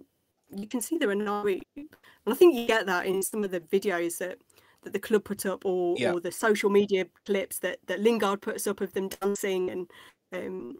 you 0.49 0.67
can 0.67 0.81
see 0.81 0.97
they're 0.97 1.11
a 1.11 1.15
nice 1.15 1.43
group. 1.43 1.63
And 1.75 2.33
I 2.33 2.33
think 2.33 2.55
you 2.55 2.65
get 2.67 2.85
that 2.87 3.05
in 3.05 3.21
some 3.21 3.43
of 3.43 3.51
the 3.51 3.59
videos 3.59 4.17
that, 4.17 4.39
that 4.83 4.93
the 4.93 4.99
club 4.99 5.23
put 5.23 5.45
up 5.45 5.65
or, 5.65 5.95
Yeah. 5.97 6.13
or 6.13 6.19
the 6.19 6.31
social 6.31 6.69
media 6.69 7.05
clips 7.25 7.59
that, 7.59 7.79
that 7.87 7.99
Lingard 7.99 8.41
puts 8.41 8.67
up 8.67 8.81
of 8.81 8.93
them 8.93 9.09
dancing 9.09 9.69
and 9.69 9.91
um, 10.33 10.77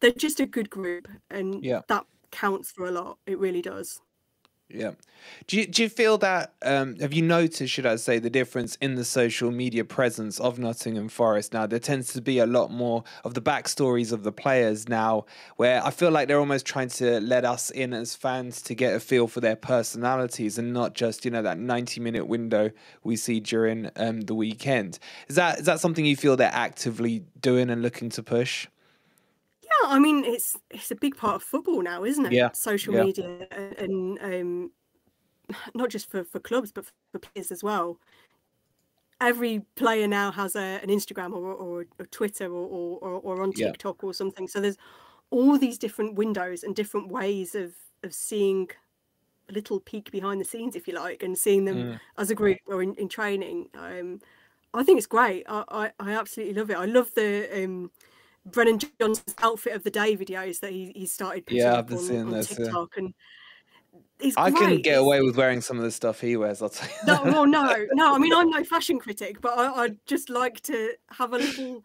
they're 0.00 0.12
just 0.12 0.40
a 0.40 0.46
good 0.46 0.70
group 0.70 1.08
and 1.30 1.62
Yeah. 1.64 1.82
that 1.88 2.06
counts 2.30 2.72
for 2.72 2.86
a 2.86 2.90
lot. 2.90 3.18
It 3.26 3.38
really 3.38 3.62
does. 3.62 4.00
Yeah. 4.70 4.92
Do 5.46 5.56
you, 5.56 5.66
do 5.66 5.82
you 5.82 5.88
feel 5.88 6.18
that, 6.18 6.52
um, 6.62 6.96
have 7.00 7.12
you 7.14 7.22
noticed, 7.22 7.72
should 7.72 7.86
I 7.86 7.96
say, 7.96 8.18
the 8.18 8.28
difference 8.28 8.76
in 8.76 8.96
the 8.96 9.04
social 9.04 9.50
media 9.50 9.82
presence 9.84 10.38
of 10.38 10.58
Nottingham 10.58 11.08
Forest 11.08 11.54
now? 11.54 11.66
There 11.66 11.78
tends 11.78 12.12
to 12.12 12.20
be 12.20 12.38
a 12.38 12.46
lot 12.46 12.70
more 12.70 13.02
of 13.24 13.32
the 13.32 13.40
backstories 13.40 14.12
of 14.12 14.24
the 14.24 14.32
players 14.32 14.86
now, 14.88 15.24
where 15.56 15.84
I 15.84 15.90
feel 15.90 16.10
like 16.10 16.28
they're 16.28 16.38
almost 16.38 16.66
trying 16.66 16.88
to 16.90 17.18
let 17.20 17.46
us 17.46 17.70
in 17.70 17.94
as 17.94 18.14
fans 18.14 18.60
to 18.62 18.74
get 18.74 18.94
a 18.94 19.00
feel 19.00 19.26
for 19.26 19.40
their 19.40 19.56
personalities 19.56 20.58
and 20.58 20.72
not 20.74 20.94
just, 20.94 21.24
you 21.24 21.30
know, 21.30 21.42
that 21.42 21.58
90 21.58 22.00
minute 22.00 22.26
window 22.26 22.70
we 23.02 23.16
see 23.16 23.40
during 23.40 23.90
um, 23.96 24.22
the 24.22 24.34
weekend. 24.34 24.98
Is 25.28 25.36
that 25.36 25.60
is 25.60 25.66
that 25.66 25.80
something 25.80 26.04
you 26.04 26.16
feel 26.16 26.36
they're 26.36 26.50
actively 26.52 27.24
doing 27.40 27.70
and 27.70 27.80
looking 27.80 28.10
to 28.10 28.22
push? 28.22 28.66
Yeah, 29.82 29.88
I 29.90 29.98
mean 29.98 30.24
it's 30.24 30.56
it's 30.70 30.90
a 30.90 30.96
big 30.96 31.16
part 31.16 31.36
of 31.36 31.42
football 31.42 31.82
now, 31.82 32.04
isn't 32.04 32.26
it? 32.26 32.32
Yeah, 32.32 32.50
Social 32.52 32.94
yeah. 32.94 33.04
media 33.04 33.46
and 33.78 34.18
um, 34.22 34.70
not 35.74 35.90
just 35.90 36.10
for, 36.10 36.24
for 36.24 36.40
clubs 36.40 36.72
but 36.72 36.84
for 37.12 37.18
players 37.18 37.50
as 37.52 37.62
well. 37.62 37.98
Every 39.20 39.60
player 39.74 40.06
now 40.06 40.30
has 40.30 40.54
a, 40.54 40.78
an 40.82 40.90
Instagram 40.90 41.32
or, 41.32 41.52
or, 41.52 41.86
or 41.98 42.06
Twitter 42.06 42.46
or, 42.46 42.98
or, 43.00 43.20
or, 43.20 43.42
on 43.42 43.52
Yeah. 43.56 43.66
TikTok 43.66 44.04
or 44.04 44.14
something. 44.14 44.46
So 44.46 44.60
there's 44.60 44.76
all 45.30 45.58
these 45.58 45.76
different 45.76 46.14
windows 46.14 46.62
and 46.62 46.74
different 46.76 47.08
ways 47.08 47.54
of 47.56 47.74
of 48.04 48.14
seeing 48.14 48.68
a 49.48 49.52
little 49.52 49.80
peek 49.80 50.12
behind 50.12 50.40
the 50.40 50.44
scenes, 50.44 50.76
if 50.76 50.86
you 50.86 50.94
like, 50.94 51.22
and 51.24 51.36
seeing 51.36 51.64
them 51.64 51.76
Mm. 51.76 52.00
as 52.16 52.30
a 52.30 52.34
group 52.34 52.58
or 52.66 52.80
in, 52.82 52.94
in 52.94 53.08
training. 53.08 53.68
Um, 53.74 54.20
I 54.72 54.84
think 54.84 54.98
it's 54.98 55.06
great. 55.08 55.44
I, 55.48 55.64
I, 55.68 55.92
I 55.98 56.12
absolutely 56.12 56.54
love 56.54 56.70
it. 56.70 56.76
I 56.76 56.84
love 56.84 57.12
the 57.14 57.64
um, 57.64 57.90
Brennan 58.50 58.78
Johnson's 59.00 59.34
outfit 59.42 59.74
of 59.74 59.84
the 59.84 59.90
day 59.90 60.16
videos 60.16 60.60
that 60.60 60.72
he, 60.72 60.92
he 60.94 61.06
started 61.06 61.46
putting 61.46 61.58
Yeah, 61.58 61.72
I've 61.72 61.78
up 61.80 61.86
been 61.86 61.98
on, 61.98 62.02
seeing 62.04 62.20
on 62.22 62.30
those, 62.30 62.50
yeah. 62.50 62.56
TikTok, 62.56 62.96
and 62.96 63.14
I 64.36 64.50
couldn't 64.50 64.82
get 64.82 64.98
away 64.98 65.22
with 65.22 65.36
wearing 65.36 65.60
some 65.60 65.76
of 65.76 65.84
the 65.84 65.90
stuff 65.90 66.20
he 66.20 66.36
wears, 66.36 66.60
I'll 66.60 66.68
tell 66.68 66.88
you. 66.88 66.94
no, 67.06 67.22
well, 67.24 67.46
no, 67.46 67.86
no. 67.92 68.14
I 68.14 68.18
mean, 68.18 68.32
I'm 68.32 68.50
no 68.50 68.64
fashion 68.64 68.98
critic, 68.98 69.40
but 69.40 69.58
I, 69.58 69.84
I'd 69.84 70.06
just 70.06 70.28
like 70.28 70.60
to 70.62 70.94
have 71.10 71.32
a 71.32 71.38
little 71.38 71.84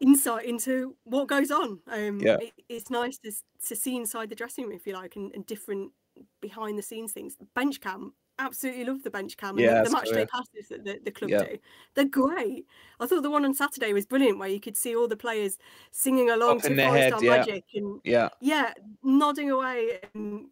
insight 0.00 0.44
into 0.44 0.96
what 1.04 1.28
goes 1.28 1.50
on. 1.50 1.80
Um, 1.88 2.20
Yeah. 2.20 2.38
it, 2.40 2.52
it's 2.68 2.90
nice 2.90 3.18
to, 3.18 3.32
to 3.66 3.76
see 3.76 3.96
inside 3.96 4.30
the 4.30 4.36
dressing 4.36 4.64
room, 4.64 4.72
if 4.76 4.86
you 4.86 4.94
like, 4.94 5.16
and, 5.16 5.32
and 5.34 5.44
different 5.46 5.92
behind 6.40 6.78
the 6.78 6.82
scenes 6.82 7.12
things. 7.12 7.36
Bench 7.54 7.80
cam, 7.80 8.14
absolutely 8.38 8.84
love 8.84 9.02
the 9.02 9.10
bench 9.10 9.36
cam 9.36 9.50
and 9.50 9.60
Yeah, 9.60 9.78
the, 9.82 9.90
the 9.90 9.90
match 9.90 10.08
day 10.10 10.26
passes 10.26 10.68
that 10.70 10.84
the, 10.84 11.00
the 11.04 11.10
club 11.10 11.30
Yeah. 11.30 11.44
do. 11.44 11.58
They're 11.94 12.04
great. 12.04 12.66
I 13.00 13.06
thought 13.06 13.22
the 13.22 13.30
one 13.30 13.44
on 13.44 13.54
Saturday 13.54 13.92
was 13.92 14.06
brilliant, 14.06 14.38
where 14.38 14.48
you 14.48 14.60
could 14.60 14.76
see 14.76 14.94
all 14.96 15.08
the 15.08 15.16
players 15.16 15.58
singing 15.90 16.30
along 16.30 16.60
Popping 16.60 16.76
to 16.76 16.86
Forest 16.86 17.14
Our 17.14 17.24
yeah. 17.24 17.36
Magic 17.36 17.64
and 17.74 18.00
Yeah. 18.04 18.28
yeah, 18.40 18.72
nodding 19.02 19.50
away 19.50 20.00
and 20.14 20.46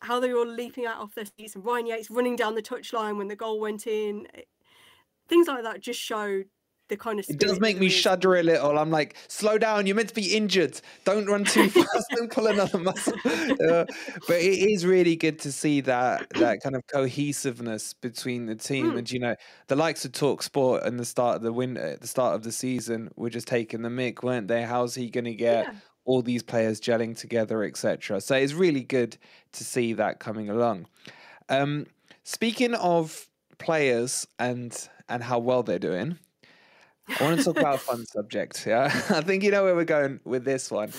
how 0.00 0.20
they 0.20 0.32
were 0.32 0.38
all 0.40 0.46
leaping 0.46 0.86
out 0.86 0.98
off 0.98 1.14
their 1.14 1.24
seats 1.24 1.54
and 1.54 1.64
Ryan 1.64 1.86
Yates 1.86 2.10
running 2.10 2.36
down 2.36 2.54
the 2.54 2.62
touchline 2.62 3.16
when 3.16 3.28
the 3.28 3.36
goal 3.36 3.60
went 3.60 3.86
in. 3.86 4.26
Things 5.28 5.48
like 5.48 5.62
that 5.64 5.80
just 5.80 6.00
show 6.00 6.42
the 6.88 6.96
kind 6.96 7.18
of. 7.18 7.26
It 7.28 7.38
does 7.38 7.60
make 7.60 7.78
me 7.78 7.88
shudder 7.88 8.36
a 8.36 8.42
little. 8.42 8.78
I'm 8.78 8.90
like, 8.90 9.16
slow 9.28 9.58
down. 9.58 9.86
You're 9.86 9.96
meant 9.96 10.08
to 10.08 10.14
be 10.14 10.36
injured. 10.36 10.80
Don't 11.04 11.26
run 11.26 11.44
too 11.44 11.68
fast. 11.70 12.06
Don't 12.14 12.30
pull 12.30 12.46
another 12.46 12.78
muscle. 12.78 13.14
Uh, 13.68 13.84
but 14.26 14.36
it 14.36 14.70
is 14.70 14.86
really 14.86 15.16
good 15.16 15.38
to 15.38 15.50
see 15.50 15.80
that 15.80 16.28
that 16.30 16.60
kind 16.62 16.76
of 16.76 16.86
cohesiveness 16.86 17.92
between 17.92 18.46
the 18.46 18.54
team. 18.54 18.92
Mm. 18.92 18.98
And 18.98 19.10
you 19.10 19.18
know, 19.18 19.34
the 19.66 19.76
likes 19.76 20.04
of 20.04 20.12
Talk 20.12 20.42
Sport 20.42 20.84
and 20.84 20.98
the 20.98 21.04
start 21.04 21.36
of 21.36 21.42
the 21.42 21.52
win, 21.52 21.76
at 21.76 22.00
the 22.00 22.06
start 22.06 22.34
of 22.34 22.42
the 22.42 22.52
season, 22.52 23.10
were 23.16 23.30
just 23.30 23.48
taking 23.48 23.82
the 23.82 23.88
mick, 23.88 24.22
weren't 24.22 24.48
they? 24.48 24.62
How's 24.62 24.94
he 24.94 25.10
going 25.10 25.24
to 25.24 25.34
get? 25.34 25.66
Yeah. 25.66 25.72
all 26.04 26.22
these 26.22 26.42
players 26.42 26.80
gelling 26.80 27.16
together, 27.16 27.64
etc. 27.64 28.20
So 28.20 28.34
it's 28.34 28.54
really 28.54 28.82
good 28.82 29.18
to 29.52 29.64
see 29.64 29.92
that 29.94 30.20
coming 30.20 30.48
along. 30.48 30.86
Um, 31.48 31.86
speaking 32.24 32.74
of 32.74 33.28
players 33.58 34.26
and 34.38 34.88
and 35.08 35.22
how 35.22 35.38
well 35.38 35.62
they're 35.62 35.78
doing, 35.78 36.18
I 37.20 37.24
want 37.24 37.38
to 37.38 37.44
talk 37.44 37.58
about 37.58 37.74
a 37.76 37.78
fun 37.78 38.06
subject. 38.06 38.66
Yeah, 38.66 38.86
I 39.10 39.20
think 39.20 39.42
you 39.42 39.50
know 39.50 39.64
where 39.64 39.74
we're 39.74 39.84
going 39.84 40.20
with 40.24 40.44
this 40.44 40.70
one. 40.70 40.92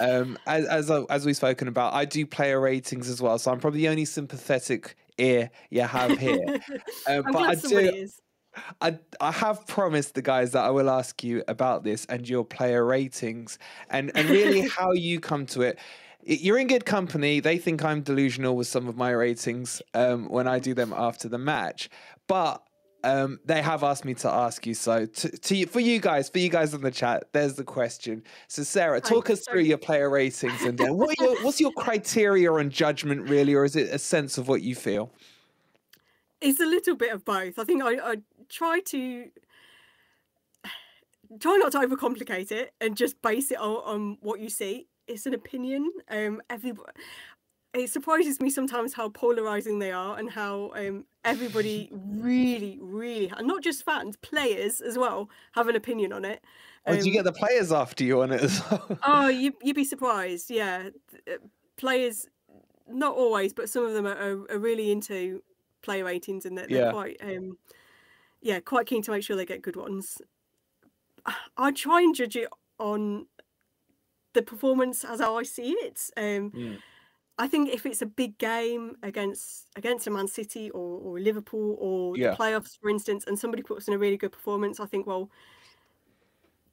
Um, 0.00 0.38
as 0.46 0.66
as 0.66 0.90
as 0.90 1.26
we've 1.26 1.36
spoken 1.36 1.68
about, 1.68 1.94
I 1.94 2.04
do 2.04 2.26
player 2.26 2.60
ratings 2.60 3.08
as 3.08 3.20
well, 3.20 3.38
so 3.38 3.50
I'm 3.50 3.60
probably 3.60 3.80
the 3.80 3.88
only 3.88 4.04
sympathetic 4.04 4.96
ear 5.18 5.50
you 5.70 5.82
have 5.82 6.18
here. 6.18 6.40
Uh, 7.06 7.22
I'm 7.26 7.32
but 7.32 7.42
I 7.42 7.54
do. 7.54 7.78
is. 7.78 8.20
I 8.80 8.98
I 9.20 9.30
have 9.30 9.66
promised 9.66 10.14
the 10.14 10.22
guys 10.22 10.52
that 10.52 10.64
I 10.64 10.70
will 10.70 10.90
ask 10.90 11.22
you 11.22 11.44
about 11.46 11.84
this 11.84 12.04
and 12.06 12.28
your 12.28 12.44
player 12.44 12.84
ratings 12.84 13.58
and 13.90 14.10
and 14.14 14.28
really 14.28 14.68
how 14.76 14.92
you 14.92 15.20
come 15.20 15.46
to 15.46 15.62
it. 15.62 15.78
You're 16.22 16.58
in 16.58 16.66
good 16.66 16.84
company. 16.84 17.40
They 17.40 17.56
think 17.58 17.82
I'm 17.84 18.02
delusional 18.02 18.54
with 18.54 18.66
some 18.66 18.88
of 18.88 18.96
my 18.96 19.10
ratings 19.10 19.80
um, 19.94 20.28
when 20.28 20.46
I 20.46 20.58
do 20.58 20.74
them 20.74 20.92
after 20.94 21.28
the 21.28 21.38
match, 21.38 21.88
but 22.26 22.62
um, 23.04 23.38
they 23.44 23.62
have 23.62 23.82
asked 23.82 24.04
me 24.04 24.14
to 24.14 24.30
ask 24.30 24.66
you. 24.66 24.74
So 24.74 25.06
to, 25.06 25.28
to 25.30 25.56
you, 25.56 25.66
for 25.66 25.80
you 25.80 26.00
guys, 26.00 26.28
for 26.28 26.38
you 26.38 26.48
guys 26.48 26.74
in 26.74 26.80
the 26.80 26.90
chat, 26.90 27.24
there's 27.32 27.54
the 27.54 27.64
question. 27.64 28.22
So 28.48 28.62
Sarah, 28.62 29.00
talk 29.00 29.28
Hi, 29.28 29.34
us 29.34 29.44
through 29.48 29.62
your 29.62 29.78
player 29.78 30.10
ratings 30.10 30.62
and 30.62 30.78
then 30.78 30.96
what 30.96 31.18
your, 31.20 31.42
what's 31.42 31.60
your 31.60 31.72
criteria 31.72 32.52
and 32.54 32.70
judgment 32.70 33.28
really, 33.28 33.54
or 33.54 33.64
is 33.64 33.76
it 33.76 33.92
a 33.92 33.98
sense 33.98 34.38
of 34.38 34.48
what 34.48 34.62
you 34.62 34.74
feel? 34.74 35.12
It's 36.40 36.60
a 36.60 36.66
little 36.66 36.96
bit 36.96 37.12
of 37.12 37.24
both. 37.24 37.58
I 37.58 37.64
think 37.64 37.82
I, 37.82 38.12
I 38.12 38.16
try 38.48 38.80
to 38.86 39.30
try 41.38 41.56
not 41.56 41.72
to 41.72 41.78
overcomplicate 41.78 42.50
it 42.50 42.74
and 42.80 42.96
just 42.96 43.20
base 43.22 43.50
it 43.50 43.58
on, 43.58 43.76
on 43.84 44.18
what 44.20 44.40
you 44.40 44.48
see. 44.48 44.88
It's 45.06 45.26
an 45.26 45.34
opinion. 45.34 45.90
Um, 46.08 46.40
every 46.48 46.72
it 47.74 47.90
surprises 47.90 48.40
me 48.40 48.50
sometimes 48.50 48.94
how 48.94 49.08
polarizing 49.10 49.78
they 49.78 49.92
are 49.92 50.18
and 50.18 50.30
how 50.30 50.72
um, 50.74 51.06
everybody 51.24 51.88
really, 51.92 52.78
really, 52.80 53.28
and 53.36 53.46
not 53.46 53.62
just 53.62 53.84
fans, 53.84 54.16
players 54.16 54.80
as 54.80 54.98
well, 54.98 55.30
have 55.52 55.68
an 55.68 55.76
opinion 55.76 56.12
on 56.12 56.24
it. 56.24 56.42
Or 56.86 56.96
do 56.96 57.06
you 57.08 57.12
Um, 57.12 57.14
get 57.14 57.24
the 57.24 57.32
players 57.32 57.72
after 57.72 58.04
you 58.04 58.22
on 58.22 58.32
it 58.32 58.42
as 58.42 58.60
well? 58.70 58.98
Oh, 59.02 59.28
you 59.28 59.54
you'd 59.62 59.76
be 59.76 59.84
surprised. 59.84 60.50
Yeah, 60.50 60.90
uh, 61.28 61.32
players, 61.76 62.26
not 62.88 63.16
always, 63.16 63.52
but 63.54 63.70
some 63.70 63.84
of 63.86 63.94
them 63.94 64.06
are, 64.06 64.46
are, 64.50 64.58
really 64.58 64.90
into 64.92 65.42
player 65.82 66.04
ratings 66.04 66.46
and 66.46 66.58
they're, 66.58 66.68
they're 66.68 66.80
Yeah. 66.80 66.90
quite 66.90 67.16
um, 67.22 67.58
yeah, 68.42 68.60
quite 68.60 68.86
keen 68.86 69.02
to 69.04 69.12
make 69.12 69.24
sure 69.24 69.36
they 69.36 69.46
get 69.46 69.62
good 69.62 69.76
ones. 69.76 70.22
I 71.56 71.72
try 71.72 72.00
and 72.02 72.14
judge 72.14 72.36
it 72.36 72.48
on 72.78 73.26
the 74.32 74.42
performance 74.42 75.04
as 75.04 75.20
how 75.20 75.36
I 75.36 75.42
see 75.42 75.72
it. 75.72 76.00
Um, 76.16 76.52
Mm. 76.54 76.82
I 77.40 77.48
think 77.48 77.70
if 77.70 77.86
it's 77.86 78.02
a 78.02 78.06
big 78.06 78.36
game 78.36 78.96
against 79.02 79.68
against 79.74 80.06
a 80.06 80.10
Man 80.10 80.28
City 80.28 80.70
or, 80.70 81.00
or 81.00 81.18
Liverpool 81.18 81.76
or 81.80 82.16
Yeah. 82.16 82.30
the 82.30 82.36
playoffs, 82.36 82.78
for 82.78 82.90
instance, 82.90 83.24
and 83.26 83.38
somebody 83.38 83.62
puts 83.62 83.88
in 83.88 83.94
a 83.94 83.98
really 83.98 84.18
good 84.18 84.32
performance, 84.32 84.78
I 84.78 84.86
think, 84.86 85.06
well, 85.06 85.30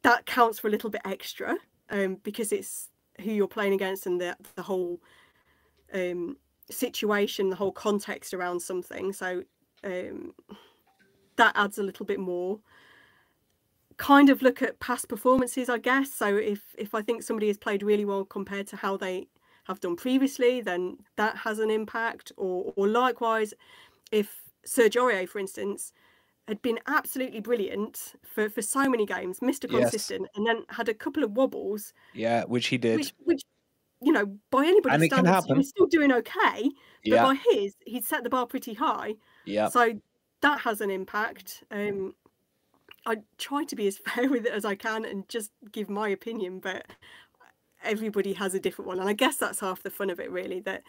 that 0.02 0.26
counts 0.26 0.60
for 0.60 0.68
a 0.68 0.72
little 0.72 0.90
bit 0.90 1.02
extra 1.06 1.56
um, 1.90 2.16
because 2.24 2.52
it's 2.52 2.90
who 3.22 3.32
you're 3.32 3.48
playing 3.48 3.74
against 3.74 4.06
and 4.08 4.20
the 4.20 4.36
the 4.56 4.62
whole 4.62 5.00
um, 5.94 6.36
situation, 6.70 7.50
the 7.50 7.56
whole 7.56 7.72
context 7.72 8.34
around 8.34 8.60
something. 8.60 9.14
So 9.14 9.44
um, 9.86 10.34
that 11.38 11.54
adds 11.56 11.78
a 11.78 11.84
little 11.84 12.06
bit 12.06 12.20
more. 12.20 12.60
Kind 13.96 14.30
of 14.30 14.42
look 14.42 14.62
at 14.62 14.80
past 14.80 15.08
performances, 15.08 15.70
I 15.70 15.78
guess. 15.78 16.14
So 16.14 16.36
if 16.36 16.76
if 16.78 16.94
I 16.94 17.02
think 17.02 17.24
somebody 17.24 17.48
has 17.48 17.58
played 17.58 17.84
really 17.84 18.06
well 18.06 18.26
compared 18.26 18.68
to 18.68 18.76
how 18.76 18.98
they 18.98 19.28
have 19.68 19.80
done 19.80 19.96
previously, 19.96 20.62
then 20.62 20.98
that 21.16 21.38
has 21.38 21.60
an 21.60 21.70
impact. 21.70 22.32
Or 22.38 22.74
or 22.76 22.88
likewise, 22.88 23.54
if 24.12 24.42
Serge 24.66 24.96
Aurier, 24.96 25.28
for 25.28 25.40
instance, 25.40 25.92
had 26.48 26.62
been 26.62 26.80
absolutely 26.88 27.42
brilliant 27.42 28.14
for, 28.24 28.50
for 28.50 28.62
so 28.62 28.90
many 28.90 29.06
games, 29.06 29.40
Mr. 29.42 29.70
Yes. 29.70 29.82
Consistent, 29.92 30.28
and 30.36 30.48
then 30.48 30.64
had 30.70 30.88
a 30.90 30.94
couple 30.94 31.24
of 31.24 31.32
wobbles, 31.36 31.94
Yeah, 32.14 32.44
which 32.46 32.68
he 32.68 32.78
did. 32.78 32.98
which 32.98 33.14
which 33.26 33.42
you 34.02 34.12
know 34.14 34.26
by 34.52 34.64
anybody's 34.66 34.94
And 34.96 35.04
it 35.04 35.10
can 35.10 35.26
standards, 35.26 35.48
he 35.48 35.54
was 35.54 35.70
still 35.70 35.88
doing 35.88 36.12
okay. 36.12 36.64
But 36.64 36.72
yeah, 37.04 37.24
by 37.24 37.36
his, 37.52 37.76
he'd 37.86 38.06
set 38.06 38.24
the 38.24 38.30
bar 38.30 38.46
pretty 38.48 38.74
high. 38.76 39.16
yeah. 39.46 39.70
So 39.70 40.00
that 40.42 40.62
has 40.62 40.82
an 40.82 40.92
impact. 40.92 41.64
Um, 41.72 42.14
I 43.06 43.18
try 43.38 43.64
to 43.64 43.76
be 43.76 43.88
as 43.88 43.98
fair 44.08 44.30
with 44.30 44.46
it 44.46 44.52
as 44.54 44.66
I 44.66 44.76
can 44.76 45.04
and 45.06 45.28
just 45.30 45.52
give 45.72 45.90
my 45.90 46.10
opinion, 46.10 46.60
but 46.60 46.86
everybody 47.84 48.34
has 48.34 48.54
a 48.54 48.60
different 48.60 48.88
one. 48.88 49.00
And 49.00 49.10
I 49.10 49.14
guess 49.14 49.38
that's 49.38 49.60
half 49.60 49.84
the 49.84 49.90
fun 49.90 50.10
of 50.10 50.20
it, 50.20 50.32
really, 50.32 50.60
that 50.62 50.84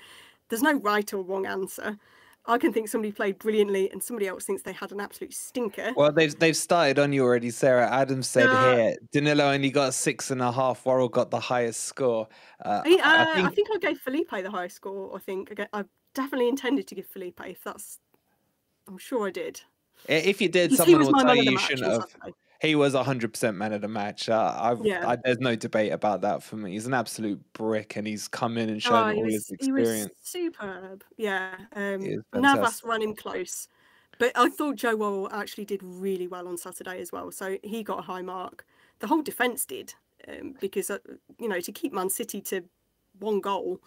there's 0.49 0.63
no 0.63 0.75
right 0.75 1.13
or 1.13 1.23
wrong 1.23 1.47
answer. 1.47 1.99
I 2.47 2.57
can 2.57 2.73
think 2.73 2.89
somebody 2.89 3.13
played 3.13 3.39
brilliantly 3.39 3.91
and 3.91 4.03
somebody 4.03 4.27
else 4.27 4.45
thinks 4.45 4.63
they 4.63 4.73
had 4.73 4.91
an 4.91 5.01
absolute 5.01 5.35
stinker. 5.35 5.93
Well, 5.95 6.13
they've 6.13 6.37
they've 6.39 6.57
started 6.57 6.99
on 6.99 7.13
you 7.13 7.23
already, 7.23 7.51
Sarah. 7.51 7.91
Adam 7.91 8.23
said 8.23 8.47
No. 8.47 8.77
here, 8.77 8.97
Danilo 9.13 9.53
only 9.53 9.71
got 9.71 9.93
six 9.93 10.31
and 10.31 10.41
a 10.41 10.51
half. 10.51 10.87
Worrall 10.87 11.11
got 11.11 11.31
the 11.31 11.41
highest 11.41 11.85
score. 11.85 12.27
Uh, 12.65 12.81
I, 12.87 12.95
uh, 12.95 13.01
I 13.05 13.47
I, 13.47 13.51
think 13.51 13.69
think... 13.69 13.69
I 13.75 13.89
gave 13.89 13.99
Felipe 13.99 14.31
the 14.31 14.51
highest 14.51 14.77
score. 14.77 15.15
I 15.15 15.19
think 15.19 15.51
I, 15.51 15.55
ga- 15.55 15.69
I 15.75 15.85
definitely 16.15 16.49
intended 16.49 16.87
to 16.89 16.95
give 16.95 17.07
Felipe. 17.07 17.39
If 17.45 17.63
that's, 17.65 17.99
I'm 18.87 18.97
sure 18.97 19.27
I 19.27 19.31
did. 19.31 19.61
if 20.09 20.41
you 20.41 20.49
did, 20.49 20.73
someone 20.73 21.05
will 21.05 21.13
tell 21.13 21.37
you 21.37 21.51
you 21.53 21.59
shouldn't 21.59 21.93
have. 21.93 22.33
He 22.61 22.75
was 22.75 22.95
100% 22.95 23.55
man 23.55 23.73
of 23.73 23.81
the 23.83 23.89
match. 23.89 24.29
Uh, 24.29 24.57
I've, 24.59 24.85
Yeah. 24.85 25.09
I, 25.09 25.17
there's 25.25 25.39
no 25.39 25.55
debate 25.55 25.93
about 25.93 26.23
that 26.23 26.43
for 26.43 26.57
me. 26.57 26.73
He's 26.73 26.87
an 26.87 26.95
absolute 26.95 27.41
brick, 27.53 27.97
and 27.97 28.07
he's 28.07 28.27
come 28.27 28.59
in 28.59 28.69
and 28.69 28.83
shown 28.83 29.15
Oh, 29.15 29.17
all 29.17 29.25
his 29.25 29.49
was, 29.49 29.55
he 29.61 29.71
was 29.73 29.83
experience. 29.83 30.13
superb. 30.23 31.05
Yeah. 31.17 31.57
Um, 31.75 32.25
Navas 32.35 32.83
him 32.83 33.15
close. 33.15 33.69
But 34.19 34.33
I 34.35 34.49
thought 34.49 34.75
Joe 34.75 34.97
Worrall 34.97 35.33
actually 35.33 35.67
did 35.67 35.81
really 35.85 36.27
well 36.27 36.49
on 36.49 36.57
Saturday 36.57 37.01
as 37.01 37.13
well. 37.13 37.31
So 37.31 37.59
he 37.63 37.85
got 37.85 38.01
a 38.01 38.03
high 38.03 38.23
mark. 38.23 38.67
The 38.99 39.07
whole 39.07 39.23
defence 39.23 39.65
did. 39.65 39.95
Um, 40.27 40.57
because, 40.61 40.91
uh, 40.91 40.99
you 41.39 41.49
know, 41.49 41.61
to 41.61 41.71
keep 41.73 41.93
Man 41.93 42.11
City 42.11 42.41
to 42.43 42.65
one 43.21 43.41
goal 43.41 43.81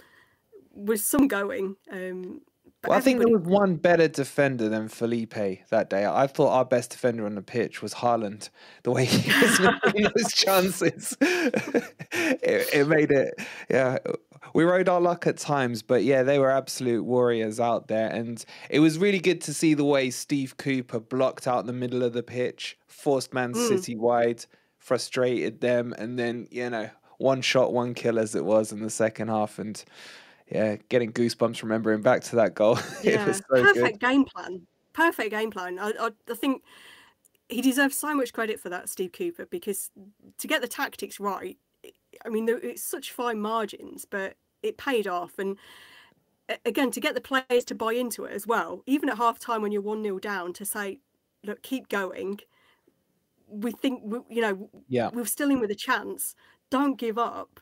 was 0.74 1.04
some 1.04 1.28
going. 1.28 1.76
Um, 1.92 2.42
Well, 2.88 2.98
I 2.98 3.02
think 3.02 3.20
there 3.20 3.28
was 3.28 3.44
one 3.44 3.76
better 3.76 4.08
defender 4.08 4.68
than 4.68 4.88
Felipe 4.88 5.36
that 5.70 5.90
day. 5.90 6.06
I 6.06 6.26
thought 6.26 6.50
our 6.50 6.66
best 6.66 6.90
defender 6.92 7.28
on 7.28 7.36
the 7.36 7.42
pitch 7.44 7.82
was 7.82 7.94
Haaland. 7.94 8.50
The 8.84 8.92
way 8.92 9.06
he 9.06 9.30
was 9.42 9.60
making 9.60 10.10
those 10.16 10.34
chances, 10.34 11.16
it, 11.22 12.70
it 12.74 12.88
made 12.88 13.12
it. 13.12 13.36
Yeah, 13.70 14.00
we 14.56 14.64
rode 14.64 14.90
our 14.90 15.00
luck 15.00 15.28
at 15.28 15.38
times, 15.38 15.84
but 15.84 16.04
yeah, 16.04 16.24
they 16.24 16.40
were 16.40 16.50
absolute 16.50 17.04
warriors 17.04 17.60
out 17.60 17.88
there, 17.88 18.10
and 18.10 18.44
it 18.70 18.80
was 18.80 18.98
really 18.98 19.20
good 19.20 19.42
to 19.42 19.54
see 19.54 19.76
the 19.76 19.86
way 19.86 20.10
Steve 20.10 20.58
Cooper 20.58 21.00
blocked 21.00 21.48
out 21.48 21.68
the 21.68 21.74
middle 21.74 22.02
of 22.02 22.14
the 22.14 22.24
pitch, 22.24 22.78
forced 22.88 23.32
Man 23.32 23.54
Mm. 23.54 23.68
City 23.68 23.96
wide, 23.96 24.46
frustrated 24.80 25.62
them, 25.62 25.94
and 26.00 26.18
then 26.18 26.48
you 26.50 26.68
know 26.70 26.90
one 27.20 27.42
shot, 27.42 27.72
one 27.74 27.94
kill 27.94 28.18
as 28.18 28.34
it 28.34 28.44
was 28.44 28.72
in 28.72 28.82
the 28.82 28.90
second 28.90 29.28
half, 29.28 29.60
and 29.60 29.84
yeah, 30.52 30.76
getting 30.90 31.14
goosebumps 31.14 31.62
remembering 31.64 32.02
back 32.02 32.22
to 32.24 32.36
that 32.38 32.56
goal. 32.56 32.78
it 33.06 33.14
Yeah, 33.14 33.26
was 33.26 33.42
so 33.50 33.66
perfect 33.66 33.74
good. 33.74 34.00
game 34.00 34.26
plan. 34.26 34.68
Perfect 34.94 35.32
game 35.32 35.52
plan. 35.52 35.80
I, 35.80 35.92
I, 36.00 36.10
I 36.30 36.34
think 36.36 36.64
he 37.50 37.62
deserves 37.62 37.98
so 37.98 38.16
much 38.16 38.34
credit 38.34 38.60
for 38.60 38.70
that, 38.70 38.90
Steve 38.90 39.12
Cooper, 39.14 39.46
because 39.46 39.92
to 40.40 40.48
get 40.48 40.62
the 40.62 40.68
tactics 40.68 41.20
right, 41.20 41.58
i- 41.86 41.92
I 42.26 42.30
mean, 42.30 42.48
it's 42.50 42.84
such 42.84 43.12
fine 43.12 43.42
margins, 43.42 44.06
but 44.06 44.38
it 44.64 44.78
paid 44.78 45.08
off. 45.08 45.40
And 45.40 45.58
again, 46.66 46.92
to 46.92 47.00
get 47.00 47.16
the 47.16 47.22
players 47.22 47.66
to 47.66 47.76
buy 47.76 47.94
into 47.94 48.26
it 48.26 48.34
as 48.34 48.46
well, 48.48 48.84
even 48.86 49.10
at 49.10 49.18
half 49.18 49.40
time 49.40 49.62
when 49.62 49.72
you're 49.72 49.82
1 49.82 50.04
0 50.04 50.20
down, 50.20 50.54
to 50.54 50.66
say, 50.66 51.00
look, 51.44 51.62
keep 51.64 51.90
going. 51.90 52.40
We 53.48 53.72
think, 53.72 54.02
we, 54.06 54.20
you 54.30 54.42
know, 54.42 54.70
Yeah. 54.88 55.10
we're 55.12 55.26
still 55.26 55.52
in 55.52 55.60
with 55.60 55.72
a 55.72 55.76
chance. 55.76 56.36
Don't 56.70 56.96
give 56.98 57.18
up. 57.18 57.60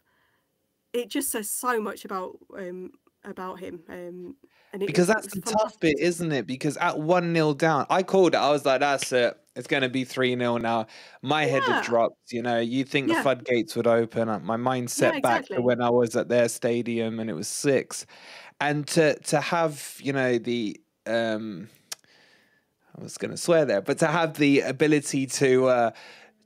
It 0.94 1.10
just 1.10 1.32
says 1.32 1.50
so 1.50 1.80
much 1.82 2.06
about 2.06 2.38
um, 2.58 2.92
about 3.24 3.60
him. 3.60 3.84
Um, 3.90 4.36
and 4.74 4.84
it, 4.84 4.88
Because 4.88 5.08
that's 5.08 5.28
the 5.28 5.42
tough 5.42 5.80
bit, 5.80 6.00
isn't 6.00 6.32
it? 6.32 6.48
Because 6.48 6.78
at 6.78 7.00
1 7.00 7.34
0 7.34 7.54
down, 7.56 7.86
I 7.90 8.04
called 8.04 8.34
it. 8.34 8.38
I 8.38 8.50
was 8.52 8.66
like, 8.66 8.80
that's 8.82 9.12
it. 9.12 9.36
It's 9.56 9.68
going 9.68 9.84
to 9.84 9.90
be 9.90 10.04
3 10.06 10.36
0 10.38 10.58
now. 10.58 10.88
My 11.22 11.46
head 11.46 11.64
had 11.64 11.84
dropped. 11.84 12.32
You 12.32 12.42
know, 12.42 12.60
you 12.60 12.84
think 12.86 13.08
the 13.08 13.16
floodgates 13.16 13.76
would 13.76 13.88
open. 13.88 14.28
My 14.46 14.58
mind 14.58 14.90
set 14.90 15.16
Yeah, 15.16 15.20
back 15.22 15.46
to 15.48 15.62
when 15.62 15.82
I 15.82 15.90
was 15.90 16.16
at 16.16 16.30
their 16.30 16.48
stadium 16.50 17.20
and 17.20 17.30
it 17.30 17.34
was 17.34 17.48
six. 17.48 18.06
And 18.62 18.88
to, 18.90 19.16
to 19.20 19.42
have, 19.42 19.98
you 20.02 20.14
know, 20.14 20.38
the. 20.38 20.80
um 21.06 21.70
I 22.98 23.04
was 23.04 23.18
going 23.18 23.32
to 23.32 23.38
swear 23.38 23.66
there, 23.66 23.82
but 23.82 23.98
to 24.00 24.08
have 24.08 24.36
the 24.36 24.62
ability 24.62 25.26
to 25.28 25.68
uh, 25.68 25.92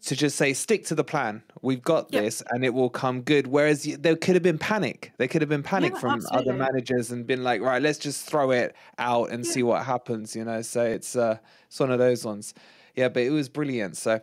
to 0.06 0.16
just 0.16 0.36
say 0.36 0.54
stick 0.54 0.86
to 0.86 0.96
the 0.96 1.04
plan. 1.04 1.44
We've 1.64 1.82
got 1.82 2.12
Yep. 2.14 2.22
this, 2.24 2.44
and 2.52 2.64
it 2.66 2.74
will 2.74 2.90
come 2.90 3.22
good. 3.22 3.48
Whereas 3.48 3.84
there 4.00 4.16
could 4.18 4.36
have 4.36 4.44
been 4.44 4.58
panic. 4.60 5.14
There 5.18 5.30
could 5.30 5.42
have 5.42 5.50
been 5.50 5.64
panic 5.64 5.94
Yeah, 5.94 6.00
from 6.00 6.22
other 6.30 6.54
managers 6.54 7.10
and 7.10 7.26
been 7.26 7.42
like, 7.44 7.62
right, 7.62 7.82
let's 7.82 7.98
just 7.98 8.26
throw 8.26 8.52
it 8.52 8.76
out 9.00 9.32
and 9.32 9.46
see 9.48 9.64
what 9.64 9.86
happens. 9.86 10.36
You 10.36 10.44
know, 10.44 10.62
so 10.62 10.84
it's 10.84 11.16
uh, 11.16 11.38
it's 11.68 11.80
one 11.80 11.90
of 11.90 12.00
those 12.00 12.26
ones. 12.26 12.54
Yeah, 12.96 13.08
but 13.10 13.24
it 13.24 13.30
was 13.32 13.48
brilliant. 13.50 13.96
So 13.98 14.20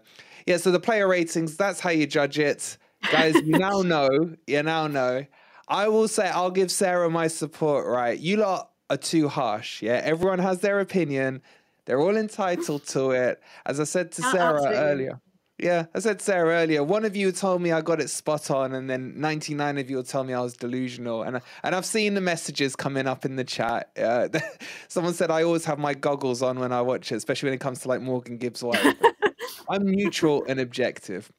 yeah, 0.46 0.58
so 0.58 0.70
the 0.70 0.78
player 0.80 1.08
ratings. 1.08 1.56
That's 1.56 1.80
how 1.80 1.90
you 1.90 2.06
judge 2.06 2.38
it, 2.38 2.76
guys. 3.10 3.34
You 3.36 3.58
now 3.58 3.80
know. 3.94 4.08
You 4.46 4.62
now 4.62 4.86
know. 4.86 5.24
I 5.66 5.88
will 5.88 6.08
say 6.08 6.28
I'll 6.28 6.50
give 6.50 6.70
Sarah 6.70 7.08
my 7.08 7.26
support. 7.28 7.86
Right, 7.86 8.18
you 8.18 8.36
lot 8.36 8.70
are 8.90 8.98
too 8.98 9.28
harsh. 9.28 9.80
Yeah, 9.82 10.00
everyone 10.04 10.40
has 10.40 10.60
their 10.60 10.78
opinion. 10.80 11.40
They're 11.86 12.00
all 12.00 12.16
entitled 12.16 12.86
to 12.88 13.12
it. 13.12 13.40
As 13.64 13.80
I 13.80 13.84
said 13.84 14.12
to 14.12 14.22
Sarah 14.22 14.56
absolutely. 14.56 14.78
earlier. 14.78 15.20
Yeah, 15.62 15.86
I 15.94 15.98
said 15.98 16.22
Sarah 16.22 16.54
earlier. 16.62 16.82
One 16.82 17.04
of 17.04 17.14
you 17.14 17.30
told 17.32 17.60
me 17.60 17.70
I 17.70 17.82
got 17.82 18.00
it 18.00 18.08
spot 18.08 18.50
on, 18.50 18.72
and 18.72 18.88
then 18.88 19.20
99 19.20 19.76
of 19.78 19.90
you 19.90 19.96
will 19.96 20.02
tell 20.04 20.24
me 20.24 20.32
I 20.32 20.40
was 20.40 20.56
delusional. 20.56 21.22
And 21.22 21.40
and 21.62 21.74
I've 21.74 21.84
seen 21.84 22.14
the 22.14 22.20
messages 22.20 22.74
coming 22.74 23.06
up 23.06 23.24
in 23.26 23.36
the 23.36 23.44
chat. 23.44 23.90
Uh, 23.98 24.28
someone 24.88 25.12
said 25.12 25.30
I 25.30 25.42
always 25.42 25.66
have 25.66 25.78
my 25.78 25.92
goggles 25.92 26.40
on 26.42 26.58
when 26.58 26.72
I 26.72 26.80
watch 26.80 27.12
it, 27.12 27.16
especially 27.16 27.48
when 27.48 27.54
it 27.54 27.60
comes 27.60 27.80
to 27.80 27.88
like 27.88 28.00
Morgan 28.00 28.38
Gibbs 28.38 28.62
White. 28.62 28.96
I'm 29.68 29.84
neutral 29.84 30.44
and 30.48 30.60
objective. 30.60 31.30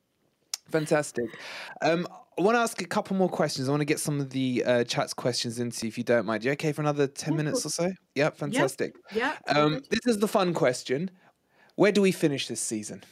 Fantastic. 0.69 1.25
Um, 1.81 2.07
I 2.37 2.43
want 2.43 2.55
to 2.55 2.59
ask 2.59 2.81
a 2.81 2.85
couple 2.85 3.17
more 3.17 3.27
questions. 3.27 3.67
I 3.67 3.71
want 3.71 3.81
to 3.81 3.85
get 3.85 3.99
some 3.99 4.21
of 4.21 4.29
the 4.29 4.63
uh, 4.65 4.83
chat's 4.85 5.13
questions 5.13 5.59
into, 5.59 5.85
if 5.87 5.97
you 5.97 6.03
don't 6.03 6.25
mind. 6.25 6.45
You 6.45 6.51
okay 6.51 6.71
for 6.71 6.81
another 6.81 7.07
10 7.07 7.33
Yeah, 7.33 7.37
minutes 7.37 7.65
or 7.65 7.69
so? 7.69 7.91
Yep, 8.15 8.37
fantastic. 8.37 8.95
Yeah. 9.13 9.35
all 9.53 9.63
Um, 9.63 9.81
this 9.89 10.05
is 10.05 10.19
the 10.19 10.27
fun 10.27 10.53
question. 10.53 11.11
Where 11.75 11.91
do 11.91 12.01
we 12.01 12.11
finish 12.11 12.47
this 12.47 12.61
season? 12.61 13.03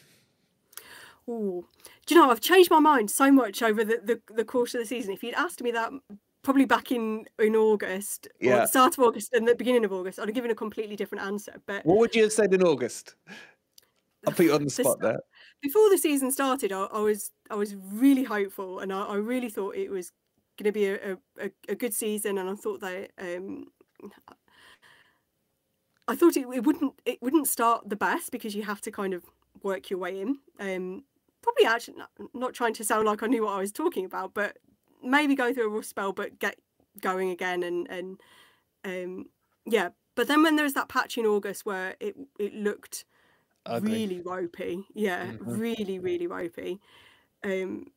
Ooh. 1.29 1.65
Do 2.05 2.15
you 2.15 2.21
know, 2.21 2.31
I've 2.31 2.41
changed 2.41 2.71
my 2.71 2.79
mind 2.79 3.11
so 3.11 3.31
much 3.31 3.61
over 3.61 3.83
the, 3.83 3.99
the, 4.03 4.21
the 4.33 4.43
course 4.45 4.73
of 4.73 4.79
the 4.81 4.85
season. 4.85 5.13
If 5.13 5.23
you'd 5.23 5.35
asked 5.35 5.61
me 5.61 5.71
that 5.71 5.91
probably 6.41 6.65
back 6.65 6.91
in, 6.91 7.25
in 7.37 7.55
August, 7.55 8.27
Yeah. 8.39 8.55
at 8.57 8.61
the 8.61 8.67
start 8.67 8.97
of 8.97 9.03
August 9.03 9.33
and 9.33 9.47
the 9.47 9.55
beginning 9.55 9.85
of 9.85 9.93
August, 9.93 10.19
I'd 10.19 10.27
have 10.27 10.35
given 10.35 10.51
a 10.51 10.55
completely 10.55 10.95
different 10.95 11.23
answer. 11.23 11.61
But 11.65 11.85
What 11.85 11.99
would 11.99 12.15
you 12.15 12.23
have 12.23 12.33
said 12.33 12.53
in 12.53 12.63
August? 12.63 13.15
I'll 14.25 14.33
put 14.33 14.45
you 14.45 14.53
on 14.53 14.63
the 14.63 14.69
spot 14.69 14.99
there. 14.99 15.19
before 15.61 15.89
the 15.89 15.97
season 15.97 16.31
started, 16.31 16.71
I, 16.71 16.85
I 16.85 16.99
was 16.99 17.31
I 17.49 17.55
was 17.55 17.75
really 17.75 18.23
hopeful, 18.23 18.79
and 18.79 18.91
I, 18.91 19.03
I 19.03 19.15
really 19.15 19.49
thought 19.49 19.75
it 19.75 19.89
was 19.89 20.11
going 20.57 20.65
to 20.65 20.71
be 20.73 20.87
a, 20.87 21.13
a, 21.39 21.51
a 21.69 21.75
good 21.75 21.93
season, 21.93 22.37
and 22.37 22.49
I 22.49 22.55
thought 22.55 22.81
that 22.81 23.11
um, 23.17 23.67
I 26.09 26.15
thought 26.15 26.35
it, 26.35 26.47
it 26.53 26.65
wouldn't 26.65 26.93
it 27.05 27.21
wouldn't 27.21 27.47
start 27.47 27.87
the 27.87 27.95
best 27.95 28.31
because 28.31 28.55
you 28.55 28.63
have 28.63 28.81
to 28.81 28.91
kind 28.91 29.13
of 29.13 29.23
work 29.63 29.89
your 29.89 29.99
way 29.99 30.19
in. 30.19 30.39
Um, 30.59 31.03
probably 31.41 31.65
actually 31.65 31.97
not, 31.97 32.09
not 32.33 32.53
trying 32.53 32.73
to 32.75 32.83
sound 32.83 33.05
like 33.05 33.23
I 33.23 33.27
knew 33.27 33.43
what 33.45 33.53
I 33.53 33.59
was 33.59 33.71
talking 33.71 34.05
about, 34.05 34.33
but 34.33 34.57
maybe 35.03 35.35
going 35.35 35.53
through 35.53 35.67
a 35.67 35.69
rough 35.69 35.85
spell, 35.85 36.11
but 36.13 36.39
get 36.39 36.57
going 37.01 37.29
again, 37.29 37.63
and 37.63 37.87
and 37.89 38.21
um, 38.85 39.25
yeah. 39.65 39.89
But 40.15 40.27
then 40.27 40.43
when 40.43 40.55
there 40.57 40.65
was 40.65 40.73
that 40.73 40.89
patch 40.89 41.17
in 41.17 41.25
August 41.25 41.65
where 41.65 41.95
it 41.99 42.15
it 42.37 42.53
looked 42.53 43.05
Ugly. 43.65 43.91
really 43.91 44.21
ropey. 44.21 44.85
Yeah, 44.93 45.27
Mhm. 45.27 45.39
really, 45.59 45.99
really 45.99 46.27
ropey. 46.27 46.79
Um, 47.43 47.91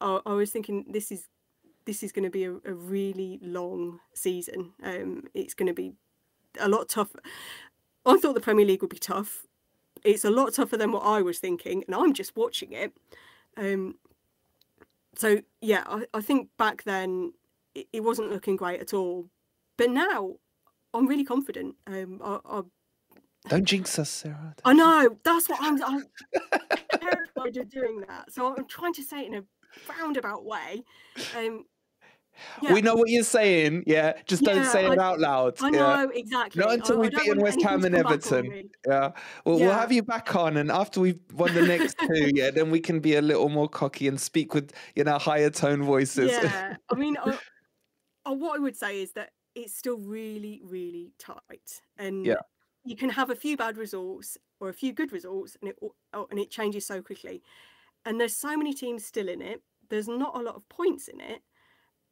I, 0.00 0.20
I 0.24 0.32
was 0.32 0.50
thinking 0.50 0.86
this 0.88 1.10
is 1.12 1.28
this 1.84 2.02
is 2.02 2.12
going 2.12 2.24
to 2.24 2.30
be 2.30 2.44
a, 2.44 2.52
a 2.64 2.72
really 2.74 3.38
long 3.42 4.00
season. 4.14 4.72
Um, 4.82 5.24
it's 5.34 5.54
going 5.54 5.68
to 5.68 5.74
be 5.74 5.92
a 6.58 6.68
lot 6.68 6.88
tougher. 6.88 7.20
I 8.04 8.16
thought 8.18 8.34
the 8.34 8.40
Premier 8.40 8.64
League 8.66 8.80
would 8.82 8.90
be 8.90 8.98
tough. 8.98 9.45
It's 10.06 10.24
a 10.24 10.30
lot 10.30 10.54
tougher 10.54 10.76
than 10.76 10.92
what 10.92 11.00
I 11.00 11.20
was 11.22 11.38
thinking, 11.38 11.84
and 11.86 11.94
I'm 11.94 12.12
just 12.12 12.36
watching 12.36 12.72
it. 12.72 12.92
Um, 13.56 13.96
so 15.16 15.40
yeah, 15.60 15.82
I, 15.86 16.06
I 16.14 16.20
think 16.20 16.48
back 16.58 16.84
then 16.84 17.32
it, 17.74 17.88
it 17.92 18.00
wasn't 18.04 18.30
looking 18.30 18.56
great 18.56 18.80
at 18.80 18.94
all, 18.94 19.26
but 19.76 19.90
now 19.90 20.36
I'm 20.94 21.06
really 21.06 21.24
confident. 21.24 21.74
Um, 21.86 22.20
I, 22.22 22.38
I 22.44 22.62
Don't 23.48 23.64
jinx 23.64 23.98
us, 23.98 24.10
Sarah. 24.10 24.54
I 24.64 24.72
know. 24.72 25.16
That's 25.24 25.48
what 25.48 25.58
I'm. 25.62 25.82
I'm 25.82 26.04
terrified 27.00 27.56
of 27.56 27.68
doing 27.68 28.00
that. 28.08 28.32
So 28.32 28.54
I'm 28.54 28.66
trying 28.66 28.94
to 28.94 29.02
say 29.02 29.22
it 29.22 29.26
in 29.26 29.34
a 29.34 29.44
roundabout 29.88 30.44
way. 30.44 30.84
Um, 31.36 31.64
yeah, 32.62 32.72
We 32.72 32.82
know 32.82 32.94
what 32.94 33.08
you're 33.08 33.22
saying. 33.24 33.84
Yeah, 33.86 34.14
just 34.26 34.42
don't 34.42 34.56
Yeah, 34.56 34.68
say 34.70 34.86
it 34.90 34.98
out 34.98 35.18
loud. 35.20 35.54
I 35.62 35.70
yeah. 35.70 35.78
know 35.78 36.10
exactly. 36.14 36.60
Not 36.62 36.72
until 36.74 36.98
we've 36.98 37.10
beaten 37.10 37.40
West 37.40 37.60
Ham 37.62 37.84
and 37.84 37.94
come 37.94 38.02
back 38.04 38.32
on 38.32 38.38
Everton. 38.46 38.70
Yeah, 38.86 39.12
we'll, 39.44 39.58
we'll 39.58 39.72
have 39.72 39.92
you 39.92 40.02
back 40.02 40.34
on, 40.36 40.56
and 40.56 40.70
after 40.70 41.00
we've 41.00 41.20
won 41.34 41.54
the 41.54 41.62
next 41.66 41.98
two, 41.98 42.30
yeah, 42.34 42.50
then 42.50 42.70
we 42.70 42.80
can 42.80 43.00
be 43.00 43.16
a 43.16 43.22
little 43.22 43.48
more 43.48 43.68
cocky 43.68 44.08
and 44.08 44.20
speak 44.20 44.54
with 44.54 44.72
you 44.94 45.04
know 45.04 45.18
higher 45.18 45.50
tone 45.50 45.82
voices. 45.82 46.30
Yeah, 46.30 46.76
I 46.90 46.94
mean, 46.94 47.16
I, 47.24 47.38
I, 48.24 48.32
what 48.32 48.56
I 48.56 48.58
would 48.58 48.76
say 48.76 49.02
is 49.02 49.12
that 49.12 49.30
it's 49.54 49.74
still 49.74 49.98
really, 49.98 50.60
really 50.64 51.12
tight, 51.18 51.80
and 51.96 52.26
Yeah. 52.26 52.34
you 52.84 52.96
can 52.96 53.10
have 53.10 53.30
a 53.30 53.36
few 53.36 53.56
bad 53.56 53.76
results 53.78 54.36
or 54.60 54.68
a 54.68 54.74
few 54.74 54.92
good 54.92 55.12
results, 55.12 55.56
and 55.60 55.70
it 55.70 55.76
all- 55.80 55.96
oh, 56.12 56.26
and 56.30 56.38
it 56.38 56.50
changes 56.50 56.86
so 56.86 57.02
quickly. 57.02 57.42
And 58.04 58.20
there's 58.20 58.36
so 58.36 58.56
many 58.56 58.72
teams 58.72 59.04
still 59.04 59.28
in 59.28 59.42
it. 59.42 59.62
There's 59.90 60.08
not 60.08 60.36
a 60.36 60.40
lot 60.42 60.54
of 60.56 60.68
points 60.68 61.08
in 61.08 61.20
it, 61.20 61.42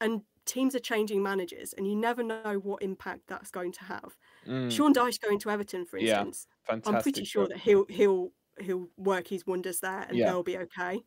and 0.05 0.23
teams 0.47 0.75
are 0.75 0.81
changing 0.81 1.23
managers, 1.23 1.73
and 1.75 1.87
you 1.89 1.97
never 1.97 2.23
know 2.23 2.61
what 2.63 2.83
impact 2.83 3.23
that's 3.29 3.51
going 3.51 3.73
to 3.73 3.85
have. 3.85 4.17
Mm, 4.47 4.69
Sean 4.69 4.95
Dyche 4.95 5.21
going 5.21 5.39
to 5.41 5.51
Everton, 5.51 5.87
for 5.87 5.99
Yeah, 5.99 6.25
instance. 6.25 6.47
fantastic. 6.65 6.87
I'm 6.87 6.99
pretty 6.99 7.25
sure 7.25 7.49
that 7.49 7.59
he'll 7.61 7.87
he'll 7.89 8.33
he'll 8.61 8.89
work 8.97 9.29
his 9.29 9.47
wonders 9.47 9.81
there 9.81 10.03
and 10.09 10.19
Yeah. 10.19 10.27
they'll 10.27 10.43
be 10.45 10.59
okay. 10.59 11.03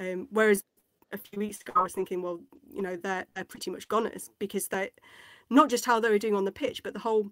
Um, 0.00 0.28
whereas 0.30 0.64
a 1.12 1.18
few 1.18 1.38
weeks 1.40 1.60
ago 1.62 1.74
I 1.76 1.82
was 1.82 1.94
thinking, 1.94 2.22
well, 2.22 2.40
you 2.68 2.82
know, 2.82 2.96
they're 2.96 3.26
they're 3.34 3.44
pretty 3.44 3.70
much 3.70 3.88
goners 3.88 4.30
because 4.38 4.68
they 4.68 4.90
not 5.50 5.70
just 5.70 5.86
how 5.86 6.00
they 6.00 6.10
were 6.10 6.18
doing 6.18 6.36
on 6.36 6.44
the 6.46 6.52
pitch, 6.52 6.82
but 6.84 6.94
the 6.94 7.00
whole 7.00 7.30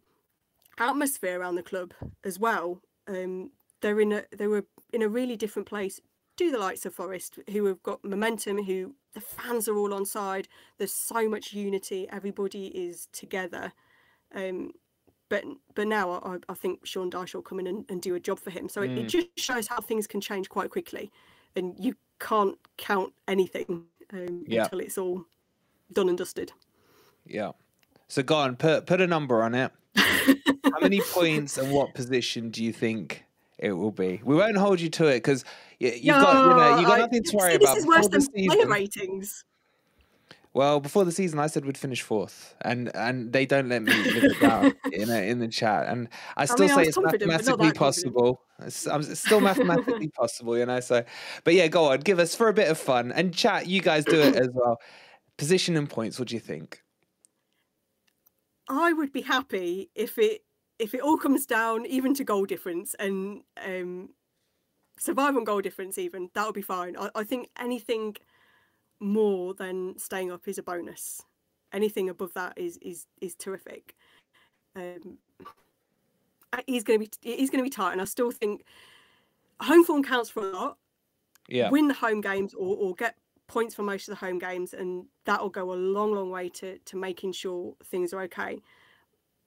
atmosphere 0.78 1.40
around 1.40 1.56
the 1.56 1.62
club 1.62 1.94
as 2.24 2.38
well. 2.38 2.80
Um, 3.08 3.52
they're 3.80 4.00
in 4.00 4.12
a 4.12 4.24
they 4.36 4.46
were 4.46 4.66
in 4.92 5.02
a 5.02 5.08
really 5.08 5.36
different 5.36 5.68
place 5.68 6.00
to 6.36 6.50
the 6.50 6.58
likes 6.58 6.86
of 6.86 6.94
Forest, 6.94 7.38
who 7.50 7.66
have 7.66 7.82
got 7.82 8.02
momentum, 8.04 8.64
who 8.64 8.94
the 9.14 9.20
fans 9.20 9.68
are 9.68 9.76
all 9.76 9.92
on 9.94 10.04
side. 10.06 10.48
There's 10.78 10.92
so 10.92 11.28
much 11.28 11.52
unity. 11.52 12.08
Everybody 12.10 12.66
is 12.68 13.08
together. 13.12 13.72
Um, 14.34 14.72
but 15.28 15.44
but 15.74 15.86
now 15.86 16.12
I, 16.12 16.36
I 16.48 16.54
think 16.54 16.84
Sean 16.86 17.10
Dyche 17.10 17.34
will 17.34 17.42
come 17.42 17.60
in 17.60 17.66
and, 17.66 17.84
and 17.88 18.02
do 18.02 18.14
a 18.14 18.20
job 18.20 18.38
for 18.38 18.50
him. 18.50 18.68
So 18.68 18.82
it, 18.82 18.90
it 18.92 19.08
just 19.08 19.28
shows 19.36 19.66
how 19.66 19.80
things 19.80 20.06
can 20.06 20.20
change 20.20 20.48
quite 20.48 20.70
quickly, 20.70 21.10
and 21.56 21.74
you 21.78 21.94
can't 22.18 22.56
count 22.76 23.12
anything 23.28 23.84
um, 24.12 24.44
Yeah. 24.46 24.64
until 24.64 24.80
it's 24.80 24.98
all 24.98 25.24
done 25.92 26.08
and 26.08 26.18
dusted. 26.18 26.52
Yeah. 27.26 27.52
So 28.08 28.22
go 28.22 28.36
on, 28.36 28.56
put 28.56 28.86
put 28.86 29.00
a 29.00 29.06
number 29.06 29.42
on 29.42 29.54
it. 29.54 29.72
How 29.96 30.80
many 30.80 31.00
points 31.12 31.56
and 31.58 31.72
what 31.72 31.94
position 31.94 32.50
do 32.50 32.62
you 32.62 32.72
think 32.72 33.24
it 33.58 33.72
will 33.72 33.90
be? 33.92 34.20
We 34.24 34.34
won't 34.34 34.56
hold 34.58 34.80
you 34.80 34.90
to 34.90 35.06
it 35.06 35.16
because 35.16 35.44
you, 35.82 35.92
you've 35.96 36.22
got 36.22 36.48
you 36.48 36.56
know 36.56 36.78
you 36.80 36.86
got 36.86 36.98
I- 36.98 36.98
nothing 37.00 37.22
to 37.24 37.28
see, 37.30 37.36
worry 37.36 37.56
this 37.56 37.74
is 37.76 37.86
worse 37.86 38.08
than 38.08 38.24
player 38.26 38.50
season- 38.50 38.68
ratings. 38.68 39.44
Well, 40.54 40.80
before 40.80 41.06
the 41.06 41.12
season, 41.12 41.38
I 41.38 41.46
said 41.46 41.64
we'd 41.64 41.78
finish 41.78 42.02
fourth, 42.02 42.54
and 42.60 42.94
and 42.94 43.32
they 43.32 43.46
don't 43.46 43.70
let 43.70 43.82
me 43.82 43.94
live 43.94 44.24
it 44.24 44.40
down 44.40 44.74
in 44.92 45.08
a, 45.08 45.28
in 45.28 45.38
the 45.38 45.48
chat, 45.48 45.88
and 45.88 46.08
I 46.36 46.44
still 46.44 46.66
mean, 46.66 46.68
say 46.68 46.76
was 46.76 46.88
it's 46.88 46.96
confident, 46.98 47.30
but 47.30 47.46
not 47.46 47.58
mathematically 47.58 47.78
possible. 47.78 48.42
It's, 48.60 48.86
I'm, 48.86 49.00
it's 49.00 49.20
still 49.20 49.40
mathematically 49.40 50.08
possible, 50.20 50.58
you 50.58 50.66
know. 50.66 50.80
So, 50.80 51.04
but 51.44 51.54
yeah, 51.54 51.68
go 51.68 51.90
on, 51.90 52.00
give 52.00 52.18
us 52.18 52.34
for 52.34 52.48
a 52.48 52.52
bit 52.52 52.68
of 52.68 52.76
fun, 52.76 53.12
and 53.12 53.34
chat. 53.34 53.66
You 53.66 53.80
guys 53.80 54.04
do 54.04 54.20
it 54.20 54.36
as 54.36 54.50
well. 54.52 54.78
Position 55.38 55.74
and 55.74 55.88
points. 55.88 56.18
What 56.18 56.28
do 56.28 56.34
you 56.34 56.40
think? 56.40 56.82
I 58.68 58.92
would 58.92 59.10
be 59.10 59.22
happy 59.22 59.90
if 59.94 60.18
it 60.18 60.44
if 60.78 60.94
it 60.94 61.00
all 61.00 61.16
comes 61.16 61.46
down 61.46 61.86
even 61.86 62.12
to 62.16 62.24
goal 62.24 62.44
difference 62.44 62.94
and 62.98 63.40
um, 63.64 64.10
survive 65.02 65.36
on 65.36 65.44
goal 65.44 65.60
difference. 65.60 65.98
Even 65.98 66.30
that 66.34 66.46
would 66.46 66.54
be 66.54 66.62
fine. 66.62 66.96
I, 66.96 67.10
I 67.14 67.24
think 67.24 67.48
anything 67.58 68.16
more 69.00 69.54
than 69.54 69.98
staying 69.98 70.30
up 70.30 70.46
is 70.46 70.58
a 70.58 70.62
bonus. 70.62 71.22
Anything 71.72 72.08
above 72.08 72.34
that 72.34 72.54
is 72.56 72.78
is 72.78 73.06
is 73.20 73.34
terrific. 73.34 73.94
Um, 74.76 75.18
he's 76.66 76.84
going 76.84 77.00
to 77.00 77.06
be 77.06 77.10
he's 77.22 77.50
going 77.50 77.62
to 77.62 77.68
be 77.68 77.70
tight, 77.70 77.92
and 77.92 78.00
I 78.00 78.04
still 78.04 78.30
think 78.30 78.64
home 79.60 79.84
form 79.84 80.02
counts 80.02 80.30
for 80.30 80.48
a 80.48 80.50
lot. 80.50 80.78
Yeah, 81.48 81.70
Win 81.70 81.88
the 81.88 81.94
home 81.94 82.20
games 82.20 82.54
or, 82.54 82.76
or 82.76 82.94
get 82.94 83.16
points 83.48 83.74
for 83.74 83.82
most 83.82 84.08
of 84.08 84.12
the 84.18 84.24
home 84.24 84.38
games, 84.38 84.72
and 84.74 85.06
that'll 85.24 85.50
go 85.50 85.72
a 85.72 85.74
long, 85.74 86.12
long 86.14 86.30
way 86.30 86.48
to 86.50 86.78
to 86.78 86.96
making 86.96 87.32
sure 87.32 87.74
things 87.84 88.12
are 88.12 88.22
okay. 88.22 88.60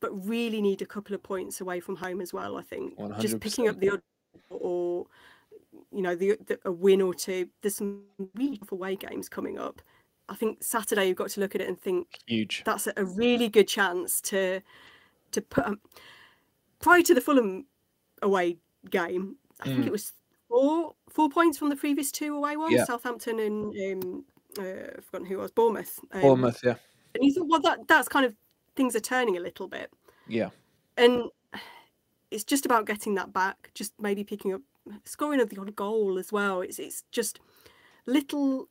But 0.02 0.12
really 0.28 0.62
need 0.62 0.82
a 0.82 0.86
couple 0.86 1.16
of 1.16 1.24
points 1.24 1.62
away 1.62 1.80
from 1.80 1.96
home 1.96 2.22
as 2.22 2.34
well. 2.34 2.58
I 2.58 2.64
think 2.64 2.98
just 3.20 3.40
picking 3.40 3.70
up 3.70 3.80
the 3.80 3.92
odd 3.92 4.02
or 4.50 5.08
you 5.96 6.02
know 6.02 6.16
the, 6.16 6.38
the 6.46 6.60
a 6.66 6.72
win 6.72 7.02
or 7.02 7.14
two. 7.14 7.48
There's 7.62 7.76
some 7.78 8.04
really 8.36 8.58
tough 8.58 8.72
away 8.72 8.96
games 8.96 9.30
coming 9.30 9.58
up. 9.58 9.82
I 10.28 10.36
think 10.36 10.64
Saturday 10.64 11.08
you've 11.08 11.18
got 11.18 11.30
to 11.30 11.40
look 11.40 11.56
at 11.56 11.62
it 11.62 11.68
and 11.68 11.80
think 11.80 12.20
huge. 12.28 12.64
that's 12.66 12.88
a, 12.88 12.94
a 12.98 13.06
really 13.06 13.48
good 13.50 13.68
chance 13.68 14.20
to 14.22 14.62
to 15.32 15.42
put 15.42 15.66
um, 15.66 15.80
prior 16.80 17.02
to 17.04 17.14
the 17.14 17.22
Fulham 17.22 17.66
away 18.22 18.58
game. 18.90 19.36
I 19.62 19.66
think 19.66 19.80
Mm. 19.84 19.88
it 19.88 19.92
was 19.92 20.14
four 20.50 20.96
four 21.10 21.30
points 21.30 21.58
from 21.58 21.70
the 21.70 21.76
previous 21.76 22.12
two 22.12 22.36
away 22.36 22.58
ones, 22.58 22.74
Yeah. 22.74 22.86
Southampton 22.86 23.40
and 23.40 24.04
um, 24.04 24.26
uh, 24.60 24.98
I've 24.98 25.06
forgotten 25.06 25.28
who 25.28 25.36
it 25.36 25.42
was, 25.42 25.52
Bournemouth. 25.52 26.00
Um, 26.12 26.22
Bournemouth, 26.22 26.60
yeah, 26.64 26.76
And 27.14 27.24
you 27.24 27.34
thought, 27.34 27.48
well, 27.48 27.62
that 27.62 27.88
that's 27.88 28.08
kind 28.08 28.26
of 28.26 28.36
things 28.76 28.96
are 28.96 29.00
turning 29.02 29.38
a 29.38 29.40
little 29.40 29.68
bit, 29.68 29.92
yeah, 30.28 30.50
and 30.98 31.30
it's 32.32 32.44
just 32.44 32.66
about 32.66 32.86
getting 32.86 33.16
that 33.16 33.32
back. 33.32 33.72
Just 33.74 33.94
maybe 34.00 34.24
picking 34.24 34.54
up, 34.54 34.62
scoring 35.06 35.40
of 35.42 35.50
the 35.50 35.60
odd 35.60 35.76
goal 35.76 36.18
as 36.20 36.32
well. 36.32 36.62
It's 36.62 36.80
it's 36.80 37.04
just 37.12 37.40
little 38.06 38.68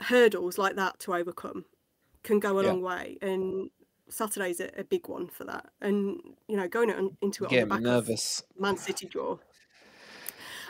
hurdles 0.00 0.58
like 0.58 0.76
that 0.76 0.98
to 1.00 1.14
overcome 1.14 1.64
can 2.22 2.40
go 2.40 2.58
a 2.58 2.62
Yeah. 2.64 2.70
long 2.70 2.82
way, 2.82 3.18
and 3.22 3.70
Saturday's 4.08 4.60
a, 4.60 4.70
a 4.78 4.84
big 4.84 5.08
one 5.08 5.28
for 5.28 5.44
that. 5.44 5.66
And 5.80 6.18
you 6.48 6.56
know, 6.56 6.68
going 6.68 6.90
on, 6.90 7.16
into 7.20 7.44
it 7.44 7.50
getting 7.50 7.70
on 7.72 7.82
the 7.82 7.88
back 7.90 7.94
nervous. 8.06 8.40
of 8.54 8.60
Man 8.60 8.76
City 8.76 9.06
draw. 9.06 9.38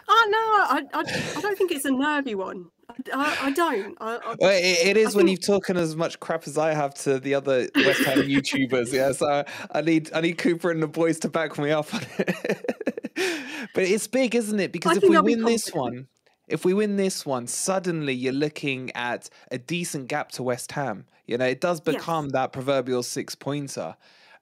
Oh 0.07 0.27
no, 0.31 0.39
I, 0.39 0.83
I, 0.93 1.39
I 1.39 1.41
don't 1.41 1.57
think 1.57 1.73
it's 1.73 1.87
a 1.87 1.91
nervy 1.91 2.35
one. 2.35 2.67
I, 3.13 3.39
I, 3.41 3.51
don't. 3.53 3.97
I, 3.99 4.17
I, 4.17 4.37
Well, 4.39 4.51
it, 4.51 4.89
it 4.89 4.97
is 4.99 5.15
when 5.17 5.25
think- 5.25 5.39
you've 5.39 5.47
talking 5.47 5.79
as 5.79 5.97
much 5.97 6.21
crap 6.21 6.47
as 6.47 6.59
I 6.59 6.75
have 6.75 6.93
to 6.97 7.19
the 7.19 7.35
other 7.35 7.69
West 7.75 8.05
Ham 8.05 8.19
YouTubers. 8.19 8.93
Yeah, 8.93 9.13
so 9.13 9.45
I 9.71 9.81
need 9.81 10.11
I 10.13 10.21
need 10.21 10.37
Cooper 10.37 10.71
and 10.71 10.83
the 10.83 10.87
boys 10.87 11.19
to 11.21 11.31
back 11.31 11.57
me 11.59 11.71
up 11.71 11.95
on 11.95 12.03
it. 12.19 13.15
but 13.75 13.85
it's 13.85 14.09
big, 14.09 14.37
isn't 14.37 14.61
it? 14.61 14.73
Because 14.73 14.97
if 14.97 15.09
we 15.09 15.19
they'll 15.19 15.23
be 15.23 15.35
win 15.35 15.45
this 15.47 15.75
one, 15.75 16.09
if 16.49 16.65
we 16.65 16.75
win 16.75 16.97
this 16.97 17.27
one, 17.27 17.49
suddenly 17.49 18.15
you're 18.15 18.33
looking 18.35 18.93
at 18.95 19.31
a 19.53 19.59
decent 19.59 20.09
gap 20.09 20.33
to 20.33 20.45
West 20.45 20.73
Ham. 20.73 21.07
You 21.27 21.39
know, 21.39 21.47
it 21.47 21.61
does 21.61 21.81
Yes. 21.87 22.05
become 22.05 22.31
that 22.31 22.53
proverbial 22.53 23.03
six 23.05 23.35
pointer. 23.35 23.97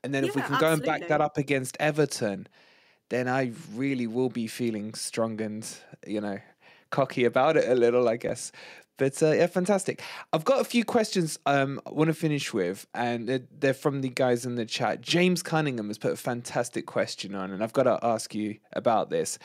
And 0.05 0.14
then 0.14 0.24
if 0.24 0.37
we 0.37 0.43
Yeah, 0.43 0.45
can 0.45 0.57
go 0.57 0.72
and 0.72 0.85
back 0.85 1.09
that 1.09 1.20
up 1.22 1.39
against 1.39 1.76
Everton, 1.80 2.49
then 3.11 3.28
I 3.28 3.53
really 3.74 4.07
will 4.07 4.30
be 4.30 4.47
feeling 4.49 4.95
strong 4.95 5.41
and, 5.43 5.68
you 6.07 6.20
know, 6.20 6.39
cocky 6.91 7.24
about 7.24 7.57
it 7.57 7.68
a 7.68 7.74
little, 7.74 8.09
I 8.09 8.16
guess. 8.16 8.53
But 9.03 9.20
uh, 9.20 9.32
yeah, 9.32 9.48
fantastic. 9.48 10.00
I've 10.32 10.44
got 10.44 10.61
a 10.61 10.64
few 10.64 10.84
questions 10.84 11.36
um, 11.44 11.80
I 11.84 11.90
want 11.90 12.07
to 12.07 12.14
finish 12.14 12.55
with, 12.55 12.86
and 12.94 13.28
they're, 13.28 13.42
they're 13.59 13.74
from 13.74 14.00
the 14.00 14.11
guys 14.11 14.46
in 14.46 14.55
the 14.55 14.64
chat. 14.64 15.00
James 15.00 15.42
Cunningham 15.42 15.88
has 15.88 15.98
put 15.98 16.12
a 16.12 16.16
fantastic 16.16 16.86
question 16.86 17.34
on, 17.34 17.50
and 17.50 17.64
I've 17.64 17.72
got 17.72 17.82
to 17.82 17.98
ask 18.00 18.32
you 18.32 18.59
about 18.74 19.11
this. 19.11 19.40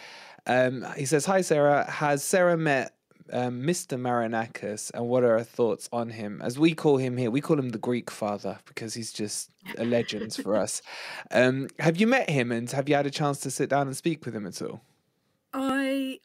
Um, 0.45 0.85
he 0.95 1.07
says, 1.07 1.25
Hi, 1.25 1.41
Sarah. 1.41 1.89
Has 1.89 2.23
Sarah 2.23 2.55
met 2.55 2.93
um, 3.33 3.63
Mr. 3.63 3.99
Marinakis, 3.99 4.91
and 4.93 5.07
what 5.07 5.23
are 5.23 5.39
her 5.39 5.43
thoughts 5.43 5.89
on 5.91 6.11
him? 6.11 6.39
As 6.43 6.59
we 6.59 6.75
call 6.75 6.97
him 6.97 7.17
here, 7.17 7.31
we 7.31 7.41
call 7.41 7.57
him 7.57 7.69
the 7.69 7.79
Greek 7.79 8.11
father 8.11 8.59
because 8.67 8.93
he's 8.93 9.11
just 9.11 9.49
a 9.79 9.85
legend 9.85 10.35
for 10.35 10.55
us. 10.55 10.83
Um, 11.31 11.67
have 11.79 11.97
you 11.97 12.05
met 12.05 12.29
him, 12.29 12.51
and 12.51 12.69
have 12.69 12.87
you 12.87 12.93
had 12.93 13.07
a 13.07 13.11
chance 13.11 13.39
to 13.39 13.49
sit 13.49 13.71
down 13.71 13.87
and 13.87 13.97
speak 13.97 14.23
with 14.23 14.35
him 14.35 14.45
at 14.45 14.61
all? 14.61 14.81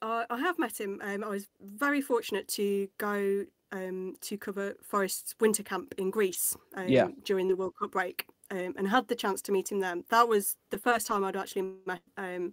I, 0.03 0.39
have 0.39 0.59
met 0.59 0.81
him. 0.81 1.01
Um, 1.03 1.23
I 1.25 1.29
was 1.29 1.49
very 1.61 2.01
fortunate 2.01 2.49
to 2.49 2.89
go 2.99 3.45
um, 3.71 4.17
to 4.23 4.37
cover 4.37 4.75
Forest's 4.83 5.35
winter 5.41 5.63
camp 5.63 5.95
in 5.97 6.11
Greece 6.11 6.57
um, 6.75 6.89
Yeah. 6.89 7.09
during 7.25 7.49
the 7.49 7.57
World 7.57 7.75
Cup 7.79 7.93
break 7.93 8.27
um, 8.51 8.75
and 8.77 8.89
had 8.89 9.09
the 9.09 9.15
chance 9.15 9.41
to 9.43 9.53
meet 9.53 9.71
him 9.73 9.81
then. 9.81 10.05
That 10.11 10.29
was 10.29 10.57
the 10.71 10.79
first 10.79 11.07
time 11.07 11.25
I'd 11.25 11.37
actually 11.37 11.73
met. 11.87 12.03
Um, 12.17 12.53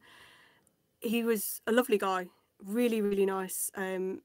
he 1.02 1.24
was 1.24 1.62
a 1.68 1.72
lovely 1.72 1.97
guy, 1.97 2.28
really 2.64 3.02
really 3.02 3.26
nice. 3.26 3.72
Um, 3.76 4.22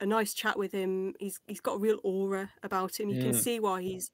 a, 0.00 0.06
nice 0.06 0.32
chat 0.34 0.58
with 0.58 0.72
him. 0.72 1.14
He's 1.18 1.40
he's 1.46 1.60
got 1.60 1.76
a 1.76 1.78
real 1.78 2.00
aura 2.02 2.50
about 2.62 2.98
him. 2.98 3.08
You 3.10 3.20
can 3.20 3.32
Mm. 3.32 3.42
see 3.42 3.60
why 3.60 3.82
he's 3.82 4.10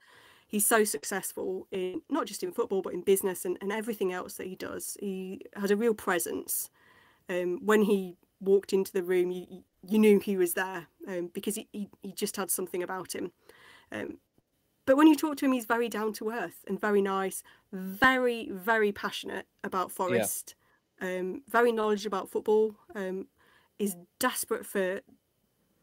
he's 0.47 0.66
so 0.66 0.85
successful 0.85 1.66
in 1.70 2.03
not 2.11 2.27
just 2.27 2.43
in 2.43 2.53
football 2.53 2.83
but 2.83 2.95
in 2.95 3.03
business 3.03 3.45
and, 3.45 3.59
and 3.61 3.72
everything 3.72 4.12
else 4.12 4.35
that 4.35 4.47
he 4.47 4.57
does. 4.57 4.97
He 5.01 5.43
has 5.55 5.70
a 5.70 5.77
real 5.77 5.95
presence 5.95 6.70
um, 7.29 7.61
when 7.64 7.83
he 7.83 8.16
walked 8.41 8.72
into 8.72 8.93
the 8.93 9.03
room, 9.03 9.31
you 9.31 9.47
you- 9.87 9.99
knew 9.99 10.18
he 10.18 10.37
was 10.37 10.55
there 10.55 10.87
um, 11.07 11.29
because 11.35 11.57
he, 11.57 11.68
he 11.72 11.89
he 12.03 12.12
just 12.12 12.37
had 12.37 12.51
something 12.51 12.83
about 12.83 13.14
him. 13.14 13.33
Um, 13.93 14.18
but 14.87 14.97
when 14.97 15.07
you 15.07 15.14
talk 15.16 15.37
to 15.39 15.45
him, 15.47 15.53
he's 15.53 15.66
very 15.66 15.89
down 15.89 16.12
to 16.14 16.31
earth 16.31 16.64
and 16.66 16.81
very 16.81 17.01
nice, 17.03 17.43
very 17.72 18.49
very 18.51 18.93
passionate 18.93 19.47
about 19.62 19.91
Forest, 19.93 20.55
um, 21.01 21.43
very 21.49 21.72
knowledgeable 21.72 22.18
about 22.18 22.31
football. 22.31 22.77
Um, 22.95 23.29
is 23.79 23.97
desperate 24.18 24.64
for 24.64 25.01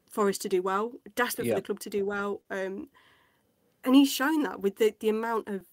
Forest 0.10 0.42
to 0.44 0.50
do 0.50 0.62
well, 0.62 0.94
desperate 1.16 1.46
Yeah. 1.48 1.54
for 1.56 1.60
the 1.62 1.66
club 1.66 1.80
to 1.82 1.89
do 1.89 2.06
well, 2.06 2.42
um, 2.50 2.89
and 3.84 3.96
he's 3.96 4.12
shown 4.12 4.44
that 4.44 4.62
with 4.62 4.78
the 4.78 4.94
the 5.00 5.10
amount 5.10 5.48
of 5.48 5.66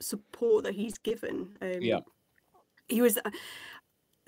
support 0.00 0.64
that 0.64 0.74
he's 0.74 0.98
given. 0.98 1.56
Um, 1.60 1.82
Yeah. 1.82 2.00
he 2.88 3.00
was 3.02 3.18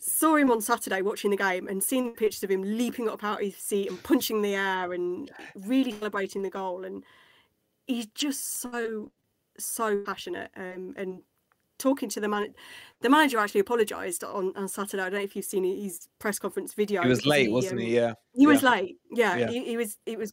saw 0.01 0.37
him 0.37 0.51
on 0.51 0.61
Saturday 0.61 1.03
watching 1.03 1.31
the 1.31 1.37
game 1.37 1.69
and 1.69 1.83
seeing 1.83 2.07
the 2.07 2.13
pictures 2.13 2.43
of 2.43 2.51
him 2.51 2.63
leaping 2.63 3.09
up 3.09 3.23
out 3.23 3.41
of 3.41 3.45
his 3.45 3.57
seat 3.57 3.89
and 3.89 4.03
punching 4.03 4.43
the 4.43 4.55
air 4.55 4.93
and 4.93 5.31
really 5.67 5.93
celebrating 5.93 6.43
the 6.43 6.51
goal 6.51 6.85
and 6.85 7.05
he's 7.87 8.07
just 8.07 8.61
so 8.61 9.11
so 9.59 9.99
passionate 10.05 10.51
um, 10.57 10.95
and 10.97 11.23
talking 11.79 12.09
to 12.09 12.21
the 12.21 12.29
man 12.29 12.55
the 13.01 13.11
manager 13.11 13.39
actually 13.39 13.61
apologized 13.61 14.25
on, 14.25 14.53
on 14.57 14.69
Saturday 14.69 15.03
I 15.03 15.11
don't 15.11 15.19
know 15.19 15.25
if 15.25 15.37
you've 15.37 15.45
seen 15.45 15.65
his 15.65 16.09
press 16.19 16.39
conference 16.39 16.73
video 16.75 17.03
He 17.03 17.09
was 17.09 17.27
late, 17.27 17.51
wasn't 17.51 17.75
um, 17.75 17.79
he? 17.79 17.95
Yeah. 17.95 18.15
he 18.35 18.47
was 18.47 18.63
Yeah. 18.63 18.71
late. 18.71 18.97
Yeah, 19.11 19.37
Yeah. 19.37 19.51
He, 19.51 19.65
he 19.65 19.77
was. 19.77 19.99
It 20.07 20.19
was 20.19 20.33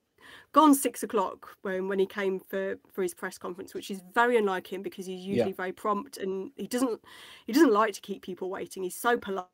gone 0.51 0.75
six 0.75 1.03
o'clock 1.03 1.55
when 1.61 1.87
when 1.87 1.99
he 1.99 2.05
came 2.05 2.39
for 2.39 2.77
for 2.91 3.01
his 3.01 3.13
press 3.13 3.37
conference, 3.37 3.73
which 3.73 3.89
is 3.89 4.01
very 4.13 4.37
unlike 4.37 4.71
him 4.71 4.81
because 4.81 5.05
he's 5.05 5.25
usually 5.25 5.53
very 5.53 5.71
prompt 5.71 6.17
and 6.17 6.51
he 6.57 6.67
doesn't 6.67 6.99
he 7.45 7.53
doesn't 7.53 7.71
like 7.71 7.93
to 7.93 8.01
keep 8.01 8.23
people 8.23 8.49
waiting. 8.49 8.83
He's 8.83 8.95
so 8.95 9.17
polite 9.17 9.45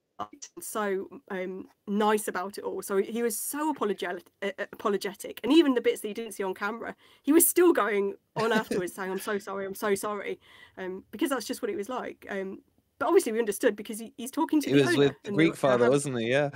so 0.62 1.08
um, 1.32 1.68
nice 1.88 2.28
about 2.28 2.58
it 2.58 2.64
all. 2.64 2.82
So 2.82 2.98
he 2.98 3.22
was 3.24 3.38
so 3.38 3.70
apologetic, 3.70 4.26
uh, 4.42 4.52
apologetic, 4.72 5.40
and 5.44 5.52
even 5.52 5.74
the 5.74 5.82
bits 5.82 6.02
that 6.02 6.08
he 6.08 6.14
didn't 6.14 6.34
see 6.34 6.44
on 6.44 6.54
camera, 6.54 6.96
he 7.24 7.32
was 7.34 7.48
still 7.48 7.74
going 7.74 8.16
on 8.36 8.52
afterwards 8.52 8.94
saying, 8.94 9.12
"I'm 9.12 9.20
so 9.20 9.38
sorry, 9.38 9.66
I'm 9.66 9.76
so 9.76 9.96
sorry," 9.96 10.40
um, 10.78 11.04
because 11.12 11.30
that's 11.30 11.46
just 11.46 11.62
what 11.62 11.72
it 11.72 11.76
was 11.78 11.90
like. 11.90 12.26
Um, 12.30 12.62
but 13.00 13.08
obviously, 13.08 13.32
we 13.32 13.40
understood 13.40 13.76
because 13.76 14.00
he, 14.00 14.14
he's 14.18 14.32
talking 14.32 14.62
to 14.62 14.70
He 14.70 14.76
the 14.78 14.86
was 14.86 14.98
with 14.98 15.16
the 15.24 15.32
Greek 15.32 15.56
father, 15.56 15.86
having- 15.86 15.92
wasn't 15.92 16.20
he? 16.20 16.30
Yeah. 16.30 16.52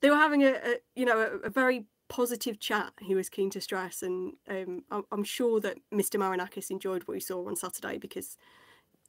they 0.00 0.10
were 0.10 0.16
having 0.16 0.44
a, 0.44 0.52
a 0.52 0.76
you 0.94 1.04
know 1.06 1.18
a, 1.18 1.46
a 1.46 1.50
very 1.50 1.86
positive 2.08 2.58
chat 2.58 2.90
he 3.02 3.14
was 3.14 3.28
keen 3.28 3.50
to 3.50 3.60
stress 3.60 4.02
and 4.02 4.32
um, 4.48 4.82
I'm, 4.90 5.02
I'm 5.12 5.24
sure 5.24 5.60
that 5.60 5.76
mr 5.92 6.18
marinakis 6.18 6.70
enjoyed 6.70 7.02
what 7.04 7.12
he 7.12 7.20
saw 7.20 7.46
on 7.46 7.54
saturday 7.54 7.98
because 7.98 8.38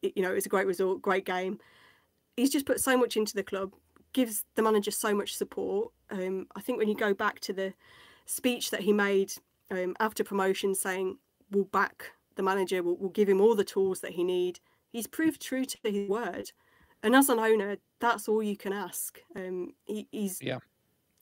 it, 0.01 0.11
you 0.17 0.21
know 0.21 0.31
it 0.31 0.35
was 0.35 0.45
a 0.45 0.49
great 0.49 0.67
result 0.67 1.01
great 1.01 1.23
game 1.23 1.59
he's 2.39 2.49
just 2.49 2.65
put 2.65 2.79
so 2.79 2.97
much 2.97 3.17
into 3.17 3.33
the 3.33 3.43
club 3.43 3.73
gives 4.13 4.43
the 4.55 4.61
manager 4.61 4.91
so 4.91 5.13
much 5.13 5.35
support 5.35 5.91
um, 6.11 6.47
i 6.55 6.61
think 6.61 6.77
when 6.77 6.87
you 6.87 6.95
go 6.95 7.13
back 7.13 7.39
to 7.39 7.53
the 7.53 7.73
speech 8.25 8.71
that 8.71 8.81
he 8.81 8.93
made 8.93 9.33
um, 9.71 9.95
after 9.99 10.23
promotion 10.23 10.73
saying 10.73 11.17
we'll 11.51 11.65
back 11.65 12.11
the 12.35 12.43
manager 12.43 12.81
we'll, 12.81 12.97
we'll 12.97 13.09
give 13.09 13.29
him 13.29 13.41
all 13.41 13.55
the 13.55 13.63
tools 13.63 13.99
that 14.01 14.11
he 14.11 14.23
need 14.23 14.59
he's 14.91 15.07
proved 15.07 15.41
true 15.41 15.65
to 15.65 15.77
his 15.83 16.09
word 16.09 16.51
and 17.03 17.15
as 17.15 17.29
an 17.29 17.39
owner 17.39 17.77
that's 17.99 18.27
all 18.27 18.41
you 18.41 18.57
can 18.57 18.73
ask 18.73 19.21
um, 19.35 19.73
he, 19.85 20.07
he's 20.11 20.41
Yeah. 20.41 20.59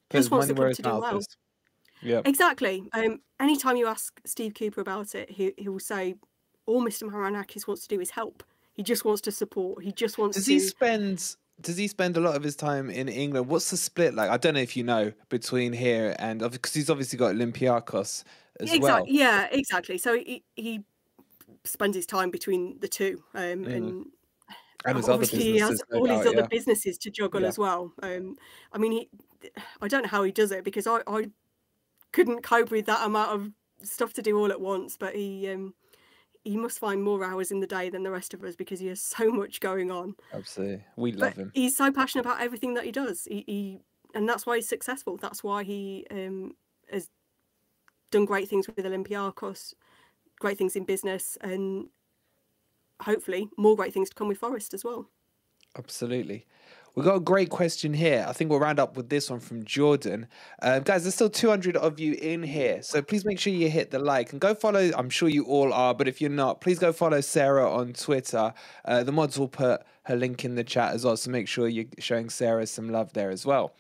Just 0.10 0.32
wants 0.32 0.48
the 0.48 0.54
club 0.54 0.74
to 0.74 0.82
do 0.82 0.90
well. 0.90 1.18
is. 1.18 1.28
Yeah. 2.02 2.22
Exactly. 2.26 2.84
Um, 2.94 3.22
anytime 3.40 3.76
you 3.76 3.88
ask 3.88 4.22
Steve 4.26 4.54
Cooper 4.54 4.82
about 4.82 5.16
it, 5.16 5.30
he 5.30 5.54
he 5.58 5.68
will 5.68 5.80
say, 5.80 6.16
"All 6.66 6.82
Mr. 6.82 7.10
Marinakis 7.10 7.68
wants 7.68 7.86
to 7.88 7.96
do 7.96 8.00
is 8.00 8.12
help. 8.12 8.44
He 8.78 8.84
just 8.84 9.04
wants 9.04 9.22
to 9.22 9.32
support. 9.32 9.84
He 9.84 9.92
just 9.92 10.18
wants 10.18 10.38
Does 10.38 10.46
to." 10.46 10.54
he 10.54 10.60
spend? 10.60 11.36
Does 11.60 11.76
he 11.76 11.88
spend 11.88 12.16
a 12.16 12.20
lot 12.20 12.36
of 12.36 12.44
his 12.44 12.56
time 12.56 12.90
in 12.92 13.10
England? 13.10 13.48
What's 13.48 13.72
the 13.72 13.78
split 13.78 14.14
like? 14.14 14.30
I 14.30 14.38
don't 14.38 14.54
know 14.54 14.62
if 14.62 14.78
you 14.78 14.84
know 14.84 15.12
between 15.30 15.74
here 15.74 16.16
and 16.20 16.40
because 16.40 16.74
he's 16.74 16.90
obviously 16.90 17.18
got 17.18 17.34
Olympiacos 17.34 18.24
as 18.60 18.72
exactly. 18.72 18.80
well. 18.82 19.04
Yeah, 19.08 19.48
exactly. 19.52 19.98
So 19.98 20.16
he 20.16 20.44
he 20.56 20.84
spends 21.64 21.96
his 21.96 22.06
time 22.06 22.30
between 22.30 22.80
the 22.80 22.88
two, 22.88 23.24
um, 23.34 23.66
and 23.66 24.06
And 24.86 24.98
his 24.98 25.10
obviously 25.10 25.40
he 25.40 25.58
has 25.58 25.82
all 25.92 26.06
his 26.06 26.20
doubt, 26.20 26.28
other 26.28 26.38
yeah. 26.42 26.48
businesses 26.48 26.98
to 27.00 27.10
juggle 27.10 27.42
Yeah. 27.42 27.48
as 27.48 27.58
well. 27.58 27.92
Um, 28.04 28.38
I 28.72 28.78
mean, 28.78 28.92
he, 28.92 29.10
I 29.82 29.88
don't 29.88 30.04
know 30.04 30.10
how 30.10 30.24
he 30.24 30.32
does 30.32 30.52
it 30.52 30.64
because 30.64 30.88
I, 30.88 31.02
I 31.08 31.30
couldn't 32.12 32.44
cope 32.44 32.72
with 32.72 32.86
that 32.86 33.06
amount 33.06 33.32
of 33.32 33.52
stuff 33.82 34.14
to 34.14 34.22
do 34.22 34.38
all 34.38 34.52
at 34.52 34.62
once. 34.62 34.96
But 34.98 35.16
he 35.16 35.50
um, 35.50 35.74
he 36.48 36.58
must 36.58 36.80
find 36.80 37.04
more 37.04 37.24
hours 37.24 37.52
in 37.52 37.60
the 37.60 37.68
day 37.68 37.90
than 37.90 38.04
the 38.04 38.12
rest 38.12 38.34
of 38.34 38.44
us 38.44 38.56
because 38.56 38.80
he 38.80 38.88
has 38.88 39.02
so 39.02 39.32
much 39.32 39.60
going 39.60 39.92
on. 39.92 40.16
Absolutely, 40.32 40.86
we 40.96 41.12
But 41.20 41.36
love 41.36 41.36
him. 41.36 41.54
he's 41.54 41.76
so 41.76 41.92
passionate 41.92 42.26
about 42.26 42.42
everything 42.42 42.74
that 42.76 42.86
he 42.86 42.92
does. 42.92 43.26
He, 43.26 43.44
he 43.48 43.80
and 44.14 44.28
that's 44.28 44.46
why 44.46 44.56
he's 44.58 44.68
successful. 44.70 45.18
That's 45.18 45.44
why 45.44 45.64
he 45.64 46.06
um, 46.12 46.56
has 46.90 47.10
done 48.12 48.26
great 48.26 48.48
things 48.50 48.68
with 48.68 48.86
Olympiacos, 48.86 49.74
great 50.40 50.58
things 50.58 50.76
in 50.76 50.86
business, 50.86 51.38
and 51.42 51.90
hopefully 53.02 53.50
more 53.58 53.76
great 53.76 53.92
things 53.94 54.10
to 54.10 54.16
come 54.16 54.28
with 54.28 54.38
Forest 54.38 54.74
as 54.74 54.84
well. 54.84 55.10
Absolutely. 55.78 56.46
We 56.98 57.04
got 57.04 57.16
a 57.18 57.20
great 57.20 57.52
question 57.52 57.94
here. 57.94 58.26
I 58.28 58.34
think 58.34 58.50
we'll 58.50 58.60
round 58.60 58.80
up 58.80 58.98
with 58.98 59.08
this 59.08 59.30
one 59.30 59.40
from 59.40 59.64
Jordan. 59.64 60.26
Um, 60.64 60.82
guys, 60.82 61.04
there's 61.04 61.14
still 61.14 61.30
200 61.30 61.78
of 61.78 62.00
you 62.00 62.14
in 62.14 62.42
here, 62.42 62.82
so 62.82 63.04
please 63.04 63.24
make 63.24 63.38
sure 63.38 63.54
you 63.54 63.70
hit 63.70 63.92
the 63.92 64.00
like 64.00 64.32
and 64.32 64.42
go 64.42 64.56
follow. 64.56 64.90
I'm 64.98 65.12
sure 65.12 65.30
you 65.30 65.46
all 65.46 65.72
are, 65.72 65.94
but 65.94 66.08
if 66.08 66.22
you're 66.22 66.32
not, 66.32 66.60
please 66.60 66.80
go 66.80 66.92
follow 66.92 67.22
Sarah 67.22 67.72
on 67.72 67.94
Twitter. 67.94 68.52
Uh, 68.84 69.04
the 69.04 69.12
mods 69.12 69.38
will 69.38 69.48
put 69.48 69.84
her 70.06 70.16
link 70.16 70.44
in 70.44 70.56
the 70.56 70.64
chat 70.64 70.96
as 70.96 71.06
well, 71.06 71.16
so 71.16 71.30
make 71.30 71.48
sure 71.48 71.68
you're 71.68 71.86
showing 72.00 72.32
Sarah 72.32 72.66
some 72.66 72.90
love 72.90 73.14
there 73.14 73.30
as 73.30 73.46
well. 73.46 73.76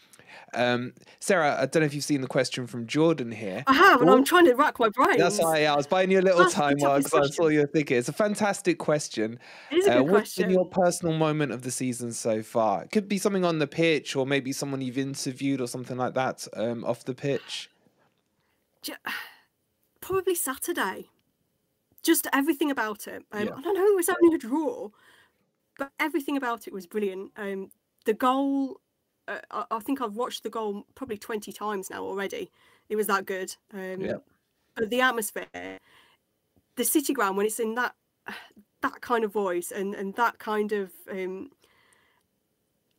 Um, 0.53 0.93
Sarah, 1.19 1.57
I 1.59 1.65
don't 1.65 1.82
know 1.82 1.86
if 1.86 1.93
you've 1.93 2.03
seen 2.03 2.21
the 2.21 2.28
question 2.28 2.67
from 2.67 2.88
Jordan 2.88 3.32
here. 3.32 3.63
I 3.67 3.73
have, 3.73 4.01
and 4.01 4.09
I'm 4.09 4.23
trying 4.23 4.45
to 4.45 4.53
rack 4.55 4.80
my 4.80 4.89
brain. 4.89 5.17
That's 5.17 5.39
why 5.39 5.59
yeah, 5.59 5.73
I 5.73 5.75
was 5.75 5.88
buying 5.88 6.11
you 6.11 6.19
a 6.19 6.21
little 6.21 6.39
That's 6.39 6.53
time 6.53 6.78
while 6.80 6.97
because 6.97 7.13
I 7.13 7.21
saw 7.28 7.43
question. 7.43 7.51
you 7.51 7.67
thinking. 7.73 7.97
It's 7.97 8.09
a 8.09 8.13
fantastic 8.13 8.78
question. 8.78 9.39
It 9.71 9.78
is 9.78 9.88
a 9.88 9.91
Uh, 9.95 10.01
good 10.03 10.11
what's 10.11 10.36
been 10.36 10.49
your 10.49 10.65
personal 10.65 11.17
moment 11.17 11.51
of 11.51 11.61
the 11.63 11.71
season 11.71 12.11
so 12.13 12.41
far? 12.43 12.84
It 12.84 12.91
could 12.91 13.07
be 13.07 13.17
something 13.17 13.45
on 13.45 13.59
the 13.59 13.67
pitch, 13.67 14.15
or 14.15 14.25
maybe 14.25 14.51
someone 14.51 14.82
you've 14.82 14.97
interviewed, 14.97 15.61
or 15.61 15.67
something 15.67 15.97
like 15.97 16.13
that 16.15 16.47
um, 16.55 16.84
off 16.86 17.03
the 17.05 17.13
pitch. 17.15 17.69
Probably 20.01 20.36
Saturday. 20.36 21.09
Just 22.03 22.28
everything 22.32 22.71
about 22.71 23.07
it. 23.07 23.23
Um, 23.32 23.47
Yeah. 23.47 23.53
I 23.55 23.61
don't 23.61 23.73
know, 23.75 23.86
it 23.86 23.95
was 23.95 24.09
only 24.09 24.36
a 24.36 24.38
draw, 24.38 24.89
but 25.78 25.91
everything 25.99 26.38
about 26.38 26.67
it 26.67 26.73
was 26.73 26.86
brilliant. 26.88 27.32
Um, 27.36 27.69
the 28.05 28.13
goal, 28.13 28.80
uh, 29.28 29.39
I, 29.51 29.65
I 29.71 29.80
think 29.80 30.01
I've 30.01 30.15
watched 30.15 30.43
the 30.43 30.49
goal 30.49 30.86
probably 30.95 31.17
20 31.17 31.51
times 31.51 31.89
now 31.89 32.03
already. 32.03 32.51
It 32.89 32.95
was 32.95 33.07
that 33.07 33.25
good. 33.25 33.55
Um, 33.73 34.01
Yeah. 34.01 34.17
But 34.75 34.89
the 34.89 35.01
atmosphere, 35.01 35.80
the 36.75 36.84
city 36.84 37.13
ground, 37.13 37.36
when 37.38 37.45
it's 37.47 37.59
in 37.59 37.75
that 37.75 37.95
that 38.82 39.01
kind 39.01 39.23
of 39.23 39.34
voice 39.34 39.71
and, 39.71 39.95
and 39.95 40.13
that 40.15 40.38
kind 40.39 40.71
of 40.71 40.91
um, 41.09 41.49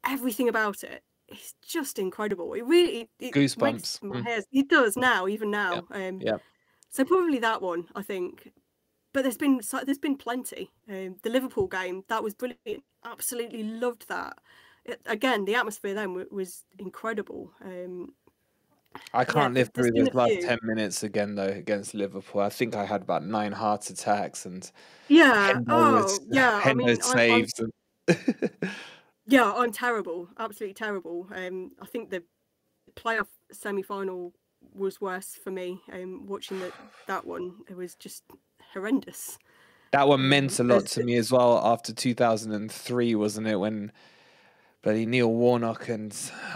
everything 0.05 0.49
about 0.49 0.83
it, 0.83 1.03
it's 1.29 1.55
just 1.63 1.99
incredible. 1.99 2.53
It 2.55 2.65
really 2.65 3.09
it, 3.19 3.33
Goosebumps. 3.33 4.03
my 4.03 4.17
Mm. 4.17 4.25
hairs. 4.25 4.45
It 4.53 4.69
does 4.69 4.97
now, 4.97 5.29
even 5.29 5.51
now. 5.51 5.87
Um, 5.91 6.21
yeah. 6.21 6.39
So 6.91 7.05
probably 7.05 7.39
that 7.41 7.61
one, 7.63 7.87
I 7.95 8.03
think. 8.03 8.51
But 9.13 9.23
there's 9.23 9.37
been 9.39 9.61
there's 9.85 9.99
been 9.99 10.17
plenty. 10.17 10.71
Um, 10.89 11.17
the 11.23 11.31
Liverpool 11.31 11.67
game 11.67 12.05
that 12.09 12.23
was 12.23 12.35
brilliant. 12.35 12.83
Absolutely 13.05 13.63
loved 13.63 14.09
that. 14.09 14.39
Again, 15.07 15.45
the 15.45 15.55
atmosphere 15.55 15.95
then 15.95 16.15
wa- 16.15 16.25
was 16.31 16.65
incredible. 16.79 17.53
Um, 17.65 18.13
I 19.13 19.25
can't 19.25 19.55
there- 19.55 19.65
live 19.65 19.75
through 19.75 19.93
those 19.93 20.15
last 20.15 20.33
few. 20.33 20.43
ten 20.43 20.59
minutes 20.63 21.03
again 21.03 21.35
though 21.35 21.45
against 21.45 21.95
Liverpool. 21.95 22.41
I 22.41 22.49
think 22.49 22.75
I 22.75 22.85
had 22.85 23.03
about 23.03 23.25
nine 23.25 23.53
heart 23.53 23.91
attacks 23.91 24.47
and 24.47 24.71
yeah. 25.09 25.61
Oh, 25.69 26.03
was- 26.03 26.21
yeah. 26.31 26.61
I 26.65 26.75
mean, 26.75 26.89
I'm, 26.91 27.19
I'm, 27.19 27.47
and... 28.09 28.53
yeah, 29.27 29.53
I'm 29.53 29.73
terrible. 29.73 30.29
Absolutely 30.39 30.75
terrible. 30.75 31.29
Um, 31.35 31.73
I 31.81 31.87
think 31.87 32.11
the 32.11 32.23
playoff 32.97 33.29
semi-final 33.53 34.33
was 34.75 35.01
worse 35.01 35.39
for 35.43 35.51
me. 35.51 35.81
Um, 35.93 36.27
watching 36.27 36.61
that 36.61 36.73
that 37.07 37.27
one, 37.27 37.57
it 37.69 37.77
was 37.77 37.95
just 37.95 38.25
horrendous. 38.73 39.39
That 39.93 40.09
one 40.09 40.29
meant 40.29 40.59
a 40.59 40.65
lot 40.65 40.87
to 40.87 41.05
me 41.05 41.17
as 41.17 41.33
well 41.33 41.59
after 41.65 41.95
2003, 41.95 43.15
wasn't 43.15 43.47
it? 43.47 43.57
When 43.57 43.91
bloody 44.89 45.07
Neil 45.07 45.31
Warnock 45.33 45.89
and 45.89 46.13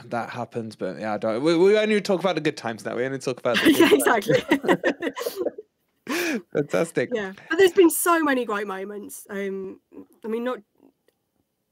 that 0.06 0.30
happened. 0.30 0.76
But 0.78 0.98
yeah, 0.98 1.14
I 1.14 1.18
don't. 1.18 1.42
We, 1.42 1.56
we 1.56 1.76
only 1.78 2.00
talk 2.00 2.20
about 2.20 2.34
the 2.34 2.40
good 2.40 2.56
times 2.56 2.84
now. 2.84 2.96
We 2.96 3.04
only 3.04 3.18
talk 3.18 3.38
about 3.38 3.56
the 3.58 3.72
yeah, 3.78 3.88
good 3.88 4.04
times. 4.04 4.28
exactly. 4.28 5.12
Fantastic. 6.52 7.10
yeah 7.14 7.32
but 7.48 7.58
there's 7.58 7.72
been 7.72 7.88
so 7.90 8.22
many 8.22 8.44
great 8.44 8.66
moments 8.66 9.24
um 9.30 9.78
i 10.24 10.28
mean 10.28 10.42
not 10.44 10.58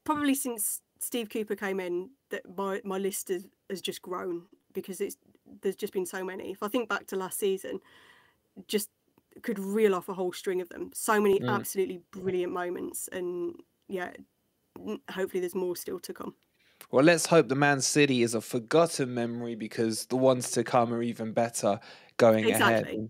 probably 0.05 0.33
since 0.33 0.81
steve 0.99 1.29
cooper 1.29 1.55
came 1.55 1.79
in 1.81 2.09
that 2.29 2.41
my, 2.57 2.79
my 2.85 2.97
list 2.97 3.27
has, 3.27 3.45
has 3.69 3.81
just 3.81 4.01
grown 4.01 4.43
because 4.73 5.01
it's 5.01 5.17
there's 5.61 5.75
just 5.75 5.91
been 5.91 6.05
so 6.05 6.23
many 6.23 6.51
if 6.51 6.63
i 6.63 6.67
think 6.69 6.87
back 6.87 7.05
to 7.07 7.15
last 7.17 7.39
season 7.39 7.79
just 8.67 8.89
could 9.43 9.59
reel 9.59 9.93
off 9.93 10.07
a 10.09 10.13
whole 10.13 10.31
string 10.31 10.61
of 10.61 10.69
them 10.69 10.91
so 10.93 11.19
many 11.19 11.39
Mm. 11.39 11.53
absolutely 11.53 11.99
brilliant 12.11 12.53
moments 12.53 13.09
and 13.11 13.55
yeah 13.89 14.11
hopefully 15.09 15.41
there's 15.41 15.55
more 15.55 15.75
still 15.75 15.99
to 15.99 16.13
come 16.13 16.35
Well, 16.91 17.05
let's 17.05 17.25
hope 17.25 17.47
the 17.47 17.55
Man 17.55 17.81
City 17.81 18.21
is 18.21 18.35
a 18.35 18.41
forgotten 18.41 19.13
memory 19.13 19.55
because 19.55 20.05
the 20.07 20.17
ones 20.17 20.51
to 20.51 20.63
come 20.63 20.93
are 20.93 21.01
even 21.01 21.31
better 21.31 21.79
going 22.17 22.49
ahead. 22.49 22.81
Exactly. 22.81 22.93
And, 22.95 23.09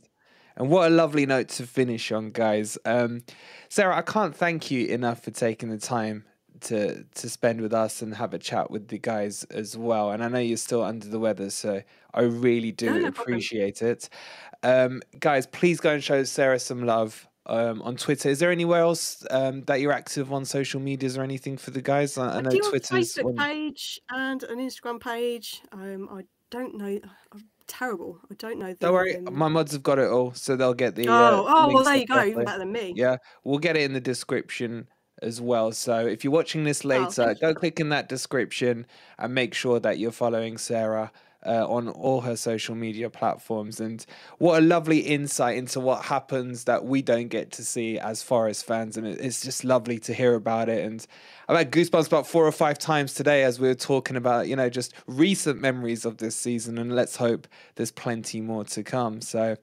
and 0.57 0.69
what 0.69 0.87
a 0.91 0.93
lovely 0.93 1.25
note 1.25 1.49
to 1.49 1.65
finish 1.65 2.11
on, 2.11 2.31
guys. 2.31 2.77
Um, 2.85 3.23
Sarah, 3.69 3.97
I 3.97 4.01
can't 4.03 4.35
thank 4.35 4.69
you 4.69 4.85
enough 4.87 5.23
for 5.23 5.31
taking 5.31 5.69
the 5.69 5.77
time 5.77 6.25
to 6.61 7.03
to 7.03 7.29
spend 7.29 7.59
with 7.59 7.73
us 7.73 8.03
and 8.03 8.13
have 8.15 8.35
a 8.35 8.37
chat 8.37 8.69
with 8.69 8.87
the 8.89 8.99
guys 8.99 9.43
as 9.45 9.75
well. 9.75 10.11
And 10.11 10.23
I 10.23 10.27
know 10.27 10.37
you're 10.39 10.57
still 10.57 10.83
under 10.83 11.07
the 11.07 11.19
weather, 11.19 11.49
so 11.49 11.81
I 12.13 12.21
really 12.21 12.71
do 12.71 12.85
No, 12.87 12.93
no 12.99 13.11
problem. 13.11 13.21
appreciate 13.21 13.81
it. 13.81 14.09
Um, 14.61 15.01
guys, 15.19 15.47
please 15.47 15.79
go 15.79 15.91
and 15.93 16.03
show 16.03 16.23
Sarah 16.23 16.59
some 16.59 16.85
love. 16.85 17.27
Um, 17.47 17.81
on 17.81 17.95
Twitter, 17.95 18.29
is 18.29 18.39
there 18.39 18.51
anywhere 18.51 18.81
else 18.81 19.25
um, 19.31 19.63
that 19.63 19.81
you're 19.81 19.91
active 19.91 20.31
on 20.31 20.45
social 20.45 20.79
medias 20.79 21.17
or 21.17 21.23
anything 21.23 21.57
for 21.57 21.71
the 21.71 21.81
guys? 21.81 22.17
I, 22.17 22.37
I 22.37 22.41
know 22.41 22.49
do 22.51 22.57
have 22.57 22.65
a 22.67 22.69
Twitter's 22.79 23.13
Facebook 23.15 23.23
one- 23.23 23.37
page 23.37 23.99
and 24.11 24.43
an 24.43 24.59
Instagram 24.59 24.99
page. 25.01 25.61
Um, 25.71 26.07
I 26.11 26.21
don't 26.51 26.77
know. 26.77 26.99
I'm 27.31 27.45
terrible. 27.65 28.19
I 28.29 28.35
don't 28.35 28.59
know. 28.59 28.67
The, 28.67 28.73
Don't 28.75 28.93
worry, 28.93 29.15
um, 29.17 29.33
my 29.33 29.47
mods 29.47 29.71
have 29.71 29.81
got 29.81 29.97
it 29.97 30.09
all, 30.09 30.33
so 30.33 30.55
they'll 30.55 30.73
get 30.75 30.95
the. 30.95 31.07
Oh, 31.07 31.13
uh, 31.13 31.43
oh, 31.47 31.73
well, 31.73 31.83
there 31.83 31.95
you 31.95 32.05
go. 32.05 32.23
Even 32.23 32.45
better 32.45 32.59
than 32.59 32.71
me. 32.71 32.93
Yeah, 32.95 33.17
we'll 33.43 33.59
get 33.59 33.75
it 33.75 33.81
in 33.83 33.93
the 33.93 34.01
description 34.01 34.87
as 35.21 35.41
well. 35.41 35.71
So 35.71 36.05
if 36.05 36.23
you're 36.23 36.33
watching 36.33 36.63
this 36.63 36.85
later, 36.85 37.29
Oh, 37.29 37.33
go 37.33 37.53
click 37.55 37.79
in 37.79 37.89
that 37.89 38.07
description 38.09 38.85
and 39.17 39.33
make 39.33 39.53
sure 39.53 39.79
that 39.79 39.97
you're 39.97 40.11
following 40.11 40.57
Sarah. 40.57 41.11
Uh, 41.43 41.65
on 41.67 41.89
all 41.89 42.21
her 42.21 42.35
social 42.35 42.75
media 42.75 43.09
platforms, 43.09 43.79
and 43.79 44.05
what 44.37 44.61
a 44.61 44.65
lovely 44.65 44.99
insight 44.99 45.57
into 45.57 45.79
what 45.79 46.05
happens 46.05 46.65
that 46.65 46.85
we 46.85 47.01
don't 47.01 47.29
get 47.29 47.51
to 47.51 47.63
see 47.63 47.97
as 47.97 48.21
Forest 48.21 48.63
fans, 48.65 48.95
and 48.95 49.07
it's 49.07 49.41
just 49.41 49.63
lovely 49.63 49.97
to 49.97 50.13
hear 50.13 50.35
about 50.35 50.69
it. 50.69 50.85
And 50.85 51.05
I've 51.49 51.57
had 51.57 51.71
goosebumps 51.71 52.05
about 52.05 52.27
four 52.27 52.45
or 52.45 52.51
five 52.51 52.77
times 52.77 53.15
today 53.15 53.43
as 53.43 53.59
we 53.59 53.67
were 53.67 53.73
talking 53.73 54.17
about, 54.17 54.47
you 54.47 54.55
know, 54.55 54.69
just 54.69 54.93
recent 55.07 55.59
memories 55.59 56.05
of 56.05 56.17
this 56.17 56.35
season, 56.35 56.77
and 56.77 56.95
let's 56.95 57.15
hope 57.15 57.47
there's 57.73 57.91
plenty 57.91 58.39
more 58.39 58.63
to 58.65 58.83
come. 58.83 59.21
So, 59.21 59.57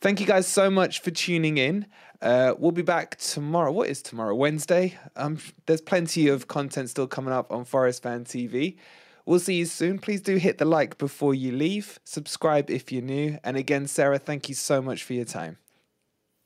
thank 0.00 0.18
you 0.18 0.26
guys 0.26 0.48
so 0.48 0.70
much 0.70 1.00
for 1.02 1.12
tuning 1.12 1.56
in. 1.56 1.86
Uh, 2.22 2.54
we'll 2.56 2.70
be 2.70 2.82
back 2.82 3.16
tomorrow. 3.16 3.72
What 3.72 3.88
is 3.88 4.00
tomorrow? 4.00 4.34
Wednesday. 4.34 4.96
Um, 5.16 5.38
there's 5.66 5.80
plenty 5.80 6.28
of 6.28 6.46
content 6.46 6.88
still 6.88 7.08
coming 7.08 7.32
up 7.32 7.50
on 7.50 7.64
Forest 7.64 8.02
Fan 8.04 8.24
TV. 8.24 8.76
We'll 9.24 9.38
see 9.38 9.54
you 9.54 9.66
soon. 9.66 9.98
Please 9.98 10.20
do 10.20 10.36
hit 10.36 10.58
the 10.58 10.64
like 10.64 10.98
before 10.98 11.34
you 11.34 11.52
leave. 11.52 11.98
Subscribe 12.04 12.70
if 12.70 12.90
you're 12.90 13.02
new. 13.02 13.38
And 13.44 13.56
again, 13.56 13.86
Sarah, 13.86 14.18
thank 14.18 14.48
you 14.48 14.54
so 14.54 14.82
much 14.82 15.04
for 15.04 15.12
your 15.12 15.24
time. 15.24 15.58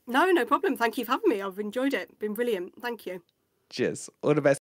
No, 0.05 0.31
no 0.31 0.45
problem. 0.45 0.77
Thank 0.77 0.97
you 0.97 1.05
for 1.05 1.11
having 1.11 1.29
me. 1.29 1.41
I've 1.41 1.59
enjoyed 1.59 1.93
it. 1.93 2.17
Been 2.19 2.33
brilliant. 2.33 2.73
Thank 2.81 3.05
you. 3.05 3.21
Cheers. 3.69 4.09
All 4.21 4.33
the 4.33 4.41
best. 4.41 4.55